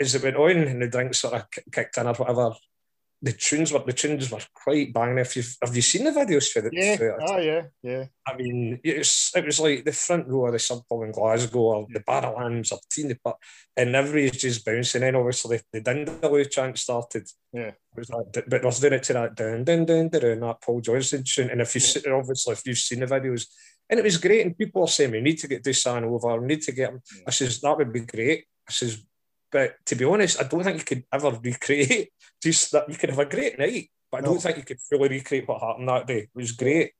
as 0.00 0.14
it 0.14 0.22
went 0.22 0.36
on 0.36 0.50
and 0.50 0.82
the 0.82 0.88
drinks 0.88 1.18
sort 1.18 1.34
of 1.34 1.46
kicked 1.70 1.96
in 1.96 2.06
or 2.06 2.14
whatever, 2.14 2.52
the 3.22 3.32
tunes 3.32 3.72
were 3.72 3.82
the 3.86 3.92
tunes 3.92 4.30
were 4.30 4.40
quite 4.52 4.92
banging. 4.92 5.18
If 5.18 5.36
you've 5.36 5.56
have 5.62 5.74
you 5.74 5.82
seen 5.82 6.04
the 6.04 6.10
videos 6.10 6.50
for 6.50 6.66
it? 6.66 6.72
Yeah, 6.72 6.96
for 6.96 7.22
oh 7.22 7.38
yeah, 7.38 7.62
yeah. 7.82 8.06
I 8.26 8.36
mean, 8.36 8.80
it 8.82 8.98
was 8.98 9.30
it 9.36 9.46
was 9.46 9.60
like 9.60 9.84
the 9.84 9.92
front 9.92 10.26
row 10.26 10.46
of 10.46 10.52
the 10.52 10.58
Sub 10.58 10.82
in 10.90 11.12
Glasgow 11.12 11.60
or 11.60 11.86
the 11.88 12.00
Barrowlands 12.00 12.72
or 12.72 12.80
Teeny 12.90 13.14
Put, 13.24 13.36
and 13.76 13.94
everybody's 13.94 14.42
just 14.42 14.64
bouncing. 14.64 15.04
And 15.04 15.16
obviously 15.16 15.60
the 15.72 15.80
Dindaloo 15.80 16.50
chant 16.50 16.78
started. 16.78 17.28
Yeah, 17.52 17.68
it 17.68 17.76
was 17.96 18.10
like, 18.10 18.44
but 18.48 18.64
was 18.64 18.80
doing 18.80 18.94
it 18.94 19.04
to 19.04 19.12
that 19.12 19.36
dun 19.36 19.62
dun 19.62 19.84
dun, 19.84 20.08
dun 20.08 20.40
that 20.40 20.60
Paul 20.60 20.80
Johnson 20.80 21.22
tune. 21.24 21.50
And 21.50 21.60
if 21.60 21.74
you 21.76 22.02
yeah. 22.04 22.12
obviously 22.12 22.54
if 22.54 22.66
you've 22.66 22.78
seen 22.78 23.00
the 23.00 23.06
videos, 23.06 23.46
and 23.88 24.00
it 24.00 24.04
was 24.04 24.18
great. 24.18 24.44
And 24.44 24.58
people 24.58 24.82
are 24.82 24.88
saying 24.88 25.12
we 25.12 25.20
need 25.20 25.38
to 25.38 25.48
get 25.48 25.62
this 25.62 25.84
Dusan 25.84 26.02
over. 26.04 26.40
We 26.40 26.46
need 26.48 26.62
to 26.62 26.72
get 26.72 26.90
him. 26.90 27.02
I 27.26 27.30
says 27.30 27.60
that 27.60 27.76
would 27.76 27.92
be 27.92 28.00
great. 28.00 28.46
I 28.68 28.72
says 28.72 29.04
but 29.52 29.74
to 29.86 29.94
be 29.94 30.04
honest, 30.04 30.40
I 30.40 30.48
don't 30.48 30.64
think 30.64 30.78
you 30.78 30.84
could 30.84 31.04
ever 31.12 31.38
recreate 31.42 32.08
just 32.42 32.72
that. 32.72 32.88
You 32.88 32.96
could 32.96 33.10
have 33.10 33.18
a 33.18 33.26
great 33.26 33.58
night, 33.58 33.90
but 34.10 34.18
I 34.18 34.24
don't 34.24 34.40
think 34.40 34.56
you 34.56 34.64
could 34.64 34.80
fully 34.80 35.10
recreate 35.10 35.46
what 35.46 35.62
happened 35.62 35.88
that 35.88 36.06
day. 36.06 36.18
It 36.20 36.30
was 36.34 36.52
great. 36.52 36.92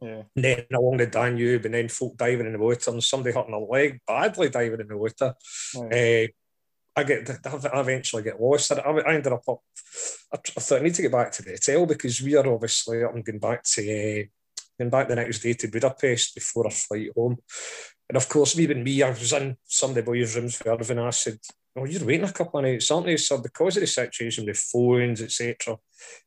Yeah. 0.00 0.22
And 0.36 0.44
then 0.44 0.66
along 0.74 0.98
the 0.98 1.06
Danube, 1.06 1.64
and 1.64 1.74
then 1.74 1.88
folk 1.88 2.16
diving 2.16 2.46
in 2.46 2.52
the 2.52 2.58
water, 2.58 2.90
and 2.90 3.02
somebody 3.02 3.34
hurting 3.34 3.54
a 3.54 3.58
leg 3.58 4.00
badly 4.06 4.50
diving 4.50 4.80
in 4.80 4.88
the 4.88 4.96
water. 4.96 5.34
Uh, 5.74 6.28
I 6.98 7.04
get, 7.04 7.28
I 7.46 7.80
eventually 7.80 8.22
get 8.22 8.40
lost. 8.40 8.72
I, 8.72 8.76
I 8.76 9.14
ended 9.14 9.32
up 9.32 9.48
up. 9.48 9.60
I, 10.32 10.36
thought 10.36 10.80
I 10.80 10.84
need 10.84 10.94
to 10.94 11.02
get 11.02 11.12
back 11.12 11.32
to 11.32 11.42
the 11.42 11.50
hotel 11.52 11.86
because 11.86 12.20
we 12.22 12.36
are 12.36 12.46
obviously 12.46 13.04
up 13.04 13.14
and 13.14 13.24
going 13.24 13.38
back 13.38 13.62
to 13.64 13.82
uh, 13.82 14.24
going 14.78 14.90
back 14.90 15.08
the 15.08 15.16
next 15.16 15.40
day 15.40 15.54
to 15.54 15.68
Budapest 15.68 16.34
before 16.34 16.66
our 16.66 16.70
flight 16.70 17.10
home. 17.14 17.36
And 18.08 18.16
of 18.16 18.28
course, 18.28 18.58
even 18.58 18.84
me, 18.84 19.02
I 19.02 19.10
was 19.10 19.32
in 19.32 19.56
some 19.64 19.90
of 19.90 19.96
the 19.96 20.02
boys' 20.02 20.36
rooms 20.36 20.56
for 20.56 20.70
Irving. 20.70 20.98
I 20.98 21.10
said, 21.10 21.38
oh, 21.76 21.84
you're 21.84 22.04
waiting 22.04 22.28
a 22.28 22.32
couple 22.32 22.58
of 22.58 22.64
nights, 22.64 22.90
aren't 22.90 23.08
you? 23.08 23.18
So 23.18 23.38
because 23.38 23.76
of 23.76 23.82
the 23.82 23.86
situation 23.86 24.46
with 24.46 24.58
phones, 24.58 25.22
etc., 25.22 25.76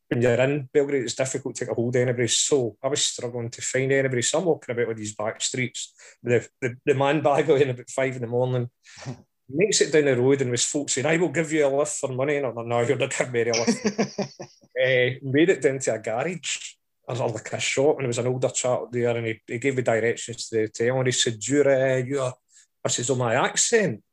when 0.07 0.21
you're 0.21 0.41
in 0.41 0.69
Belgrade, 0.73 1.03
it's 1.03 1.15
difficult 1.15 1.55
to 1.55 1.65
get 1.65 1.71
a 1.71 1.75
hold 1.75 1.95
of 1.95 2.01
anybody. 2.01 2.27
So 2.27 2.77
I 2.81 2.87
was 2.87 3.05
struggling 3.05 3.49
to 3.49 3.61
find 3.61 3.91
anybody. 3.91 4.21
So 4.21 4.39
I'm 4.39 4.45
walking 4.45 4.73
about 4.73 4.87
with 4.87 4.97
these 4.97 5.15
back 5.15 5.41
streets 5.41 5.93
with 6.23 6.49
the, 6.61 6.67
the, 6.67 6.75
the 6.85 6.93
man 6.95 7.21
bag 7.23 7.49
on 7.49 7.69
about 7.69 7.89
five 7.89 8.15
in 8.15 8.21
the 8.21 8.27
morning. 8.27 8.69
makes 9.49 9.81
it 9.81 9.91
down 9.91 10.05
the 10.05 10.15
road 10.15 10.41
and 10.41 10.51
was 10.51 10.65
folks 10.65 10.93
saying, 10.93 11.07
I 11.07 11.17
will 11.17 11.29
give 11.29 11.51
you 11.51 11.65
a 11.65 11.69
lift 11.75 11.93
for 11.93 12.09
money. 12.09 12.37
And 12.37 12.45
I'm 12.45 12.55
like, 12.55 12.67
no, 12.67 12.81
you're 12.81 12.97
not 12.97 13.15
giving 13.15 13.33
me 13.33 13.41
a 13.41 13.53
lift. 13.53 13.85
uh, 13.85 15.19
made 15.23 15.49
it 15.49 15.61
down 15.61 15.79
to 15.79 15.95
a 15.95 15.99
garage 15.99 16.73
or 17.07 17.15
like 17.15 17.53
a 17.53 17.59
shop 17.59 17.95
and 17.95 18.01
there 18.01 18.07
was 18.07 18.19
an 18.19 18.27
older 18.27 18.49
chap 18.49 18.81
there 18.91 19.17
and 19.17 19.25
he, 19.25 19.41
he 19.47 19.57
gave 19.57 19.75
me 19.75 19.81
directions 19.81 20.47
to 20.47 20.55
the 20.55 20.61
hotel 20.61 20.97
and 20.99 21.07
he 21.07 21.11
said, 21.11 21.47
you're, 21.47 21.67
uh, 21.67 21.97
you're, 21.97 22.33
I 22.85 22.89
says, 22.89 23.09
oh, 23.09 23.15
my 23.15 23.33
accent. 23.33 24.03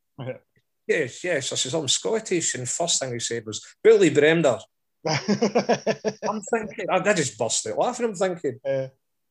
Yes, 0.86 1.24
yes. 1.24 1.52
I 1.52 1.56
says, 1.56 1.74
I'm 1.74 1.88
Scottish. 1.88 2.54
And 2.54 2.68
first 2.68 3.00
thing 3.00 3.12
he 3.12 3.18
said 3.18 3.44
was, 3.44 3.64
Billy 3.82 4.10
Bremner. 4.10 4.58
I'm 5.08 6.40
thinking, 6.50 6.86
I, 6.90 6.98
I 6.98 7.14
just 7.14 7.38
burst 7.38 7.66
out 7.66 7.78
laughing. 7.78 8.06
I'm 8.06 8.14
thinking, 8.14 8.58
uh, 8.64 8.88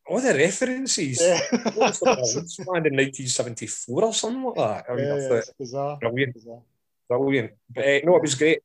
all 0.07 0.21
the 0.21 0.33
references. 0.33 1.19
Yeah. 1.21 1.39
What's 1.73 1.99
the 1.99 2.11
in 2.11 2.95
1974 2.95 4.03
or 4.03 4.13
something 4.13 4.43
like 4.43 4.55
that? 4.55 4.85
I 4.89 4.95
mean, 4.95 5.05
yeah, 5.05 5.15
I 5.15 5.29
thought, 5.29 5.53
bizarre. 5.57 5.97
Brilliant. 5.97 6.33
Bizarre. 6.33 6.61
Brilliant. 7.09 7.51
But 7.73 7.85
uh, 7.85 7.99
no, 8.03 8.15
it 8.17 8.21
was 8.21 8.35
great. 8.35 8.59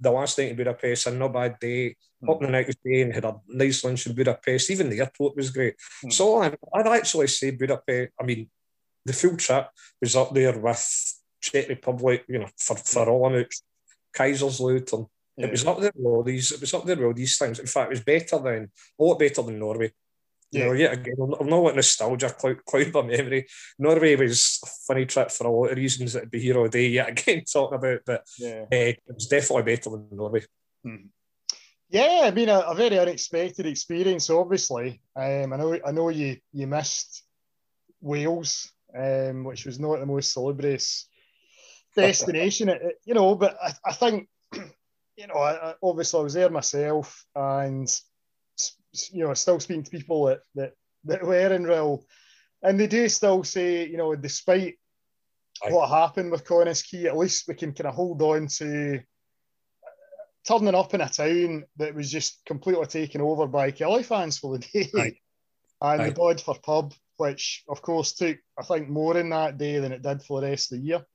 The 0.00 0.10
last 0.10 0.38
night 0.38 0.50
in 0.50 0.56
Budapest, 0.56 1.06
a 1.06 1.10
not 1.10 1.32
bad 1.32 1.58
day. 1.60 1.96
Mm. 2.22 2.30
Up 2.30 2.40
the 2.40 2.48
next 2.48 2.78
day 2.84 3.02
and 3.02 3.14
had 3.14 3.24
a 3.24 3.36
nice 3.48 3.84
lunch 3.84 4.06
in 4.06 4.14
Budapest. 4.14 4.70
Even 4.70 4.90
the 4.90 5.00
airport 5.00 5.36
was 5.36 5.50
great. 5.50 5.74
Mm. 6.04 6.12
So 6.12 6.42
I'd 6.42 6.86
actually 6.86 7.26
say 7.28 7.50
Budapest, 7.50 8.12
I 8.18 8.24
mean, 8.24 8.48
the 9.04 9.12
full 9.12 9.36
trip 9.36 9.68
was 10.00 10.16
up 10.16 10.34
there 10.34 10.58
with 10.58 11.19
Czech 11.40 11.68
Republic, 11.68 12.24
you 12.28 12.38
know, 12.38 12.48
for, 12.56 12.76
for 12.76 13.08
all 13.08 13.26
amounts, 13.26 13.62
Kaiserslautern. 14.16 15.06
Yeah. 15.36 15.46
It 15.46 15.52
was 15.52 15.66
up 15.66 15.80
there 15.80 15.92
with 15.94 16.06
all 16.06 16.22
these. 16.22 16.52
It 16.52 16.60
was 16.60 16.74
up 16.74 16.84
there 16.84 16.96
with 16.96 17.06
all 17.06 17.14
these 17.14 17.38
things. 17.38 17.58
In 17.58 17.66
fact, 17.66 17.90
it 17.90 17.96
was 17.96 18.04
better 18.04 18.38
than 18.38 18.70
a 18.98 19.02
lot 19.02 19.18
better 19.18 19.42
than 19.42 19.58
Norway. 19.58 19.92
You 20.52 20.64
know, 20.64 20.72
yet 20.72 20.94
again, 20.94 21.14
I'm 21.20 21.48
not 21.48 21.58
letting 21.58 21.76
nostalgia 21.76 22.30
cloud, 22.30 22.64
cloud 22.64 22.92
my 22.92 23.02
memory. 23.02 23.46
Norway 23.78 24.16
was 24.16 24.58
a 24.64 24.66
funny 24.86 25.06
trip 25.06 25.30
for 25.30 25.46
a 25.46 25.50
lot 25.50 25.70
of 25.70 25.76
reasons 25.76 26.12
that'd 26.12 26.30
be 26.30 26.40
here 26.40 26.58
all 26.58 26.68
day 26.68 26.88
yet 26.88 27.08
again 27.08 27.44
talking 27.52 27.78
about, 27.78 28.00
but 28.04 28.24
yeah. 28.36 28.62
uh, 28.62 28.66
it 28.70 29.02
was 29.06 29.28
definitely 29.28 29.74
better 29.74 29.90
than 29.90 30.08
Norway. 30.10 30.42
Hmm. 30.84 31.06
Yeah, 31.88 32.22
I 32.24 32.30
mean 32.32 32.48
a, 32.48 32.60
a, 32.60 32.74
very 32.74 32.98
unexpected 32.98 33.66
experience. 33.66 34.28
Obviously, 34.28 35.00
um, 35.14 35.52
I 35.52 35.56
know 35.56 35.78
I 35.86 35.92
know 35.92 36.08
you 36.08 36.36
you 36.52 36.66
missed 36.66 37.24
Wales, 38.00 38.72
um, 38.96 39.44
which 39.44 39.66
was 39.66 39.78
not 39.78 40.00
the 40.00 40.06
most 40.06 40.32
salubrious 40.32 41.08
destination, 41.96 42.72
you 43.04 43.14
know. 43.14 43.34
But 43.34 43.56
I, 43.62 43.72
I 43.84 43.92
think, 43.92 44.28
you 45.16 45.26
know, 45.26 45.34
I, 45.34 45.74
obviously 45.82 46.20
I 46.20 46.22
was 46.22 46.34
there 46.34 46.50
myself, 46.50 47.24
and 47.34 47.88
you 49.12 49.24
know, 49.24 49.30
I 49.30 49.34
still 49.34 49.60
speaking 49.60 49.84
to 49.84 49.90
people 49.90 50.26
that 50.26 50.40
that, 50.54 50.72
that 51.04 51.24
were 51.24 51.54
in 51.54 51.64
Rhyl, 51.64 52.04
and 52.62 52.78
they 52.78 52.86
do 52.86 53.08
still 53.08 53.44
say, 53.44 53.86
you 53.86 53.96
know, 53.96 54.14
despite 54.14 54.78
Aye. 55.64 55.72
what 55.72 55.88
happened 55.88 56.30
with 56.30 56.46
Quay, 56.46 57.06
at 57.06 57.16
least 57.16 57.48
we 57.48 57.54
can 57.54 57.72
kind 57.72 57.88
of 57.88 57.94
hold 57.94 58.22
on 58.22 58.46
to 58.58 59.00
turning 60.46 60.74
up 60.74 60.94
in 60.94 61.00
a 61.00 61.08
town 61.08 61.64
that 61.76 61.94
was 61.94 62.10
just 62.10 62.44
completely 62.46 62.86
taken 62.86 63.20
over 63.20 63.46
by 63.46 63.70
Killie 63.70 64.04
fans 64.04 64.38
for 64.38 64.56
the 64.56 64.66
day. 64.66 64.90
Aye. 64.96 65.16
And 65.82 66.02
Aye. 66.02 66.10
the 66.10 66.14
Bodford 66.14 66.62
pub, 66.62 66.92
which 67.16 67.64
of 67.66 67.80
course 67.80 68.12
took, 68.12 68.36
I 68.58 68.62
think, 68.64 68.90
more 68.90 69.16
in 69.16 69.30
that 69.30 69.56
day 69.56 69.78
than 69.78 69.92
it 69.92 70.02
did 70.02 70.22
for 70.22 70.42
the 70.42 70.48
rest 70.48 70.70
of 70.72 70.78
the 70.78 70.84
year. 70.84 71.06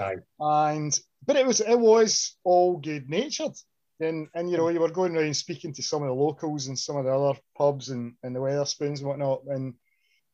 Aye. 0.00 0.16
And 0.40 0.98
but 1.26 1.36
it 1.36 1.46
was 1.46 1.60
it 1.60 1.78
was 1.78 2.36
all 2.44 2.78
good 2.78 3.08
natured. 3.08 3.54
And 4.00 4.28
and 4.34 4.50
you 4.50 4.56
know, 4.56 4.68
you 4.68 4.80
were 4.80 4.90
going 4.90 5.16
around 5.16 5.34
speaking 5.34 5.72
to 5.74 5.82
some 5.82 6.02
of 6.02 6.08
the 6.08 6.14
locals 6.14 6.68
and 6.68 6.78
some 6.78 6.96
of 6.96 7.04
the 7.04 7.10
other 7.10 7.38
pubs 7.56 7.88
and, 7.88 8.14
and 8.22 8.34
the 8.34 8.40
Wetherspoons 8.40 8.98
and 8.98 9.08
whatnot, 9.08 9.42
and 9.48 9.74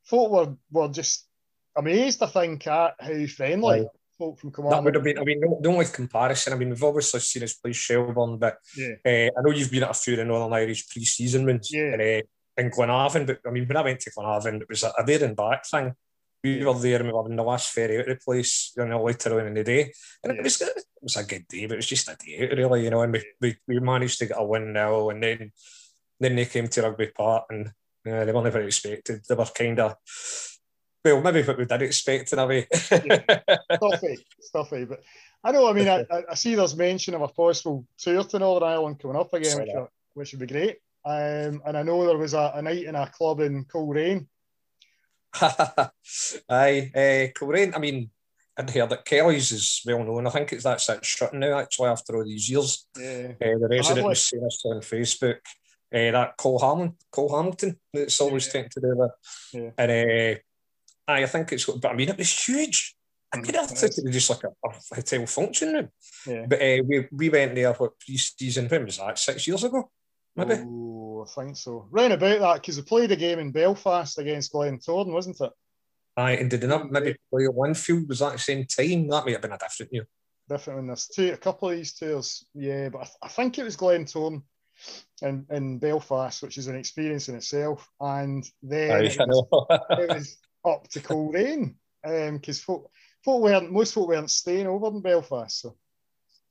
folk 0.05 0.31
were 0.31 0.55
were 0.71 0.89
just 0.89 1.27
amazed, 1.77 2.23
I 2.23 2.27
think, 2.27 2.67
at 2.67 2.95
how 3.01 3.27
friendly 3.27 3.81
Aye. 3.81 3.87
folk 4.19 4.39
from 4.39 4.53
Command. 4.53 4.75
That 4.75 4.85
would 4.85 4.95
have 4.95 5.05
been, 5.05 5.19
I 5.19 5.25
mean, 5.25 5.41
no, 5.41 5.59
no 5.63 5.79
with 5.79 5.93
comparison. 5.93 6.53
I 6.53 6.57
mean, 6.57 6.71
we've 6.71 6.85
obviously 6.85 7.21
seen 7.21 7.43
us 7.43 7.55
play 7.55 7.73
Shelbourne, 7.73 8.39
but 8.39 8.59
yeah. 8.77 8.95
uh, 9.05 9.31
I 9.39 9.43
know 9.43 9.51
you've 9.51 9.71
been 9.71 9.83
at 9.83 9.91
a 9.91 9.95
few 9.95 10.13
of 10.13 10.19
the 10.19 10.25
Northern 10.27 10.53
Irish 10.53 10.89
pre 10.89 11.05
season 11.05 11.47
ones 11.47 11.71
yeah. 11.73 11.95
and, 11.95 12.03
uh, 12.03 12.23
in 12.57 12.71
Glenavon, 12.71 13.27
but 13.27 13.41
I 13.47 13.51
mean, 13.51 13.67
when 13.67 13.77
I 13.77 13.83
went 13.83 14.01
to 14.01 14.11
Glenavon, 14.11 14.61
it 14.61 14.69
was 14.69 14.85
a, 14.85 14.93
a 14.99 15.05
there 15.05 15.25
and 15.25 15.35
back 15.35 15.67
thing 15.67 15.95
we 16.45 16.65
were 16.65 16.75
there 16.75 17.01
and 17.01 17.07
we 17.07 17.13
were 17.13 17.29
in 17.29 17.37
the 17.37 17.43
last 17.43 17.73
ferry 17.73 17.99
out 17.99 18.09
of 18.09 18.19
the 18.19 18.25
place, 18.25 18.73
you 18.77 18.85
know, 18.85 19.03
later 19.03 19.41
on 19.41 19.47
in 19.47 19.55
the 19.55 19.65
day. 19.65 19.93
And 20.23 20.35
yeah. 20.35 20.41
it 20.41 20.43
was 20.43 20.61
it 20.61 20.85
was 21.01 21.17
a 21.17 21.25
good 21.25 21.49
day, 21.49 21.67
but 21.67 21.75
it 21.75 21.77
was 21.77 21.87
just 21.87 22.09
a 22.09 22.17
day 22.17 22.47
out, 22.47 22.57
really, 22.57 22.85
you 22.85 22.91
know, 22.91 23.03
and 23.03 23.13
we, 23.13 23.25
we, 23.41 23.57
we 23.67 23.81
managed 23.81 24.19
to 24.19 24.27
get 24.27 24.39
a 24.39 24.45
win 24.45 24.73
now 24.73 25.09
and 25.09 25.23
then 25.23 25.53
then 26.21 26.37
they 26.37 26.45
came 26.45 26.69
to 26.69 26.83
Rugby 26.83 27.11
Park 27.17 27.47
and 27.51 27.69
uh, 28.07 28.25
they 28.25 28.33
weren't 28.33 28.53
very 28.53 28.67
expected. 28.67 29.23
They 29.27 29.35
were 29.35 29.47
kind 29.47 29.81
of 29.81 29.97
well, 31.05 31.21
maybe 31.21 31.43
what 31.43 31.59
we 31.59 31.67
did 31.67 31.83
expect 31.83 32.33
in 32.33 32.39
a 32.39 32.47
way. 32.47 32.67
stuffy, 32.73 34.19
stuffy. 34.41 34.85
But 34.85 35.03
I 35.43 35.53
know, 35.53 35.69
I 35.69 35.73
mean, 35.73 35.89
I, 35.89 36.05
I 36.31 36.35
see 36.35 36.55
there's 36.55 36.77
mention 36.77 37.15
of 37.15 37.23
a 37.23 37.29
possible 37.29 37.87
tour 37.99 38.25
to 38.25 38.39
Northern 38.39 38.69
Ireland 38.69 39.01
coming 39.01 39.17
up 39.17 39.33
again, 39.35 39.59
which, 39.59 39.71
which, 40.15 40.33
would 40.33 40.41
be 40.41 40.47
great. 40.47 40.79
Um, 41.05 41.61
and 41.67 41.77
I 41.77 41.83
know 41.83 42.07
there 42.07 42.17
was 42.17 42.33
a, 42.33 42.53
a 42.55 42.63
night 42.63 42.85
in 42.85 42.95
a 42.95 43.07
club 43.07 43.41
in 43.41 43.65
Coleraine 43.65 44.27
Aye, 46.49 46.91
uh, 46.95 47.39
Coleraine. 47.39 47.75
I 47.75 47.79
mean, 47.79 48.11
I'd 48.57 48.71
heard 48.71 48.91
that 48.91 49.05
Kelly's 49.05 49.51
is 49.51 49.83
well 49.85 50.05
known. 50.05 50.27
I 50.27 50.31
think 50.31 50.53
it's 50.53 50.65
that's 50.65 50.87
that 50.87 51.05
shutting 51.05 51.41
now 51.41 51.59
actually 51.59 51.89
after 51.89 52.17
all 52.17 52.25
these 52.25 52.49
years. 52.49 52.87
Yeah. 52.97 53.33
Uh, 53.43 53.59
the 53.59 53.69
resident 53.69 54.07
was 54.07 54.27
saying 54.27 54.45
this 54.45 54.63
on 54.65 54.81
Facebook. 54.81 55.39
Uh, 55.93 56.11
that 56.11 56.37
Cole 56.37 56.59
Hamilton, 56.59 56.97
Cole 57.11 57.37
Hamilton, 57.37 57.79
that's 57.93 58.21
always 58.21 58.47
yeah. 58.47 58.53
tending 58.53 58.71
to 58.71 58.81
do 58.81 58.95
that. 58.95 59.11
Yeah. 59.53 59.71
And 59.79 60.39
uh, 60.39 61.13
I 61.13 61.27
think 61.27 61.53
it's 61.53 61.65
but 61.65 61.91
I 61.91 61.95
mean 61.95 62.09
it 62.09 62.19
was 62.19 62.47
huge. 62.47 62.97
I 63.33 63.39
mean, 63.39 63.57
I 63.57 63.67
think 63.67 63.99
it 63.99 64.05
was 64.05 64.15
just 64.15 64.31
like 64.31 64.45
a, 64.45 64.69
a 64.69 64.95
hotel 64.95 65.27
function 65.27 65.73
room. 65.73 65.89
Yeah. 66.27 66.47
But 66.49 66.63
uh, 66.63 66.83
we 66.87 67.09
we 67.11 67.29
went 67.29 67.55
there 67.57 67.73
what 67.73 67.99
pre-season 67.99 68.69
when 68.69 68.85
was 68.85 68.99
that? 68.99 69.19
Six 69.19 69.47
years 69.49 69.65
ago, 69.65 69.91
maybe. 70.37 70.55
Oh, 70.65 70.94
I 71.25 71.27
think 71.27 71.57
so. 71.57 71.87
Round 71.91 72.13
about 72.13 72.41
that 72.41 72.55
because 72.55 72.77
we 72.77 72.83
played 72.83 73.13
a 73.13 73.17
game 73.17 73.39
in 73.39 73.51
Belfast 73.51 74.19
against 74.19 74.53
Glentoran, 74.53 75.13
wasn't 75.13 75.41
it? 75.41 75.51
Aye, 76.17 76.33
and 76.33 76.51
did 76.51 76.63
not 76.65 76.91
maybe 76.91 77.17
play 77.31 77.45
at 77.45 77.55
one 77.55 77.75
field? 77.75 78.09
Was 78.09 78.21
that 78.21 78.33
the 78.33 78.39
same 78.39 78.67
time? 78.67 79.09
That 79.09 79.25
may 79.25 79.33
have 79.33 79.41
been 79.41 79.53
a 79.53 79.59
different 79.59 79.93
year. 79.93 80.07
Different 80.49 80.81
in 80.81 80.87
this 80.89 81.09
two, 81.09 81.33
a 81.33 81.37
couple 81.37 81.71
of 81.71 81.77
these 81.77 81.95
tours, 81.95 82.47
yeah. 82.55 82.91
But 82.91 82.99
I, 82.99 83.05
th- 83.05 83.17
I 83.23 83.29
think 83.29 83.59
it 83.59 83.65
was 83.65 83.77
Glentoran 83.77 84.43
in, 85.23 85.47
in 85.51 85.79
Belfast, 85.79 86.43
which 86.43 86.59
is 86.59 86.67
an 86.67 86.77
experience 86.77 87.29
in 87.29 87.37
itself. 87.37 87.89
And 87.99 88.45
then 88.63 88.91
Aye, 88.91 89.05
it, 89.05 89.19
was, 89.19 89.79
it, 89.91 90.15
was, 90.15 90.37
up 90.67 90.89
to 90.89 91.01
Coleraine 91.01 91.75
because 92.03 92.59
um, 92.59 92.65
folk, 92.65 92.91
folk 93.25 93.43
weren't 93.43 93.73
most 93.73 93.95
folk 93.95 94.09
weren't 94.09 94.31
staying 94.31 94.67
over 94.67 94.89
in 94.89 95.01
Belfast. 95.01 95.61
So 95.61 95.77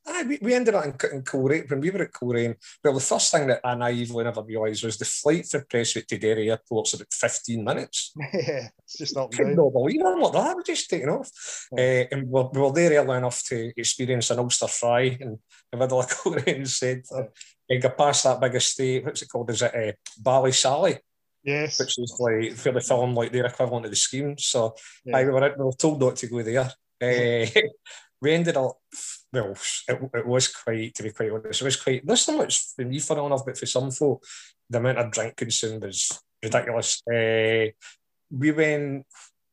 Aye, 0.06 0.24
we, 0.28 0.40
we 0.42 0.54
ended 0.54 0.76
up 0.76 0.84
in, 0.84 0.96
in 1.12 1.22
Coleraine. 1.22 1.66
When 1.68 1.80
we 1.80 1.90
were 1.90 2.04
at 2.04 2.12
Coleraine, 2.12 2.56
well, 2.84 2.94
the 2.94 3.00
first 3.00 3.32
thing 3.32 3.48
that 3.48 3.62
I 3.64 3.76
naively 3.76 4.24
never 4.24 4.44
realised 4.44 4.84
was 4.84 4.98
the 4.98 5.06
flight 5.06 5.48
for 5.48 5.66
Prestwick 5.66 6.08
to 6.08 6.18
Derry 6.18 6.50
Airport's 6.50 6.94
about 6.94 7.14
15 7.14 7.64
minutes. 7.64 8.14
yeah, 8.34 8.68
it's 8.80 8.98
just 8.98 9.16
not 9.16 9.32
good. 9.32 9.56
not 9.56 9.72
believe 9.72 10.02
it. 10.02 10.04
like 10.04 10.34
that. 10.34 10.56
We're 10.56 10.64
just 10.64 10.90
taking 10.90 11.10
off. 11.10 11.30
Yeah. 11.72 12.06
Uh, 12.12 12.16
and 12.16 12.28
we 12.28 12.30
were, 12.30 12.70
we 12.70 12.72
there 12.74 13.02
early 13.02 13.18
enough 13.18 13.44
to 13.46 13.72
experience 13.78 14.30
an 14.30 14.40
Ulster 14.40 14.68
fry 14.68 15.18
in 15.20 15.40
the 15.72 15.78
middle 15.78 16.00
of 16.00 16.08
Coleraine 16.24 16.66
said, 16.66 17.04
yeah. 17.12 17.24
I 17.72 17.78
got 17.78 17.98
past 17.98 18.26
that 18.26 18.42
big 18.42 18.56
estate, 18.56 19.06
what's 19.06 19.22
it 19.22 19.30
called? 19.30 19.50
Is 19.52 19.62
it 19.62 19.74
uh, 19.74 19.92
Ballysally? 20.22 20.98
Yes. 21.44 21.80
Which 21.80 21.98
is 21.98 22.18
like 22.20 22.54
for 22.54 22.72
the 22.72 22.82
film, 22.82 23.16
like 23.16 23.32
their 23.32 23.46
equivalent 23.46 23.86
of 23.86 23.92
the 23.92 23.98
scheme. 23.98 24.38
So 24.38 24.76
yeah. 25.06 25.18
I, 25.18 25.24
we, 25.24 25.32
were, 25.32 25.56
we 25.58 25.64
were 25.64 25.72
told 25.74 26.02
not 26.02 26.18
to 26.18 26.28
go 26.28 26.42
there. 26.42 26.72
Uh, 27.02 27.50
we 28.22 28.34
ended 28.34 28.58
up 28.58 28.78
well, 29.34 29.56
it, 29.88 30.12
it 30.14 30.26
was 30.28 30.48
quite, 30.48 30.94
to 30.94 31.04
be 31.04 31.10
quite 31.10 31.32
honest, 31.32 31.62
it 31.62 31.66
was 31.66 31.76
quite, 31.76 32.06
not 32.06 32.20
so 32.20 32.38
much 32.38 32.74
for 32.76 32.86
me 32.86 33.00
fun 33.00 33.18
enough, 33.18 33.46
but 33.46 33.58
for 33.58 33.66
some 33.66 33.90
folk, 33.92 34.24
the 34.70 34.78
amount 34.78 35.00
of 35.00 35.12
drink 35.12 35.36
consumed 35.36 35.84
was 35.84 36.22
ridiculous. 36.42 37.02
Uh, 37.08 37.74
we 38.32 38.52
went, 38.52 39.06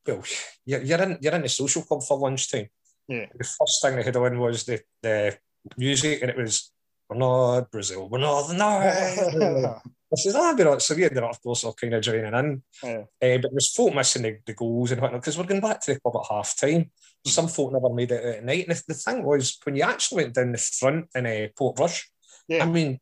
well, 0.06 0.22
you're, 0.66 0.82
you're, 0.82 1.02
in, 1.02 1.18
you're 1.20 1.34
in 1.34 1.42
the 1.42 1.48
social 1.48 1.82
club 1.82 2.02
for 2.02 2.18
lunchtime. 2.18 2.68
Yeah. 3.08 3.26
The 3.36 3.44
first 3.44 3.82
thing 3.82 3.96
they 3.96 4.02
had 4.02 4.16
on 4.16 4.38
was 4.38 4.64
the, 4.64 4.80
the 5.02 5.38
music, 5.76 6.20
and 6.22 6.30
it 6.30 6.36
was, 6.36 6.70
we're 7.08 7.16
not 7.16 7.70
Brazil, 7.70 8.08
we're 8.08 8.18
not, 8.18 8.52
no. 8.52 9.88
I 10.12 10.16
said, 10.16 10.34
ah, 10.36 10.54
but 10.56 10.66
right. 10.66 10.82
so 10.82 10.94
we 10.96 11.04
ended 11.04 11.22
up, 11.22 11.30
of 11.30 11.42
course, 11.42 11.62
all 11.62 11.72
kind 11.72 11.94
of 11.94 12.02
joining 12.02 12.34
in. 12.34 12.62
Yeah. 12.82 12.98
Uh, 12.98 13.38
but 13.38 13.42
there 13.42 13.50
was 13.52 13.72
folk 13.72 13.94
missing 13.94 14.22
the, 14.22 14.38
the 14.44 14.54
goals 14.54 14.90
and 14.90 15.00
whatnot 15.00 15.20
because 15.20 15.38
we're 15.38 15.44
going 15.44 15.60
back 15.60 15.80
to 15.80 15.94
the 15.94 16.00
club 16.00 16.16
at 16.16 16.28
half 16.28 16.58
time. 16.58 16.90
Some 17.26 17.48
folk 17.48 17.72
never 17.72 17.92
made 17.92 18.12
it 18.12 18.24
at 18.24 18.44
night. 18.44 18.66
And 18.68 18.82
the 18.88 18.94
thing 18.94 19.22
was, 19.22 19.58
when 19.64 19.76
you 19.76 19.82
actually 19.82 20.24
went 20.24 20.34
down 20.34 20.52
the 20.52 20.58
front 20.58 21.06
in 21.14 21.26
uh, 21.26 21.48
Portrush, 21.58 22.04
yeah. 22.48 22.64
I 22.64 22.66
mean, 22.66 22.98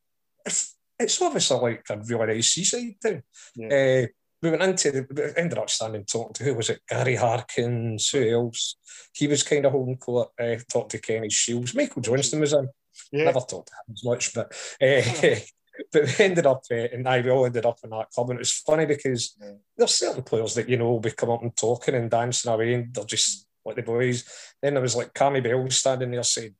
it's 0.98 1.22
obviously 1.22 1.58
like 1.58 1.84
a 1.90 1.98
really 1.98 2.34
nice 2.34 2.48
seaside 2.48 2.96
town. 3.02 3.22
Yeah. 3.54 3.68
Uh, 3.68 4.06
we 4.42 4.50
went 4.50 4.62
into 4.62 4.90
the, 4.92 5.06
we 5.10 5.42
ended 5.42 5.58
up 5.58 5.70
standing 5.70 6.04
talking 6.04 6.34
to 6.34 6.44
who 6.44 6.54
was 6.54 6.70
it? 6.70 6.80
Gary 6.88 7.16
Harkins, 7.16 8.08
who 8.10 8.28
else? 8.28 8.76
He 9.12 9.26
was 9.26 9.42
kind 9.42 9.66
of 9.66 9.72
holding 9.72 9.96
court, 9.96 10.30
uh, 10.40 10.56
talked 10.70 10.92
to 10.92 10.98
Kenny 10.98 11.28
Shiels. 11.28 11.74
Michael 11.74 12.02
Johnston 12.02 12.40
was 12.40 12.52
in. 12.52 12.68
Yeah. 13.12 13.24
Never 13.24 13.40
talked 13.40 13.68
to 13.68 13.74
him 13.74 13.94
as 13.94 14.04
much, 14.04 14.34
but 14.34 14.52
uh, 14.80 15.40
but 15.92 16.18
we 16.18 16.24
ended 16.24 16.46
up, 16.46 16.62
uh, 16.70 16.74
and 16.74 17.08
I 17.08 17.20
we 17.20 17.30
all 17.30 17.46
ended 17.46 17.66
up 17.66 17.78
in 17.82 17.90
that 17.90 18.10
club, 18.10 18.30
and 18.30 18.38
it 18.38 18.40
was 18.40 18.52
funny 18.52 18.86
because 18.86 19.36
yeah. 19.40 19.52
there's 19.76 19.94
certain 19.94 20.22
players 20.22 20.54
that 20.54 20.68
you 20.68 20.76
know 20.76 20.88
will 20.88 21.00
be 21.00 21.10
coming 21.10 21.34
up 21.36 21.42
and 21.42 21.56
talking 21.56 21.94
and 21.94 22.10
dancing 22.10 22.52
away, 22.52 22.74
and 22.74 22.94
they're 22.94 23.04
just 23.04 23.47
like 23.68 23.76
the 23.76 23.82
boys. 23.82 24.24
Then 24.62 24.74
there 24.74 24.82
was 24.82 24.96
like 24.96 25.14
Cammy 25.14 25.42
Bell 25.42 25.68
standing 25.70 26.10
there 26.10 26.22
saying, 26.22 26.54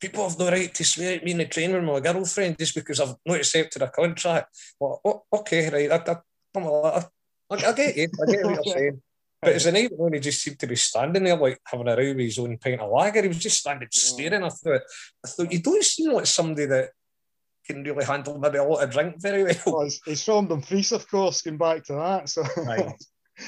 people 0.00 0.28
have 0.28 0.38
no 0.38 0.50
right 0.50 0.74
to 0.74 0.84
swear 0.84 1.16
at 1.16 1.24
me 1.24 1.32
in 1.32 1.38
the 1.38 1.46
train 1.46 1.72
with 1.72 1.84
my 1.84 2.00
girlfriend 2.00 2.58
just 2.58 2.74
because 2.74 3.00
I've 3.00 3.14
not 3.24 3.38
accepted 3.38 3.82
a 3.82 3.90
contract. 3.90 4.56
Well, 4.78 5.24
okay, 5.32 5.70
right, 5.70 5.92
I, 5.92 6.12
I, 6.56 7.04
I, 7.50 7.68
I 7.68 7.72
get 7.72 7.96
you, 7.96 8.08
I 8.22 8.30
get 8.30 8.44
what 8.44 8.64
you're 8.64 8.74
saying. 8.74 9.02
But 9.42 9.54
as 9.54 9.64
a 9.66 9.72
night 9.72 9.92
when 9.96 10.12
he 10.12 10.20
just 10.20 10.42
seemed 10.42 10.58
to 10.58 10.66
be 10.66 10.76
standing 10.76 11.24
there 11.24 11.36
like 11.36 11.58
having 11.64 11.88
a 11.88 11.96
row 11.96 12.08
with 12.08 12.18
his 12.18 12.38
own 12.38 12.58
pint 12.58 12.80
of 12.80 12.90
lager, 12.90 13.22
he 13.22 13.28
was 13.28 13.38
just 13.38 13.58
standing 13.58 13.88
mm. 13.88 13.94
staring. 13.94 14.44
I 14.44 14.48
thought, 14.50 14.82
I 15.24 15.28
thought, 15.28 15.52
you 15.52 15.60
don't 15.60 15.82
seem 15.82 16.12
like 16.12 16.26
somebody 16.26 16.66
that 16.66 16.90
can 17.66 17.82
really 17.82 18.04
handle 18.04 18.38
maybe 18.38 18.58
a 18.58 18.64
lot 18.64 18.84
of 18.84 18.90
drink 18.90 19.16
very 19.18 19.44
well. 19.44 19.54
well 19.66 19.84
he's, 19.84 20.00
he's 20.04 20.24
from 20.24 20.48
Dumfries, 20.48 20.92
of 20.92 21.08
course, 21.10 21.40
going 21.40 21.56
back 21.56 21.84
to 21.84 21.94
that. 21.94 22.28
So 22.28 22.42
right. 22.58 22.92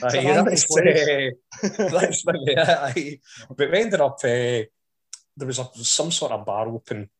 Aye, 0.02 0.42
that's, 0.44 0.70
uh, 0.70 1.30
that's 1.76 2.24
maybe 2.26 2.54
it. 2.56 3.20
But 3.48 3.70
we 3.70 3.78
ended 3.78 4.00
up, 4.00 4.18
uh, 4.24 4.64
there 5.36 5.46
was 5.46 5.58
a, 5.58 5.68
some 5.74 6.10
sort 6.10 6.32
of 6.32 6.46
bar 6.46 6.68
open 6.68 7.10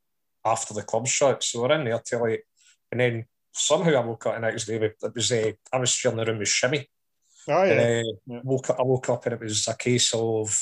after 0.45 0.75
the 0.75 0.83
club 0.83 1.07
shut. 1.07 1.43
So 1.43 1.63
we're 1.63 1.73
in 1.73 1.85
there 1.85 2.01
till 2.05 2.23
like, 2.23 2.47
and 2.91 3.01
then 3.01 3.25
somehow 3.53 4.03
I 4.03 4.07
woke 4.07 4.27
up 4.27 4.35
the 4.35 4.41
next 4.41 4.65
day. 4.65 4.77
It 4.77 5.15
was, 5.15 5.33
uh, 5.33 5.53
I 5.73 5.79
was 5.79 5.95
feeling 5.95 6.19
the 6.19 6.25
room 6.25 6.39
with 6.39 6.49
shimmy. 6.49 6.89
Oh, 7.49 7.65
yeah. 7.65 7.73
And, 7.73 7.81
uh, 7.81 8.13
yeah. 8.27 8.41
Woke 8.45 8.71
up, 8.71 8.81
I 8.81 8.83
woke 8.83 9.09
up 9.11 9.27
and 9.27 9.35
it 9.35 9.41
was 9.41 9.67
a 9.69 9.77
case 9.77 10.15
of, 10.15 10.59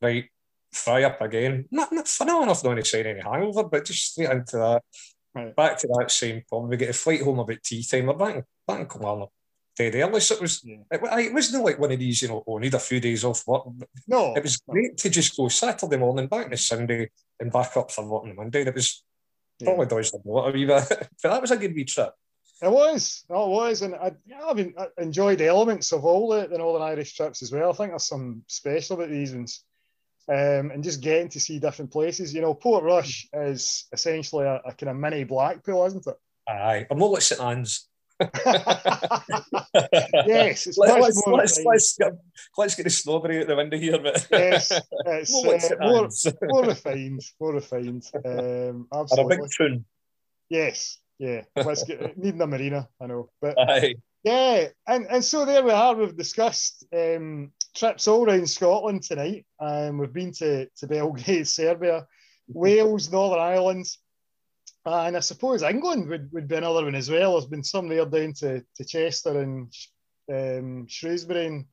right, 0.00 0.24
fry 0.72 1.02
up 1.04 1.20
again. 1.20 1.66
Not, 1.70 1.92
not 1.92 2.08
fun 2.08 2.28
enough, 2.28 2.64
not 2.64 2.74
to 2.74 2.84
say 2.84 3.04
any 3.04 3.20
hangover, 3.20 3.64
but 3.64 3.84
just 3.84 4.12
straight 4.12 4.30
into 4.30 4.56
that. 4.56 4.82
Right. 5.34 5.56
Back 5.56 5.78
to 5.78 5.88
that 5.88 6.10
same 6.10 6.42
problem. 6.48 6.70
We 6.70 6.76
get 6.76 6.90
a 6.90 6.92
flight 6.92 7.22
home 7.22 7.38
about 7.38 7.62
tea 7.62 7.82
time. 7.82 8.06
We're 8.06 8.14
back 8.14 8.36
in, 8.36 8.44
back 8.66 8.80
in 8.80 8.86
Kilmarnock 8.86 9.30
dead 9.76 9.94
early. 9.94 10.20
So 10.20 10.34
it 10.34 10.40
was, 10.40 10.62
yeah. 10.64 10.76
it, 10.90 11.00
it 11.02 11.32
wasn't 11.32 11.64
like 11.64 11.78
one 11.78 11.92
of 11.92 11.98
these, 11.98 12.22
you 12.22 12.28
know, 12.28 12.42
oh, 12.46 12.58
need 12.58 12.74
a 12.74 12.78
few 12.78 13.00
days 13.00 13.24
off 13.24 13.46
work. 13.46 13.64
No. 14.06 14.34
It 14.34 14.42
was 14.42 14.56
great 14.58 14.96
to 14.98 15.10
just 15.10 15.36
go 15.36 15.48
Saturday 15.48 15.96
morning, 15.96 16.28
back 16.28 16.50
to 16.50 16.56
Sunday, 16.56 17.10
and 17.40 17.52
back 17.52 17.76
up 17.76 17.90
for 17.90 18.06
work 18.06 18.24
on 18.24 18.36
Monday. 18.36 18.62
it 18.62 18.74
was 18.74 19.04
yeah. 19.58 19.66
probably 19.66 19.86
dodged 19.86 20.14
a 20.14 20.50
wee 20.50 20.66
bit. 20.66 20.88
but 20.88 21.08
that 21.22 21.40
was 21.40 21.50
a 21.50 21.56
good 21.56 21.74
wee 21.74 21.84
trip. 21.84 22.12
It 22.62 22.70
was, 22.70 23.24
oh, 23.28 23.46
it 23.46 23.54
was, 23.54 23.82
and 23.82 23.96
I, 23.96 24.12
yeah, 24.24 24.46
I 24.48 24.54
mean, 24.54 24.74
I 24.78 24.86
enjoyed 24.98 25.40
elements 25.40 25.90
of 25.90 26.04
all 26.04 26.28
the, 26.28 26.46
the 26.46 26.58
Northern 26.58 26.82
Irish 26.82 27.16
trips 27.16 27.42
as 27.42 27.50
well. 27.50 27.70
I 27.70 27.72
think 27.72 27.90
there's 27.90 28.06
some 28.06 28.44
special 28.46 28.96
about 28.96 29.10
these 29.10 29.34
ones, 29.34 29.64
um, 30.28 30.70
and 30.70 30.84
just 30.84 31.00
getting 31.00 31.28
to 31.30 31.40
see 31.40 31.58
different 31.58 31.90
places. 31.90 32.32
You 32.32 32.40
know, 32.40 32.54
Portrush 32.54 33.26
is 33.32 33.86
essentially 33.92 34.46
a, 34.46 34.60
a 34.64 34.74
kind 34.74 34.90
of 34.90 34.96
mini 34.96 35.24
Blackpool, 35.24 35.84
isn't 35.86 36.06
it? 36.06 36.14
Aye, 36.48 36.86
I'm 36.88 36.98
not 36.98 37.10
like 37.10 37.22
St 37.22 37.40
Anne's. 37.40 37.88
yes, 40.26 40.66
it's 40.66 40.78
Let, 40.78 41.00
let's, 41.00 41.22
let's, 41.26 41.64
let's, 41.64 41.96
get, 41.96 42.12
let's 42.56 42.74
get 42.74 42.84
the 42.84 42.90
snobbery 42.90 43.40
out 43.40 43.48
the 43.48 43.56
window 43.56 43.78
here. 43.78 43.98
But 43.98 44.26
yes, 44.30 44.70
it's 45.06 45.32
more, 45.32 45.54
uh, 45.54 45.58
more, 45.80 46.08
more, 46.42 46.64
refined, 46.64 47.22
more 47.40 47.54
refined. 47.54 48.04
Um, 48.24 48.86
absolutely. 48.92 49.36
a 49.36 49.38
big 49.40 49.50
tune. 49.56 49.84
Yes, 50.48 50.98
yeah. 51.18 51.42
Let's 51.56 51.84
get 51.84 52.16
needing 52.18 52.40
a 52.42 52.46
marina. 52.46 52.88
I 53.00 53.06
know, 53.06 53.30
but 53.40 53.58
Aye. 53.58 53.96
yeah, 54.22 54.68
and 54.86 55.06
and 55.06 55.24
so 55.24 55.44
there 55.44 55.62
we 55.64 55.70
are. 55.70 55.94
We've 55.94 56.16
discussed 56.16 56.84
um, 56.92 57.52
trips 57.74 58.06
all 58.08 58.24
around 58.24 58.48
Scotland 58.48 59.02
tonight. 59.02 59.46
Um, 59.58 59.98
we've 59.98 60.12
been 60.12 60.32
to 60.32 60.66
to 60.66 60.86
Belgrade, 60.86 61.48
Serbia, 61.48 62.06
Wales, 62.48 63.10
Northern 63.10 63.40
Ireland. 63.40 63.86
Uh, 64.84 65.04
and 65.04 65.16
I 65.16 65.20
suppose 65.20 65.62
England 65.62 66.08
would, 66.08 66.32
would 66.32 66.48
be 66.48 66.56
another 66.56 66.84
one 66.84 66.96
as 66.96 67.08
well. 67.08 67.32
There's 67.32 67.46
been 67.46 67.62
some 67.62 67.88
there 67.88 68.04
down 68.04 68.32
to, 68.34 68.64
to 68.76 68.84
Chester 68.84 69.40
and 69.40 69.72
um, 70.32 70.86
Shrewsbury 70.88 71.46
and 71.46 71.64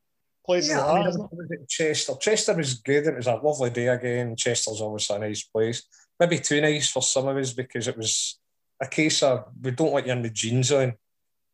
places 0.46 0.72
yeah, 0.72 0.84
like 0.84 1.06
that. 1.06 1.20
I 1.20 1.36
mean, 1.36 1.66
Chester. 1.68 2.14
Chester 2.20 2.56
was 2.56 2.76
good. 2.76 3.08
It 3.08 3.16
was 3.16 3.28
a 3.28 3.36
lovely 3.36 3.72
day 3.72 3.88
again. 3.88 4.36
Chester's 4.36 4.82
always 4.82 5.10
a 5.10 5.18
nice 5.18 5.44
place. 5.44 5.84
Maybe 6.20 6.38
too 6.38 6.62
nice 6.62 6.90
for 6.90 7.02
some 7.02 7.28
of 7.28 7.38
us 7.38 7.54
because 7.54 7.88
it 7.88 7.98
was 7.98 8.40
a 8.80 8.88
case 8.88 9.24
of 9.24 9.46
we 9.60 9.72
don't 9.72 9.92
want 9.92 10.06
you 10.06 10.14
in 10.14 10.22
the 10.22 10.30
jeans 10.30 10.72
on. 10.72 10.94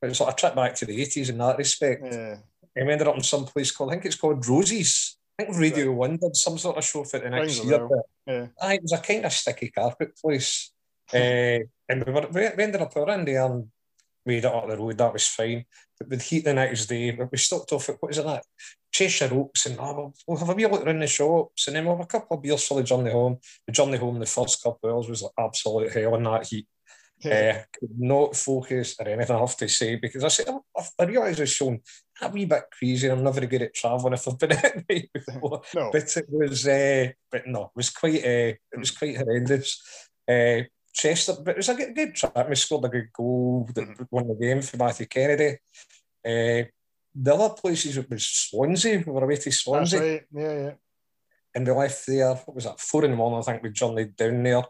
But 0.01 0.09
it's 0.09 0.19
like 0.19 0.33
a 0.33 0.35
trip 0.35 0.55
back 0.55 0.75
to 0.75 0.85
the 0.85 0.99
80s 1.05 1.29
in 1.29 1.37
that 1.37 1.57
respect. 1.57 2.03
Yeah. 2.03 2.37
And 2.75 2.87
we 2.87 2.91
ended 2.91 3.07
up 3.07 3.15
in 3.15 3.23
some 3.23 3.45
place 3.45 3.71
called, 3.71 3.91
I 3.91 3.93
think 3.93 4.05
it's 4.05 4.15
called 4.15 4.45
Rosie's. 4.45 5.17
I 5.39 5.45
think 5.45 5.57
Radio 5.57 5.87
right. 5.87 5.95
One 5.95 6.17
did 6.17 6.35
some 6.35 6.57
sort 6.57 6.77
of 6.77 6.83
show 6.83 7.05
for 7.05 7.19
the 7.19 7.29
next 7.29 7.63
year. 7.63 7.87
Yeah. 8.27 8.47
It 8.61 8.81
was 8.81 8.91
a 8.91 8.97
kind 8.97 9.25
of 9.25 9.31
sticky 9.31 9.69
carpet 9.69 10.17
place 10.17 10.71
uh, 11.13 11.59
and 11.87 12.03
we, 12.05 12.11
were, 12.11 12.27
we 12.31 12.63
ended 12.63 12.81
up 12.81 12.95
around 12.95 13.27
there 13.27 13.45
and 13.45 13.67
made 14.25 14.43
it 14.43 14.45
up 14.45 14.67
the 14.67 14.77
road. 14.77 14.97
That 14.97 15.13
was 15.13 15.27
fine. 15.27 15.65
But 15.99 16.09
with 16.09 16.21
heat 16.23 16.45
the 16.45 16.53
next 16.53 16.87
day, 16.87 17.17
we 17.31 17.37
stopped 17.37 17.71
off 17.71 17.89
at 17.89 17.97
what 17.99 18.11
is 18.11 18.17
it 18.17 18.25
that 18.25 18.43
Cheshire 18.91 19.29
Oaks, 19.33 19.65
and 19.65 19.77
oh, 19.79 20.13
we'll, 20.27 20.37
have 20.37 20.49
a 20.49 20.53
wee 20.53 20.65
look 20.65 20.85
around 20.85 20.99
the 20.99 21.07
shops, 21.07 21.67
and 21.67 21.75
then 21.75 21.85
we'll 21.85 21.97
have 21.97 22.05
a 22.05 22.07
couple 22.07 22.37
of 22.37 22.43
beers 22.43 22.65
for 22.65 22.77
the 22.77 22.83
journey 22.83 23.11
home. 23.11 23.37
The 23.67 23.73
journey 23.73 23.97
home, 23.97 24.19
the 24.19 24.25
first 24.25 24.63
couple 24.63 24.89
of 24.89 24.95
hours 24.95 25.09
was 25.09 25.21
like 25.21 25.31
absolute 25.37 25.91
hell 25.91 26.15
in 26.15 26.23
that 26.23 26.47
heat. 26.47 26.67
Yeah. 27.19 27.57
Uh, 27.57 27.63
could 27.79 27.99
not 27.99 28.35
focus 28.35 28.95
or 28.99 29.07
anything 29.07 29.35
I 29.35 29.39
have 29.39 29.55
to 29.57 29.69
say 29.69 29.95
because 29.95 30.23
I 30.23 30.27
said 30.27 30.49
I, 30.49 30.51
realize 30.51 30.91
I 30.99 31.03
realise 31.05 31.39
it's 31.39 31.51
shown 31.51 31.79
a 32.21 32.29
wee 32.29 32.45
bit 32.45 32.63
crazy. 32.77 33.07
I'm 33.09 33.23
never 33.23 33.45
good 33.45 33.61
at 33.61 33.73
travelling 33.73 34.13
if 34.13 34.27
I've 34.27 34.37
been 34.37 34.51
at 34.63 34.89
night 34.89 35.09
before. 35.13 35.61
No. 35.73 35.89
But 35.91 36.17
it 36.17 36.25
was, 36.29 36.67
uh, 36.67 37.11
but 37.31 37.47
no, 37.47 37.63
it 37.63 37.69
was 37.75 37.89
quite, 37.89 38.23
uh, 38.23 38.53
it 38.55 38.77
was 38.77 38.91
quite 38.91 39.17
horrendous. 39.17 39.81
Uh, 40.27 40.63
Chester, 40.95 41.33
but 41.43 41.51
it 41.51 41.57
was 41.57 41.69
a 41.69 41.75
good, 41.75 41.93
good 41.93 42.15
track. 42.15 42.47
We 42.47 42.55
scored 42.55 42.85
a 42.85 42.89
good 42.89 43.11
goal 43.11 43.69
that 43.75 43.85
mm-hmm. 43.85 44.03
won 44.09 44.27
the 44.29 44.35
game 44.35 44.61
for 44.61 44.77
Matthew 44.77 45.05
Kennedy. 45.05 45.57
Uh, 46.25 46.71
the 47.13 47.33
other 47.33 47.53
places 47.53 47.97
it 47.97 48.09
was 48.09 48.25
Swansea. 48.25 49.03
We 49.05 49.11
were 49.11 49.23
away 49.23 49.35
to 49.35 49.51
Swansea. 49.51 49.99
Right. 49.99 50.23
Yeah, 50.33 50.53
yeah. 50.53 50.71
And 51.53 51.67
we 51.67 51.73
left 51.73 52.07
there. 52.07 52.33
What 52.33 52.55
was 52.55 52.63
that? 52.63 52.79
Four 52.79 53.03
in 53.05 53.11
the 53.11 53.17
morning. 53.17 53.39
I 53.39 53.43
think 53.43 53.63
we 53.63 53.71
journeyed 53.71 54.15
down 54.15 54.41
there. 54.43 54.63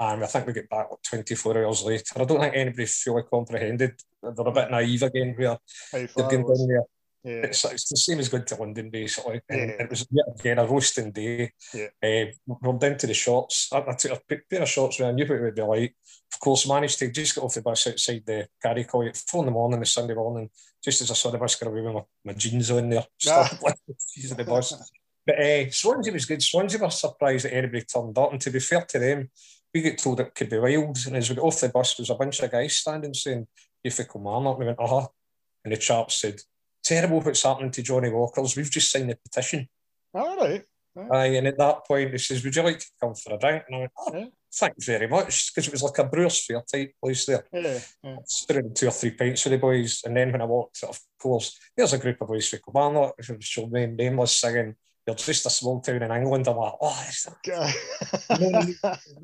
And 0.00 0.24
I 0.24 0.26
think 0.26 0.46
we 0.46 0.52
get 0.52 0.68
back 0.68 0.90
like 0.90 1.02
24 1.02 1.64
hours 1.64 1.84
later. 1.84 2.04
I 2.16 2.24
don't 2.24 2.40
think 2.40 2.56
anybody 2.56 2.86
fully 2.86 3.22
comprehended. 3.22 4.00
They're 4.20 4.46
a 4.46 4.52
bit 4.52 4.70
naive 4.70 5.02
again 5.02 5.34
where 5.36 5.58
they've 5.92 6.14
been 6.14 6.42
down 6.42 6.66
there. 6.66 6.84
Yeah. 7.24 7.42
It's, 7.44 7.64
it's 7.64 7.88
the 7.88 7.96
same 7.96 8.18
as 8.18 8.28
going 8.28 8.44
to 8.44 8.56
London, 8.56 8.90
basically. 8.90 9.40
And 9.48 9.70
yeah. 9.70 9.82
it 9.82 9.90
was 9.90 10.06
yet 10.10 10.24
again 10.38 10.58
a 10.58 10.66
roasting 10.66 11.12
day. 11.12 11.52
Yeah. 11.72 11.86
Uh, 12.02 12.32
we're 12.46 12.78
down 12.78 12.98
to 12.98 13.06
the 13.06 13.14
shots. 13.14 13.68
I, 13.72 13.78
I, 13.78 13.94
took 13.94 14.12
a 14.30 14.38
pair 14.50 14.62
of 14.62 14.68
shorts 14.68 14.98
where 14.98 15.08
I 15.08 15.12
knew 15.12 15.24
what 15.24 15.36
it 15.36 15.42
would 15.42 15.54
be 15.54 15.62
like. 15.62 15.96
Of 16.32 16.40
course, 16.40 16.66
managed 16.66 16.98
to 16.98 17.12
just 17.12 17.34
get 17.34 17.44
off 17.44 17.54
the 17.54 17.62
bus 17.62 17.86
outside 17.86 18.22
the 18.26 18.48
Garrycoy 18.64 19.10
at 19.10 19.16
four 19.16 19.42
in 19.42 19.46
the 19.46 19.52
morning, 19.52 19.78
the 19.78 19.86
Sunday 19.86 20.14
morning, 20.14 20.50
just 20.82 21.00
as 21.00 21.10
I 21.10 21.14
saw 21.14 21.30
the 21.30 21.38
bus 21.38 21.54
get 21.54 21.68
away 21.68 21.82
with 21.82 21.94
my, 21.94 22.02
my 22.24 22.32
jeans 22.32 22.70
on 22.70 22.88
there. 22.88 23.04
Like 23.62 23.76
the 23.86 24.44
bus. 24.44 24.90
But 25.24 25.38
uh, 25.38 25.70
Swansea 25.70 26.12
was 26.12 26.24
good. 26.24 26.42
Swansea 26.42 26.80
were 26.80 26.90
surprised 26.90 27.44
that 27.44 27.54
anybody 27.54 27.84
turned 27.84 28.18
up. 28.18 28.32
And 28.32 28.40
to 28.40 28.50
be 28.50 28.58
fair 28.58 28.84
to 28.86 28.98
them, 28.98 29.30
we 29.72 29.82
get 29.82 29.98
told 29.98 30.18
it 30.18 30.34
could 30.34 30.50
be 30.50 30.58
wild. 30.58 30.98
And 31.06 31.16
as 31.16 31.30
we 31.30 31.36
got 31.36 31.44
off 31.44 31.60
the 31.60 31.68
bus, 31.68 31.94
there 31.94 32.02
was 32.02 32.10
a 32.10 32.16
bunch 32.16 32.40
of 32.40 32.50
guys 32.50 32.76
standing 32.76 33.14
saying, 33.14 33.46
you 33.84 33.90
for 33.90 34.04
Kilmarnock. 34.04 34.58
We 34.58 34.66
went, 34.66 34.80
uh 34.80 34.86
huh. 34.86 35.06
And 35.64 35.72
the 35.72 35.76
chap 35.76 36.10
said, 36.10 36.40
terrible 36.82 37.20
what's 37.20 37.42
happening 37.42 37.70
to 37.72 37.82
Johnnie 37.82 38.10
Walkers. 38.10 38.56
We've 38.56 38.70
just 38.70 38.90
signed 38.90 39.10
the 39.10 39.16
petition. 39.16 39.68
All 40.14 40.36
right. 40.36 40.62
Aye, 41.10 41.36
and 41.36 41.46
at 41.46 41.56
that 41.56 41.86
point, 41.86 42.10
he 42.10 42.18
says, 42.18 42.44
Would 42.44 42.54
you 42.54 42.62
like 42.62 42.78
to 42.78 42.86
come 43.00 43.14
for 43.14 43.34
a 43.34 43.38
drink? 43.38 43.64
And 43.66 43.76
I 43.76 43.78
went, 43.78 43.92
Oh, 43.98 44.14
yeah. 44.14 44.24
thanks 44.52 44.84
very 44.84 45.08
much. 45.08 45.50
Because 45.50 45.68
it 45.68 45.72
was 45.72 45.82
like 45.82 45.98
a 45.98 46.04
Brewers 46.04 46.46
Fayre 46.46 46.62
type 46.70 46.92
place 47.02 47.24
there. 47.24 47.44
Yeah, 47.50 47.78
yeah. 48.04 48.60
Two 48.74 48.88
or 48.88 48.90
three 48.90 49.12
pints 49.12 49.44
with 49.44 49.52
the 49.52 49.58
boys. 49.58 50.02
And 50.04 50.14
then 50.14 50.32
when 50.32 50.42
I 50.42 50.44
walked, 50.44 50.84
of 50.84 51.00
course, 51.18 51.58
there's 51.74 51.94
a 51.94 51.98
group 51.98 52.20
of 52.20 52.28
boys 52.28 52.46
from 52.48 52.60
Kilmarnock, 52.64 53.14
who 53.26 53.40
showed 53.40 53.72
me 53.72 53.86
nameless 53.86 54.36
singing 54.36 54.76
you're 55.06 55.16
just 55.16 55.46
a 55.46 55.50
small 55.50 55.80
town 55.80 56.02
in 56.02 56.12
England. 56.12 56.46
I'm 56.46 56.56
like, 56.56 56.74
oh, 56.80 57.04
it's 57.08 57.28
many, 58.30 58.74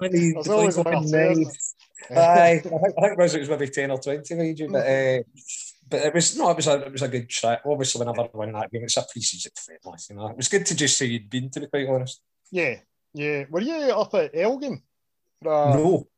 many 0.00 0.34
always 0.48 0.76
nice. 0.76 1.74
Aye, 2.10 2.52
I 2.54 2.58
think, 2.58 2.74
I 2.74 3.00
think 3.00 3.12
it 3.12 3.40
was, 3.40 3.48
maybe 3.48 3.68
10 3.68 3.90
or 3.90 3.98
20 3.98 4.34
maybe, 4.34 4.66
but 4.66 4.86
uh, 4.86 5.22
but 5.88 6.00
it 6.00 6.14
was 6.14 6.36
no, 6.36 6.50
it 6.50 6.56
was 6.56 6.66
a 6.66 6.86
it 6.86 6.92
was 6.92 7.02
a 7.02 7.08
good 7.08 7.28
track. 7.28 7.62
Obviously, 7.64 7.98
whenever 7.98 8.22
I 8.22 8.28
win 8.32 8.52
that 8.52 8.70
game, 8.70 8.84
it's 8.84 8.96
a 8.96 9.04
pre-season 9.10 9.52
friendly. 9.56 9.98
You 10.10 10.16
know, 10.16 10.28
it 10.28 10.36
was 10.36 10.48
good 10.48 10.66
to 10.66 10.76
just 10.76 10.98
see 10.98 11.06
you'd 11.06 11.30
been. 11.30 11.50
To 11.50 11.60
be 11.60 11.66
quite 11.66 11.88
honest. 11.88 12.20
Yeah, 12.50 12.76
yeah. 13.14 13.44
Were 13.50 13.60
you 13.60 13.74
up 13.74 14.14
at 14.14 14.30
Elgin? 14.34 14.82
Uh, 15.44 15.74
no. 15.74 16.08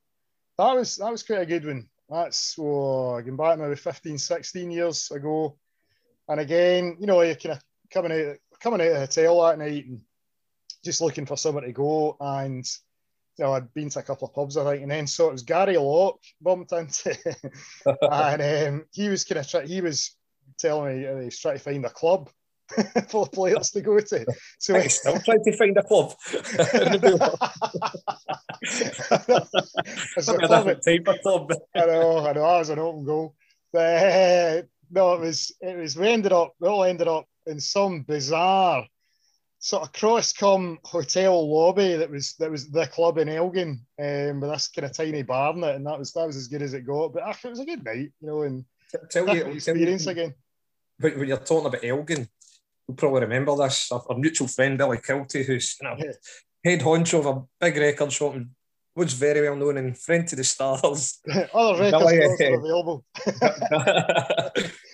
That 0.59 0.75
was 0.75 0.97
that 0.97 1.11
was 1.11 1.23
quite 1.23 1.43
a 1.43 1.47
good 1.47 1.67
one. 1.67 1.89
That's 2.09 2.57
oh, 2.59 3.21
going 3.21 3.37
back 3.37 3.59
maybe 3.59 3.77
15, 3.77 4.19
16 4.19 4.71
years 4.71 5.11
ago. 5.13 5.57
And 6.29 6.41
again, 6.41 6.97
you 6.99 7.07
know, 7.07 7.23
you're 7.23 7.37
kind 7.37 7.57
of 7.57 7.63
coming 7.93 8.13
out 8.13 8.37
coming 8.61 8.81
out 8.81 8.89
of 8.89 8.93
the 8.95 9.01
hotel 9.01 9.43
that 9.43 9.59
night 9.59 9.87
and 9.87 10.01
just 10.85 11.01
looking 11.01 11.27
for 11.27 11.37
somewhere 11.37 11.65
to 11.65 11.73
go. 11.73 12.17
And 12.21 12.65
I'd 13.43 13.73
been 13.75 13.91
to 13.91 13.99
a 14.01 14.03
couple 14.03 14.29
of 14.29 14.35
pubs, 14.35 14.57
I 14.57 14.65
think, 14.65 14.83
and 14.83 14.91
then 14.91 15.07
so 15.07 15.29
it 15.29 15.33
was 15.33 15.43
Gary 15.43 15.77
Locke 15.77 16.21
bumped 16.41 16.73
into, 16.73 17.17
and 18.11 18.43
um, 18.43 18.85
he 18.93 19.09
was 19.09 19.25
kind 19.25 19.39
of 19.39 19.49
try- 19.49 19.67
he 19.67 19.81
was 19.81 20.17
telling 20.59 21.01
me 21.01 21.07
uh, 21.07 21.19
he's 21.21 21.39
trying 21.39 21.57
to 21.57 21.63
find 21.63 21.85
a 21.85 21.91
club 21.91 22.29
for 23.09 23.25
the 23.25 23.31
players 23.33 23.71
to 23.71 23.81
go 23.81 23.99
to. 23.99 24.27
So 24.59 24.77
I 24.77 24.87
still 24.89 25.19
trying 25.21 25.43
to 25.45 25.57
find 25.57 25.77
a 25.77 25.83
club. 25.83 26.13
It's 30.17 30.29
a 30.29 30.39
club. 30.39 30.67
Type 30.85 31.07
of 31.07 31.21
club. 31.23 31.53
I 31.75 31.87
know, 31.87 32.27
I 32.27 32.33
know. 32.33 32.45
I 32.45 32.59
was 32.59 32.69
an 32.69 32.79
open 32.79 33.05
goal. 33.05 33.35
But, 33.73 33.81
uh, 33.81 34.63
no, 34.91 35.15
it 35.15 35.21
was 35.21 35.53
it 35.61 35.77
was 35.77 35.97
we 35.97 36.09
ended 36.09 36.33
up 36.33 36.55
we 36.61 36.69
all 36.69 36.85
ended 36.85 37.09
up 37.09 37.27
in 37.47 37.61
some 37.61 38.03
bizarre 38.03 38.87
sort 39.63 39.83
of 39.83 39.93
cross-com 39.93 40.79
hotel 40.85 41.49
lobby 41.49 41.95
that 41.95 42.11
was 42.11 42.35
that 42.39 42.51
was 42.51 42.71
the 42.71 42.87
club 42.87 43.19
in 43.19 43.29
Elgin 43.29 43.81
um, 43.99 44.41
with 44.41 44.51
this 44.51 44.69
kind 44.69 44.87
of 44.87 44.97
tiny 44.97 45.23
bar 45.23 45.55
in 45.55 45.63
it, 45.63 45.77
and 45.77 45.87
that 45.87 45.99
was 45.99 46.13
that 46.15 46.27
was 46.27 46.37
as 46.37 46.49
good 46.49 46.63
as 46.63 46.75
it 46.75 46.87
got. 46.87 47.13
But 47.13 47.23
it 47.45 47.49
was 47.49 47.61
a 47.61 47.65
good 47.67 47.85
night, 47.85 48.11
you 48.21 48.27
know, 48.27 48.43
and 48.43 48.65
tell 49.11 49.35
you 49.35 49.45
experience 49.45 50.05
tell 50.05 50.17
you, 50.17 50.23
again. 50.23 50.35
But 50.99 51.17
when 51.17 51.29
you're 51.29 51.37
talking 51.37 51.67
about 51.67 51.85
Elgin, 51.85 52.27
you'll 52.89 52.97
probably 52.97 53.21
remember 53.21 53.55
this. 53.57 53.93
Our, 53.93 54.03
our 54.09 54.19
mutual 54.19 54.49
friend 54.49 54.79
Billy 54.79 54.99
Kilty, 54.99 55.45
who's 55.45 55.77
you 55.81 55.89
know, 55.89 55.97
yeah. 55.99 56.13
head 56.65 56.81
honcho 56.81 57.21
of 57.21 57.27
a 57.27 57.43
big 57.61 57.77
record 57.77 58.13
shop 58.13 58.37
in 58.37 58.51
was 58.95 59.13
very 59.15 59.43
well 59.43 59.57
known 59.57 59.77
in 59.79 59.95
friend 59.95 60.27
to 60.29 60.37
the 60.37 60.45
stars. 60.45 61.21
Other 61.55 61.81
record 61.81 61.99
Billy, 62.01 62.25
uh, 62.25 62.59
available. 62.59 63.05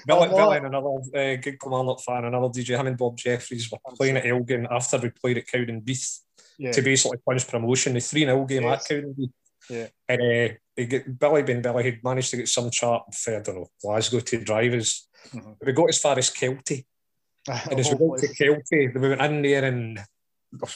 Billy, 0.07 0.29
Billy 0.29 0.57
and 0.59 0.67
another 0.67 0.97
uh, 1.15 1.37
good 1.37 1.59
Kilmarnock 1.61 2.01
fan, 2.03 2.25
another 2.25 2.49
DJ, 2.49 2.79
him 2.79 2.87
and 2.87 2.99
Bob 2.99 3.17
Jeffries 3.17 3.71
were 3.71 3.79
playing 3.97 4.17
at 4.17 4.27
Elgin 4.27 4.67
after 4.71 4.99
we 4.99 5.11
played 5.11 5.39
at 5.39 5.47
Cowdenbeath 5.47 6.21
yeah. 6.59 6.73
to 6.73 6.83
basically 6.83 7.19
punch 7.27 7.49
promotion. 7.49 7.95
The 7.95 8.01
3 8.01 8.25
0 8.25 8.45
game 8.45 8.63
yes. 8.63 8.91
at 8.91 8.91
Cowdenbeath. 8.91 9.33
Yeah. 9.69 9.87
And 10.09 10.23
uh, 10.23 10.55
he 10.77 10.87
get, 10.87 11.19
Billy 11.19 11.43
being 11.43 11.63
Billy 11.63 11.85
had 11.85 12.05
managed 12.05 12.31
to 12.31 12.37
get 12.37 12.49
some 12.49 12.71
chart 12.71 13.15
for, 13.15 13.37
I 13.37 13.41
don't 13.41 13.57
know, 13.57 13.67
Glasgow 13.83 14.21
to 14.21 14.45
drivers. 14.45 15.09
Mm-hmm. 15.35 15.53
We 15.65 15.73
got 15.73 15.89
as 15.89 15.99
far 15.99 16.19
as 16.19 16.31
Kelty. 16.31 16.85
and 17.49 17.81
as 17.81 17.91
we 17.91 17.99
got 17.99 18.19
to 18.19 18.29
Kelty, 18.29 18.95
we 18.95 19.09
went 19.09 19.23
in 19.23 19.43
there 19.43 19.65
and 19.65 20.01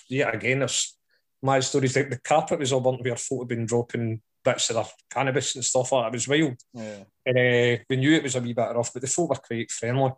yeah, 0.09 0.31
again, 0.31 0.61
there's 0.61 0.97
my 1.43 1.61
stories. 1.61 1.95
The, 1.95 2.05
the 2.05 2.19
carpet 2.19 2.59
was 2.59 2.73
all 2.73 2.81
burnt 2.81 3.03
where 3.03 3.17
folk 3.17 3.43
had 3.43 3.49
been 3.49 3.67
dropping 3.67 4.21
bits 4.45 4.71
of 4.71 4.77
their 4.77 4.85
cannabis 5.11 5.55
and 5.55 5.65
stuff 5.65 5.93
like 5.93 6.05
that. 6.05 6.09
It 6.09 6.13
was 6.13 6.29
wild. 6.29 6.57
Yeah. 6.75 7.05
And 7.27 7.39
uh, 7.39 7.83
we 7.89 7.97
knew 7.97 8.15
it 8.15 8.23
was 8.23 8.37
a 8.37 8.41
wee 8.41 8.53
bit 8.53 8.75
rough, 8.75 8.93
but 8.93 9.03
the 9.03 9.09
folk 9.09 9.31
were 9.31 9.37
quite 9.37 9.71
friendly. 9.71 10.13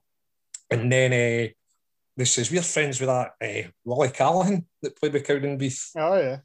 And 0.70 0.90
then 0.90 1.12
uh, 1.12 1.52
they 2.16 2.24
says, 2.24 2.50
We're 2.50 2.62
friends 2.62 3.00
with 3.00 3.08
that 3.08 3.32
uh, 3.40 3.68
Willie 3.84 4.10
Callahan 4.10 4.66
that 4.82 4.98
played 4.98 5.12
with 5.12 5.26
Cowdenbeath. 5.26 5.90
Oh, 5.96 6.16
yeah. 6.16 6.38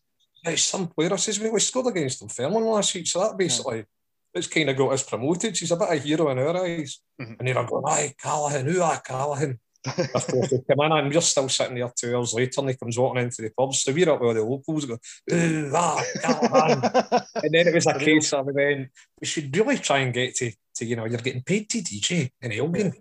Hey, 0.44 0.56
some 0.56 0.88
player 0.88 1.14
I 1.14 1.18
says, 1.18 1.40
We 1.40 1.60
scored 1.60 1.88
against 1.88 2.20
them 2.20 2.30
Fairmont 2.30 2.66
last 2.66 2.94
week. 2.94 3.08
So 3.08 3.20
that 3.22 3.38
basically. 3.38 3.78
Yeah. 3.78 3.84
It's 4.34 4.48
kind 4.48 4.70
of 4.70 4.78
got 4.78 4.92
us 4.92 5.04
promoted. 5.04 5.58
She's 5.58 5.72
a 5.72 5.76
bit 5.76 5.88
of 5.88 5.94
a 5.94 5.98
hero 5.98 6.30
in 6.30 6.38
our 6.38 6.64
eyes. 6.64 7.00
Mm-hmm. 7.20 7.34
And 7.40 7.48
they're 7.48 7.64
going, 7.64 7.84
Aye, 7.88 8.14
Callahan, 8.22 8.68
who 8.68 8.82
are 8.82 9.00
Callahan? 9.00 9.60
Of 9.86 10.28
course, 10.28 10.50
they 10.50 10.62
come 10.70 10.86
in 10.86 10.92
and 10.92 11.14
we're 11.14 11.22
still 11.22 11.50
sitting 11.50 11.76
there 11.76 11.92
two 11.96 12.16
hours 12.16 12.34
later 12.34 12.62
and 12.62 12.70
he 12.70 12.76
comes 12.76 12.98
walking 12.98 13.24
into 13.24 13.42
the 13.42 13.52
pub. 13.52 13.74
So 13.74 13.94
we're 13.94 14.10
up 14.10 14.20
with 14.20 14.30
all 14.30 14.34
the 14.34 14.44
locals 14.44 14.86
going, 14.86 15.00
ooh, 15.32 15.72
ah, 15.74 16.04
and 17.44 17.54
then 17.54 17.68
it 17.68 17.74
was 17.74 17.88
a 17.88 17.98
case 17.98 18.34
of 18.34 18.54
then 18.54 18.90
we 19.20 19.28
should 19.28 19.56
really 19.56 19.78
try 19.78 20.00
and 20.00 20.14
get 20.14 20.36
to, 20.36 20.52
to 20.76 20.86
you 20.86 20.96
know, 20.96 21.06
you're 21.06 21.20
getting 21.20 21.44
paid 21.44 21.70
to 21.70 21.80
DJ 21.80 22.32
in 22.42 22.52
Elgin. 22.52 22.94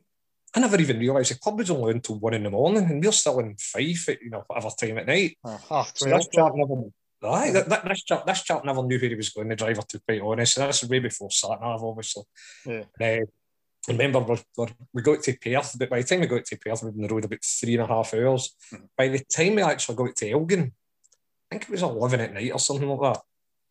I 0.54 0.60
never 0.60 0.80
even 0.80 0.98
realised 0.98 1.32
the 1.32 1.38
club 1.38 1.58
was 1.58 1.70
only 1.70 1.92
until 1.92 2.18
one 2.18 2.34
in 2.34 2.44
the 2.44 2.50
morning 2.50 2.84
and 2.84 3.04
we're 3.04 3.12
still 3.12 3.40
in 3.40 3.56
five 3.58 4.04
at, 4.08 4.22
you 4.22 4.30
know, 4.30 4.44
whatever 4.46 4.70
time 4.78 4.98
at 4.98 5.06
night. 5.06 5.36
Oh, 5.44 5.86
so 5.94 6.08
this 6.08 6.28
chap 6.28 6.52
never, 6.54 6.82
aye, 7.24 7.50
that, 7.50 7.84
this, 7.86 8.04
chap, 8.04 8.26
this 8.26 8.42
chap 8.42 8.64
never 8.64 8.82
knew 8.82 8.98
where 8.98 9.10
he 9.10 9.14
was 9.14 9.28
going, 9.30 9.48
the 9.48 9.56
driver, 9.56 9.82
to 9.88 10.00
be 10.06 10.20
honest. 10.20 10.56
And 10.56 10.66
that's 10.66 10.84
way 10.84 11.00
before 11.00 11.30
sat 11.30 11.60
nav, 11.60 11.82
obviously. 11.82 12.22
Yeah. 12.64 12.84
Uh, 13.00 13.26
remember 13.88 14.20
we're, 14.20 14.38
we're, 14.56 14.68
we 14.92 15.02
got 15.02 15.22
to 15.22 15.36
Perth, 15.36 15.76
but 15.78 15.90
by 15.90 16.00
the 16.00 16.06
time 16.06 16.20
we 16.20 16.26
got 16.26 16.44
to 16.44 16.56
Perth, 16.56 16.82
we'd 16.82 16.94
been 16.94 17.04
on 17.04 17.08
the 17.08 17.14
road 17.14 17.24
about 17.24 17.44
three 17.44 17.74
and 17.74 17.82
a 17.82 17.86
half 17.86 18.14
hours. 18.14 18.54
Mm-hmm. 18.72 18.84
By 18.96 19.08
the 19.08 19.24
time 19.24 19.54
we 19.54 19.62
actually 19.62 19.96
got 19.96 20.16
to 20.16 20.30
Elgin, 20.30 20.72
I 21.50 21.54
think 21.54 21.62
it 21.62 21.70
was 21.70 21.82
11 21.82 22.20
at 22.20 22.34
night 22.34 22.52
or 22.52 22.58
something 22.58 22.88
like 22.88 23.14
that. 23.14 23.22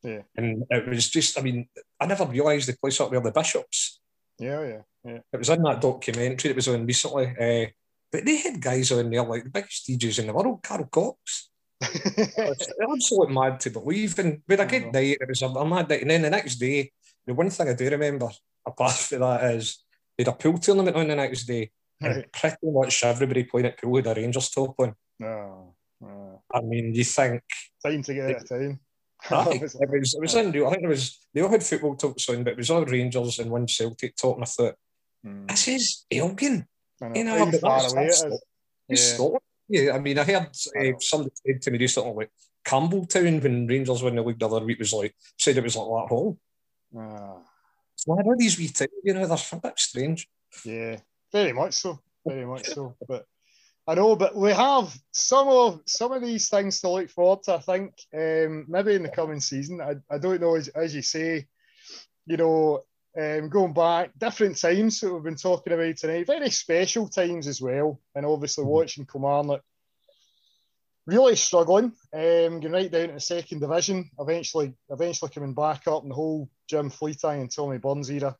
Yeah. 0.03 0.21
And 0.35 0.63
it 0.69 0.87
was 0.87 1.09
just, 1.09 1.39
I 1.39 1.41
mean, 1.41 1.67
I 1.99 2.05
never 2.05 2.25
realised 2.25 2.67
the 2.67 2.77
place 2.77 2.99
up 3.01 3.11
there, 3.11 3.19
the 3.19 3.31
Bishops. 3.31 3.99
Yeah, 4.39 4.61
yeah, 4.61 4.81
yeah. 5.03 5.19
It 5.31 5.37
was 5.37 5.49
in 5.49 5.63
that 5.63 5.81
documentary 5.81 6.49
that 6.49 6.55
was 6.55 6.67
on 6.67 6.85
recently. 6.85 7.27
Uh, 7.27 7.67
but 8.11 8.23
they 8.23 8.37
had 8.37 8.61
guys 8.61 8.91
on 8.91 9.09
there 9.09 9.23
like 9.23 9.43
the 9.43 9.49
biggest 9.49 9.87
DJs 9.87 10.19
in 10.19 10.27
the 10.27 10.33
world, 10.33 10.61
Carl 10.63 10.85
Cox. 10.85 11.49
it's 11.81 12.71
absolutely 12.81 13.33
mad 13.33 13.59
to 13.61 13.69
believe. 13.69 14.17
And 14.19 14.41
with 14.47 14.59
a 14.59 14.65
good 14.65 14.93
night, 14.93 15.17
it 15.19 15.27
was 15.27 15.41
a, 15.41 15.47
a 15.47 15.67
mad 15.67 15.89
night. 15.89 16.01
And 16.01 16.11
then 16.11 16.21
the 16.21 16.29
next 16.29 16.55
day, 16.55 16.91
the 17.25 17.33
one 17.33 17.49
thing 17.49 17.67
I 17.67 17.73
do 17.73 17.89
remember, 17.89 18.29
apart 18.65 18.93
from 18.93 19.19
that, 19.21 19.43
is 19.55 19.83
they 20.17 20.23
had 20.23 20.33
a 20.33 20.37
pool 20.37 20.57
tournament 20.57 20.95
on 20.95 21.07
the 21.07 21.15
next 21.15 21.45
day, 21.45 21.71
right. 22.01 22.11
and 22.11 22.31
pretty 22.31 22.57
much 22.63 23.03
everybody 23.03 23.43
playing 23.43 23.67
at 23.67 23.79
pool 23.79 23.95
had 23.97 24.07
a 24.07 24.13
Rangers 24.13 24.49
top 24.49 24.75
on. 24.79 24.95
No, 25.19 25.75
no. 26.01 26.41
I 26.53 26.61
mean, 26.61 26.93
you 26.93 27.03
think 27.03 27.41
time 27.85 28.03
to 28.03 28.13
get 28.13 28.29
it 28.29 28.47
time. 28.47 28.79
it 29.31 29.61
was 29.61 30.13
it 30.13 30.21
was, 30.21 30.35
unreal. 30.35 30.67
I 30.67 30.71
think 30.71 30.83
it 30.83 30.87
was 30.87 31.19
they 31.33 31.41
all 31.41 31.49
had 31.49 31.63
football 31.63 31.95
talks 31.95 32.29
on, 32.29 32.43
but 32.43 32.53
it 32.53 32.57
was 32.57 32.69
all 32.69 32.85
Rangers 32.85 33.39
and 33.39 33.49
one 33.49 33.67
Celtic 33.67 34.15
talk. 34.15 34.35
And 34.35 34.43
I 34.43 34.47
thought, 34.47 34.75
mm. 35.25 35.47
this 35.47 35.67
is 35.67 36.05
Elgin. 36.11 36.67
You 37.13 37.23
know, 37.23 37.45
but 37.45 37.61
that's, 37.61 37.93
that's, 37.93 38.23
that's 38.23 38.39
yeah. 38.87 38.95
Scotland. 38.95 39.41
Yeah, 39.67 39.93
I 39.93 39.99
mean, 39.99 40.19
I 40.19 40.23
heard 40.23 40.47
uh, 40.47 40.99
somebody 40.99 41.31
said 41.45 41.61
to 41.61 41.71
me 41.71 41.79
recently, 41.79 42.13
like 42.13 42.31
Campbeltown 42.65 43.41
when 43.41 43.67
Rangers 43.67 44.03
won 44.03 44.15
the 44.15 44.21
league 44.21 44.39
the 44.39 44.45
other 44.47 44.65
week 44.65 44.79
was 44.79 44.93
like 44.93 45.15
said 45.37 45.57
it 45.57 45.63
was 45.63 45.75
like 45.75 45.87
that 45.87 46.09
home. 46.09 46.39
Ah. 46.95 47.37
So 47.95 48.17
I 48.17 48.23
know 48.23 48.35
these 48.37 48.57
wee 48.57 48.67
things, 48.67 48.91
you 49.03 49.13
know, 49.13 49.25
they're 49.25 49.37
a 49.51 49.61
bit 49.61 49.79
strange. 49.79 50.27
Yeah, 50.63 50.97
very 51.31 51.53
much 51.53 51.73
so. 51.73 51.99
Very 52.25 52.45
much 52.45 52.67
so. 52.67 52.95
But 53.07 53.25
I 53.87 53.95
know, 53.95 54.15
but 54.15 54.35
we 54.35 54.51
have 54.51 54.97
some 55.11 55.47
of 55.47 55.81
some 55.85 56.11
of 56.11 56.21
these 56.21 56.49
things 56.49 56.81
to 56.81 56.89
look 56.89 57.09
forward 57.09 57.43
to. 57.43 57.55
I 57.55 57.59
think 57.59 57.93
um, 58.13 58.65
maybe 58.67 58.95
in 58.95 59.03
the 59.03 59.09
coming 59.09 59.39
season. 59.39 59.81
I, 59.81 59.95
I 60.13 60.17
don't 60.17 60.41
know 60.41 60.55
as, 60.55 60.69
as 60.69 60.95
you 60.95 61.01
say, 61.01 61.47
you 62.25 62.37
know, 62.37 62.83
um, 63.17 63.49
going 63.49 63.73
back 63.73 64.11
different 64.17 64.57
times 64.57 64.99
that 64.99 65.13
we've 65.13 65.23
been 65.23 65.35
talking 65.35 65.73
about 65.73 65.97
tonight, 65.97 66.27
very 66.27 66.49
special 66.49 67.07
times 67.07 67.47
as 67.47 67.61
well, 67.61 68.01
and 68.15 68.25
obviously 68.25 68.63
mm-hmm. 68.63 68.73
watching 68.73 69.05
Kilmarnock 69.05 69.61
really 71.05 71.35
struggling, 71.35 71.93
um, 72.13 72.59
going 72.59 72.71
right 72.71 72.91
down 72.91 73.07
to 73.07 73.13
the 73.13 73.19
second 73.19 73.59
division, 73.59 74.09
eventually 74.19 74.73
eventually 74.89 75.31
coming 75.31 75.53
back 75.53 75.87
up 75.87 76.03
in 76.03 76.09
the 76.09 76.15
whole 76.15 76.49
Jim 76.67 76.89
Fleeting 76.89 77.41
and 77.41 77.51
Tommy 77.51 77.77
Burns 77.77 78.09
era. 78.09 78.35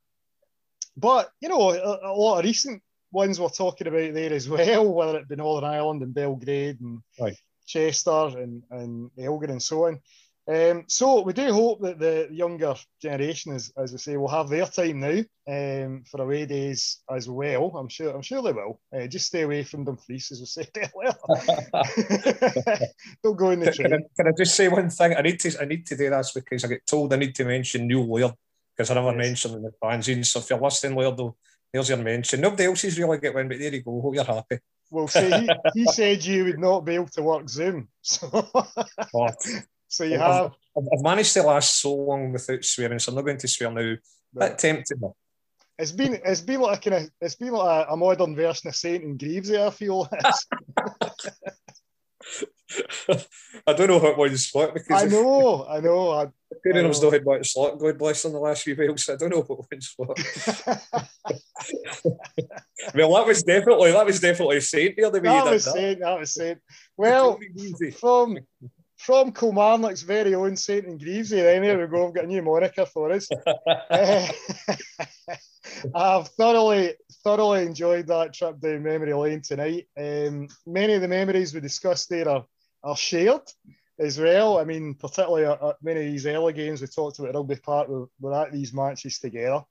But 0.98 1.30
you 1.42 1.50
know, 1.50 1.72
a, 1.72 2.12
a, 2.12 2.14
lot 2.14 2.40
of 2.40 2.46
recent 2.46 2.82
ones 3.12 3.40
we're 3.40 3.50
talking 3.50 3.88
about 3.88 4.14
there 4.14 4.34
as 4.34 4.50
well, 4.50 4.94
whether 4.94 5.20
it 5.20 5.28
be 5.28 5.36
Northern 5.36 5.70
Ireland 5.70 6.02
and 6.02 6.14
Belgrade 6.14 6.80
and 6.82 7.00
right. 7.20 7.38
Chester 7.68 8.38
and, 8.38 8.64
and 8.72 9.12
Elgin 9.20 9.52
and 9.52 9.62
so 9.62 9.86
on. 9.88 10.00
Um, 10.48 10.84
so 10.88 11.22
we 11.22 11.34
do 11.34 11.52
hope 11.52 11.82
that 11.82 11.98
the 11.98 12.28
younger 12.32 12.76
generation, 13.02 13.54
as, 13.54 13.74
as 13.78 13.96
I 13.96 13.98
say, 13.98 14.18
will 14.18 14.28
have 14.28 14.48
their 14.48 14.68
time 14.68 15.00
now 15.00 15.24
um, 15.48 16.04
for 16.10 16.22
away 16.22 16.46
days 16.46 17.00
as 17.10 17.28
well. 17.28 17.76
I'm 17.76 17.90
sure. 17.90 18.14
I'm 18.14 18.22
sure 18.22 18.44
they 18.44 18.52
will. 18.52 18.80
Uh, 18.96 19.08
just 19.08 19.26
stay 19.26 19.42
away 19.42 19.64
from 19.64 19.86
Dumfries, 19.86 20.32
as 20.32 20.40
we 20.42 20.46
said 20.46 20.70
earlier. 20.78 21.16
Don't 23.24 23.38
go 23.38 23.50
in 23.50 23.60
the 23.60 23.72
train. 23.72 23.90
Can 23.90 23.94
I, 23.94 24.04
can 24.16 24.28
I, 24.28 24.32
just 24.38 24.56
say 24.56 24.68
one 24.68 24.90
thing? 24.90 25.16
I 25.16 25.22
need 25.22 25.40
to. 25.40 25.62
I 25.62 25.66
need 25.66 25.88
to 25.88 25.98
do 25.98 26.12
this 26.12 26.32
because 26.32 26.64
I 26.64 26.68
get 26.68 26.86
told 26.86 27.12
I 27.12 27.18
need 27.18 27.34
to 27.36 27.46
mention 27.46 27.88
Neil 27.88 28.08
Laird 28.08 28.34
because 28.76 28.92
I 28.92 28.94
never 28.94 29.18
yes. 29.18 29.18
mentioned 29.18 29.56
in 29.56 29.64
the 29.64 29.72
fanzine. 29.82 30.24
So 30.26 30.40
if 30.42 30.50
you're 30.52 30.60
listening, 30.60 30.96
Laird, 30.96 31.20
there's 31.74 31.90
your 31.90 31.98
mention. 31.98 32.42
Nobody 32.42 32.66
else 32.66 32.84
is 32.84 33.00
really 33.00 33.18
get 33.18 33.34
one, 33.34 33.48
but 33.48 33.58
there 33.58 33.74
you 33.74 33.82
go. 33.82 34.00
Hope 34.00 34.14
you're 34.14 34.24
happy. 34.24 34.60
Well, 34.92 35.08
see, 35.08 35.32
he, 35.32 35.50
he 35.74 35.86
said 35.92 36.24
you 36.24 36.46
would 36.46 36.60
not 36.60 36.86
be 36.86 36.94
able 36.94 37.08
to 37.08 37.24
work 37.24 37.50
Zoom. 37.50 37.88
So. 38.04 38.48
So 39.88 40.04
you 40.04 40.18
have. 40.18 40.52
I've, 40.78 40.84
I've, 40.94 41.04
managed 41.04 41.34
to 41.34 41.44
last 41.44 41.80
so 41.82 41.94
long 41.94 42.32
without 42.32 42.64
swearing, 42.64 43.00
so 43.00 43.12
I'm 43.12 43.16
not 43.16 43.26
going 43.26 43.38
to 43.38 43.48
swear 43.48 43.72
now. 43.72 43.96
Bit 44.34 44.58
tempting. 44.58 45.02
It's 45.78 45.92
been 45.92 46.20
it's 46.24 46.42
been 46.42 46.62
like 46.62 46.86
a 46.86 46.90
kind 46.90 47.04
of 47.04 47.12
it's 47.22 47.36
been 47.36 47.52
like 47.52 47.88
a, 47.90 47.98
modern 47.98 48.36
version 48.36 48.70
of 48.70 48.76
Saint 48.76 49.04
and 49.04 49.20
Greaves. 49.20 49.52
Eh, 49.52 49.66
I 49.66 49.70
feel. 49.70 50.10
I 53.68 53.74
don't 53.74 53.88
know 53.88 54.00
what 54.00 54.18
one's 54.18 54.50
what 54.52 54.74
because 54.74 55.04
I 55.04 55.08
know, 55.08 55.66
I 55.70 55.80
know. 55.80 56.12
I, 56.12 56.28
Coonerham's 56.66 57.02
not 57.02 57.14
had 57.14 57.26
much 57.26 57.52
slot, 57.52 57.80
God 57.80 57.98
bless 57.98 58.24
them, 58.24 58.34
the 58.34 58.40
last 58.40 58.64
few 58.64 58.76
weeks. 58.76 59.10
I 59.10 59.16
don't 59.16 59.30
know 59.30 59.42
what 59.42 59.66
one's 59.72 59.94
what. 59.98 60.18
well, 62.96 63.14
that 63.14 63.26
was 63.26 63.44
definitely 63.44 63.92
that 63.92 64.06
was 64.06 64.20
definitely 64.20 64.62
Saint 64.62 64.96
the 64.96 65.04
other 65.04 65.20
way. 65.20 65.30
That 65.30 65.52
was 65.52 65.72
Saint. 65.72 66.00
That 66.00 66.20
was 66.20 66.34
Saint. 66.34 66.60
Well, 66.98 67.40
from 68.00 68.40
from 69.06 69.32
Kilmarnock's 69.32 70.02
very 70.02 70.34
own 70.34 70.56
St 70.56 70.86
and 70.86 71.00
Greavesy. 71.00 71.40
Then 71.40 71.62
there 71.62 71.80
we 71.80 71.88
go. 71.88 72.08
I've 72.08 72.14
got 72.16 72.24
a 72.24 72.28
new 72.28 72.42
moniker 72.42 72.86
for 72.86 73.12
us. 73.12 73.30
uh, 73.92 74.28
I've 75.96 76.28
thoroughly, 76.30 76.94
thoroughly 77.24 77.64
enjoyed 77.64 78.08
that 78.08 78.34
trip 78.34 78.60
down 78.60 78.82
memory 78.82 79.14
lane 79.14 79.42
tonight. 79.42 79.88
Um, 79.96 80.48
many 80.66 80.94
of 80.94 81.02
the 81.02 81.08
memories 81.08 81.54
we 81.54 81.60
discussed 81.60 82.10
there 82.10 82.28
are, 82.28 82.46
are 82.84 82.98
shared 82.98 83.44
as 84.00 84.20
well. 84.20 84.58
I 84.58 84.64
mean, 84.64 84.96
particularly 84.96 85.46
at, 85.46 85.62
at 85.62 85.76
many 85.84 86.00
of 86.00 86.12
these 86.12 86.26
early 86.26 86.54
games 86.54 86.82
we 86.82 86.88
talked 86.88 87.20
about 87.20 87.30
at 87.30 87.36
Rugby 87.36 87.58
Park, 87.58 87.88
we're, 87.88 88.08
we're 88.20 88.42
at 88.42 88.52
these 88.52 88.74
matches 88.74 89.20
together. 89.20 89.62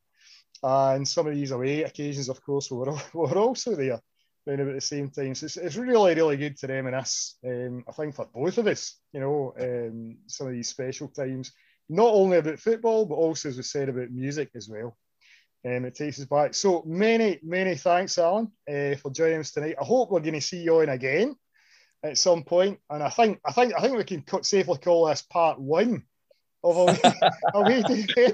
and 0.63 1.07
some 1.07 1.27
of 1.27 1.35
these 1.35 1.51
away 1.51 1.83
occasions, 1.83 2.29
of 2.29 2.41
course, 2.45 2.71
we 2.71 2.77
were, 2.77 2.93
we 2.93 2.99
were 3.15 3.39
also 3.39 3.75
there 3.75 4.01
around 4.47 4.61
about 4.61 4.75
the 4.75 4.81
same 4.81 5.11
time. 5.11 5.35
So 5.35 5.47
it's, 5.47 5.57
it's 5.57 5.77
really, 5.77 6.15
really 6.15 6.37
good 6.37 6.57
to 6.59 6.67
reminisce. 6.67 7.37
Um, 7.45 7.85
I 7.89 7.93
think 7.93 8.15
for 8.15 8.29
both 8.35 8.59
of 8.59 8.67
us, 8.67 8.99
you 9.13 9.21
know, 9.21 9.55
um, 9.61 10.19
some 10.27 10.47
of 10.47 10.53
these 10.53 10.69
special 10.69 11.09
times, 11.09 11.53
not 11.89 12.13
only 12.13 12.39
about 12.39 12.59
football, 12.59 13.07
but 13.07 13.17
also, 13.17 13.49
as 13.49 13.57
we 13.57 13.63
said, 13.63 13.89
about 13.89 14.11
music 14.11 14.51
as 14.55 14.69
well. 14.69 14.97
Um, 15.67 15.87
it 15.87 15.95
takes 15.95 16.19
us 16.19 16.27
back. 16.27 16.55
So 16.55 16.83
many, 16.87 17.39
many 17.43 17.75
thanks, 17.75 18.19
Alan, 18.19 18.53
uh, 18.69 18.97
for 18.97 19.11
joining 19.11 19.41
us 19.41 19.51
tonight. 19.51 19.77
I 19.81 19.85
hope 19.85 20.11
we're 20.11 20.21
going 20.21 20.35
to 20.35 20.41
see 20.41 20.63
you 20.63 20.81
on 20.81 20.91
again 20.91 21.37
at 22.03 22.19
some 22.19 22.43
point. 22.43 22.79
And 22.91 23.03
I 23.03 23.09
think, 23.09 23.41
I 23.47 23.53
think, 23.53 23.73
I 23.75 23.81
think 23.81 23.97
we 23.97 24.05
can 24.05 24.25
safely 24.43 24.79
call 24.79 25.07
this 25.07 25.23
part 25.23 25.59
one 25.59 26.05
of 26.65 26.77
away, 26.77 27.01
away 27.55 27.83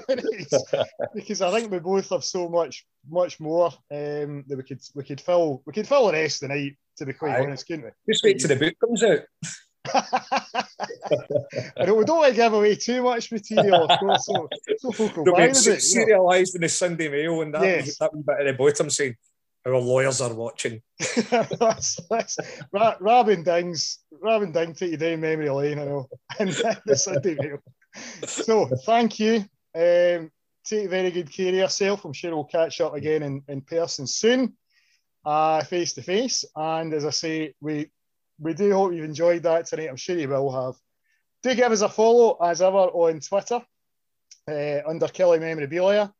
because 1.13 1.41
I 1.41 1.51
think 1.51 1.71
we 1.71 1.79
both 1.79 2.09
have 2.09 2.23
so 2.23 2.47
much 2.47 2.85
much 3.09 3.39
more 3.39 3.67
um, 3.91 4.45
that 4.47 4.57
we 4.57 4.63
could 4.63 4.81
we 4.95 5.03
could 5.03 5.21
fill 5.21 5.61
we 5.65 5.73
could 5.73 5.87
fill 5.87 6.07
the 6.07 6.13
rest 6.13 6.41
of 6.41 6.49
the 6.49 6.55
night 6.55 6.77
to 6.97 7.05
be 7.05 7.13
quite 7.13 7.35
Aye. 7.35 7.43
honest, 7.43 7.67
couldn't 7.67 7.85
we? 7.85 8.13
Just 8.13 8.23
wait 8.23 8.39
till 8.39 8.47
the 8.47 8.55
book 8.55 8.73
comes 8.79 9.03
out. 9.03 9.19
I 11.77 11.85
don't, 11.85 11.97
we 11.97 12.05
don't 12.05 12.19
want 12.19 12.29
to 12.29 12.35
give 12.35 12.53
away 12.53 12.75
too 12.75 13.03
much 13.03 13.31
material, 13.31 13.89
of 13.89 13.99
course. 13.99 14.25
So, 14.25 14.47
so 14.77 14.91
folk 14.91 15.17
will 15.17 15.33
buy 15.33 15.45
it. 15.45 15.51
Serialised 15.51 16.55
in 16.55 16.61
the 16.61 16.69
Sunday 16.69 17.09
Mail 17.09 17.41
and 17.41 17.53
that, 17.53 17.63
yes. 17.63 17.97
that 17.97 18.13
wee 18.13 18.21
bit 18.25 18.39
at 18.39 18.45
the 18.45 18.53
bottom 18.53 18.89
saying, 18.89 19.15
our 19.65 19.77
lawyers 19.77 20.21
are 20.21 20.33
watching. 20.33 20.81
that's, 21.29 21.99
that's, 22.09 22.37
Robin 22.71 23.43
Dings, 23.43 23.99
Robin 24.11 24.51
Ding 24.51 24.73
take 24.73 24.91
you 24.91 24.97
down 24.97 25.21
memory 25.21 25.49
lane, 25.49 25.79
I 25.79 25.85
know, 25.85 26.09
and 26.39 26.49
the 26.85 26.95
Sunday 26.95 27.35
Mail 27.39 27.59
so 28.25 28.67
thank 28.85 29.19
you. 29.19 29.45
Um, 29.75 30.31
take 30.63 30.89
very 30.89 31.11
good 31.11 31.31
care 31.31 31.49
of 31.49 31.55
yourself. 31.55 32.05
I'm 32.05 32.13
sure 32.13 32.35
we'll 32.35 32.45
catch 32.45 32.81
up 32.81 32.95
again 32.95 33.23
in, 33.23 33.43
in 33.47 33.61
person 33.61 34.07
soon, 34.07 34.53
face 35.25 35.93
to 35.93 36.01
face. 36.01 36.45
And 36.55 36.93
as 36.93 37.05
I 37.05 37.09
say, 37.09 37.53
we 37.61 37.91
we 38.39 38.53
do 38.55 38.73
hope 38.73 38.93
you've 38.93 39.05
enjoyed 39.05 39.43
that 39.43 39.67
tonight. 39.67 39.89
I'm 39.89 39.95
sure 39.95 40.17
you 40.17 40.27
will 40.27 40.51
have. 40.51 40.75
Do 41.43 41.55
give 41.55 41.71
us 41.71 41.81
a 41.81 41.89
follow 41.89 42.37
as 42.43 42.61
ever 42.61 42.77
on 42.77 43.19
Twitter 43.19 43.61
uh, 44.47 44.79
under 44.87 45.07
Killie 45.07 45.39
Memorabilia. 45.39 46.11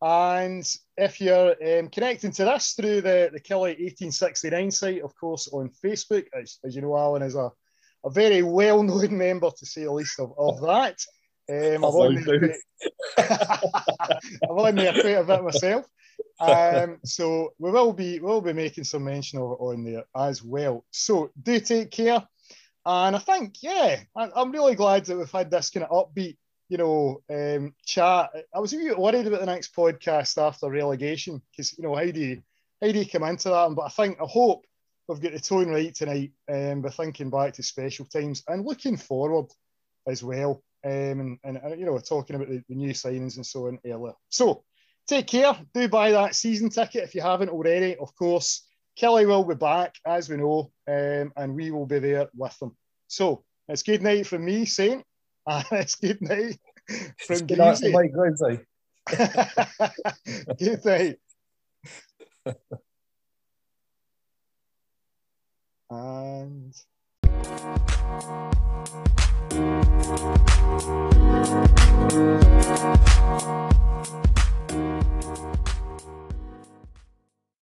And 0.00 0.64
if 0.96 1.20
you're 1.20 1.78
um, 1.78 1.88
connecting 1.88 2.32
to 2.32 2.44
this 2.44 2.72
through 2.72 3.00
the, 3.00 3.30
the 3.32 3.40
Killie 3.40 3.78
1869 3.78 4.70
site, 4.70 5.02
of 5.02 5.14
course, 5.16 5.48
on 5.52 5.70
Facebook, 5.84 6.26
as, 6.38 6.58
as 6.64 6.76
you 6.76 6.82
know, 6.82 6.96
Alan 6.96 7.22
is 7.22 7.34
a, 7.34 7.50
a 8.04 8.10
very 8.10 8.42
well 8.42 8.82
known 8.82 9.16
member, 9.18 9.50
to 9.50 9.66
say 9.66 9.84
the 9.84 9.92
least, 9.92 10.20
of, 10.20 10.32
of 10.38 10.60
that. 10.62 11.00
Um, 11.50 11.56
I've, 11.84 11.94
on 11.94 12.14
there, 12.14 12.56
I've 13.18 14.50
on 14.50 14.74
there 14.74 14.92
quite 14.92 15.06
a 15.06 15.24
bit 15.24 15.44
myself. 15.44 15.86
Um, 16.40 16.98
so 17.04 17.52
we 17.58 17.70
will 17.70 17.92
be 17.92 18.20
we'll 18.20 18.40
be 18.40 18.52
making 18.52 18.84
some 18.84 19.04
mention 19.04 19.38
of 19.38 19.52
it 19.52 19.60
on 19.60 19.84
there 19.84 20.04
as 20.14 20.42
well. 20.42 20.84
So 20.90 21.30
do 21.40 21.58
take 21.60 21.90
care. 21.90 22.26
And 22.84 23.16
I 23.16 23.18
think, 23.18 23.62
yeah, 23.62 24.00
I'm 24.16 24.52
really 24.52 24.74
glad 24.74 25.04
that 25.06 25.16
we've 25.18 25.30
had 25.30 25.50
this 25.50 25.68
kind 25.68 25.84
of 25.84 25.90
upbeat, 25.90 26.38
you 26.68 26.78
know, 26.78 27.22
um, 27.28 27.74
chat. 27.84 28.30
I 28.54 28.60
was 28.60 28.72
a 28.72 28.78
bit 28.78 28.98
worried 28.98 29.26
about 29.26 29.40
the 29.40 29.46
next 29.46 29.74
podcast 29.74 30.40
after 30.40 30.70
relegation 30.70 31.42
because, 31.50 31.76
you 31.76 31.84
know, 31.84 31.94
how 31.94 32.06
do 32.06 32.20
you 32.20 32.42
how 32.80 32.90
do 32.90 32.98
you 32.98 33.06
come 33.06 33.24
into 33.24 33.50
that? 33.50 33.74
But 33.74 33.82
I 33.82 33.88
think 33.88 34.18
I 34.20 34.26
hope 34.26 34.64
we've 35.06 35.20
got 35.20 35.32
the 35.32 35.40
tone 35.40 35.68
right 35.68 35.94
tonight 35.94 36.32
um, 36.50 36.82
by 36.82 36.90
thinking 36.90 37.30
back 37.30 37.54
to 37.54 37.62
special 37.62 38.06
times 38.06 38.42
and 38.46 38.64
looking 38.64 38.96
forward 38.96 39.46
as 40.06 40.22
well 40.22 40.62
um, 40.84 41.38
and, 41.42 41.56
and, 41.56 41.78
you 41.78 41.86
know, 41.86 41.92
we're 41.92 42.00
talking 42.00 42.36
about 42.36 42.48
the, 42.48 42.62
the, 42.68 42.74
new 42.74 42.92
signings 42.92 43.36
and 43.36 43.44
so 43.44 43.66
on 43.66 43.78
earlier. 43.84 44.14
So 44.28 44.62
take 45.08 45.26
care. 45.26 45.56
Do 45.74 45.88
buy 45.88 46.12
that 46.12 46.36
season 46.36 46.70
ticket 46.70 47.02
if 47.02 47.14
you 47.14 47.20
haven't 47.20 47.48
already. 47.48 47.96
Of 47.96 48.14
course, 48.14 48.66
Killie 49.00 49.26
will 49.26 49.44
be 49.44 49.54
back, 49.54 49.96
as 50.06 50.28
we 50.28 50.36
know, 50.36 50.70
um, 50.88 51.32
and 51.36 51.54
we 51.54 51.70
will 51.70 51.86
be 51.86 51.98
there 51.98 52.28
with 52.34 52.56
them. 52.58 52.76
So 53.08 53.44
it's 53.68 53.82
good 53.82 54.02
night 54.02 54.26
from 54.26 54.44
me, 54.44 54.64
Saint, 54.66 55.04
and 55.46 55.64
it's 55.72 55.96
good 55.96 56.22
night 56.22 56.58
from 57.26 57.46
good 57.46 57.58
night, 57.58 57.80
Mike 57.90 58.12
good 60.58 60.84
night. 60.84 61.16
and 65.90 66.74
Thank 69.58 69.88
you. 72.12 72.18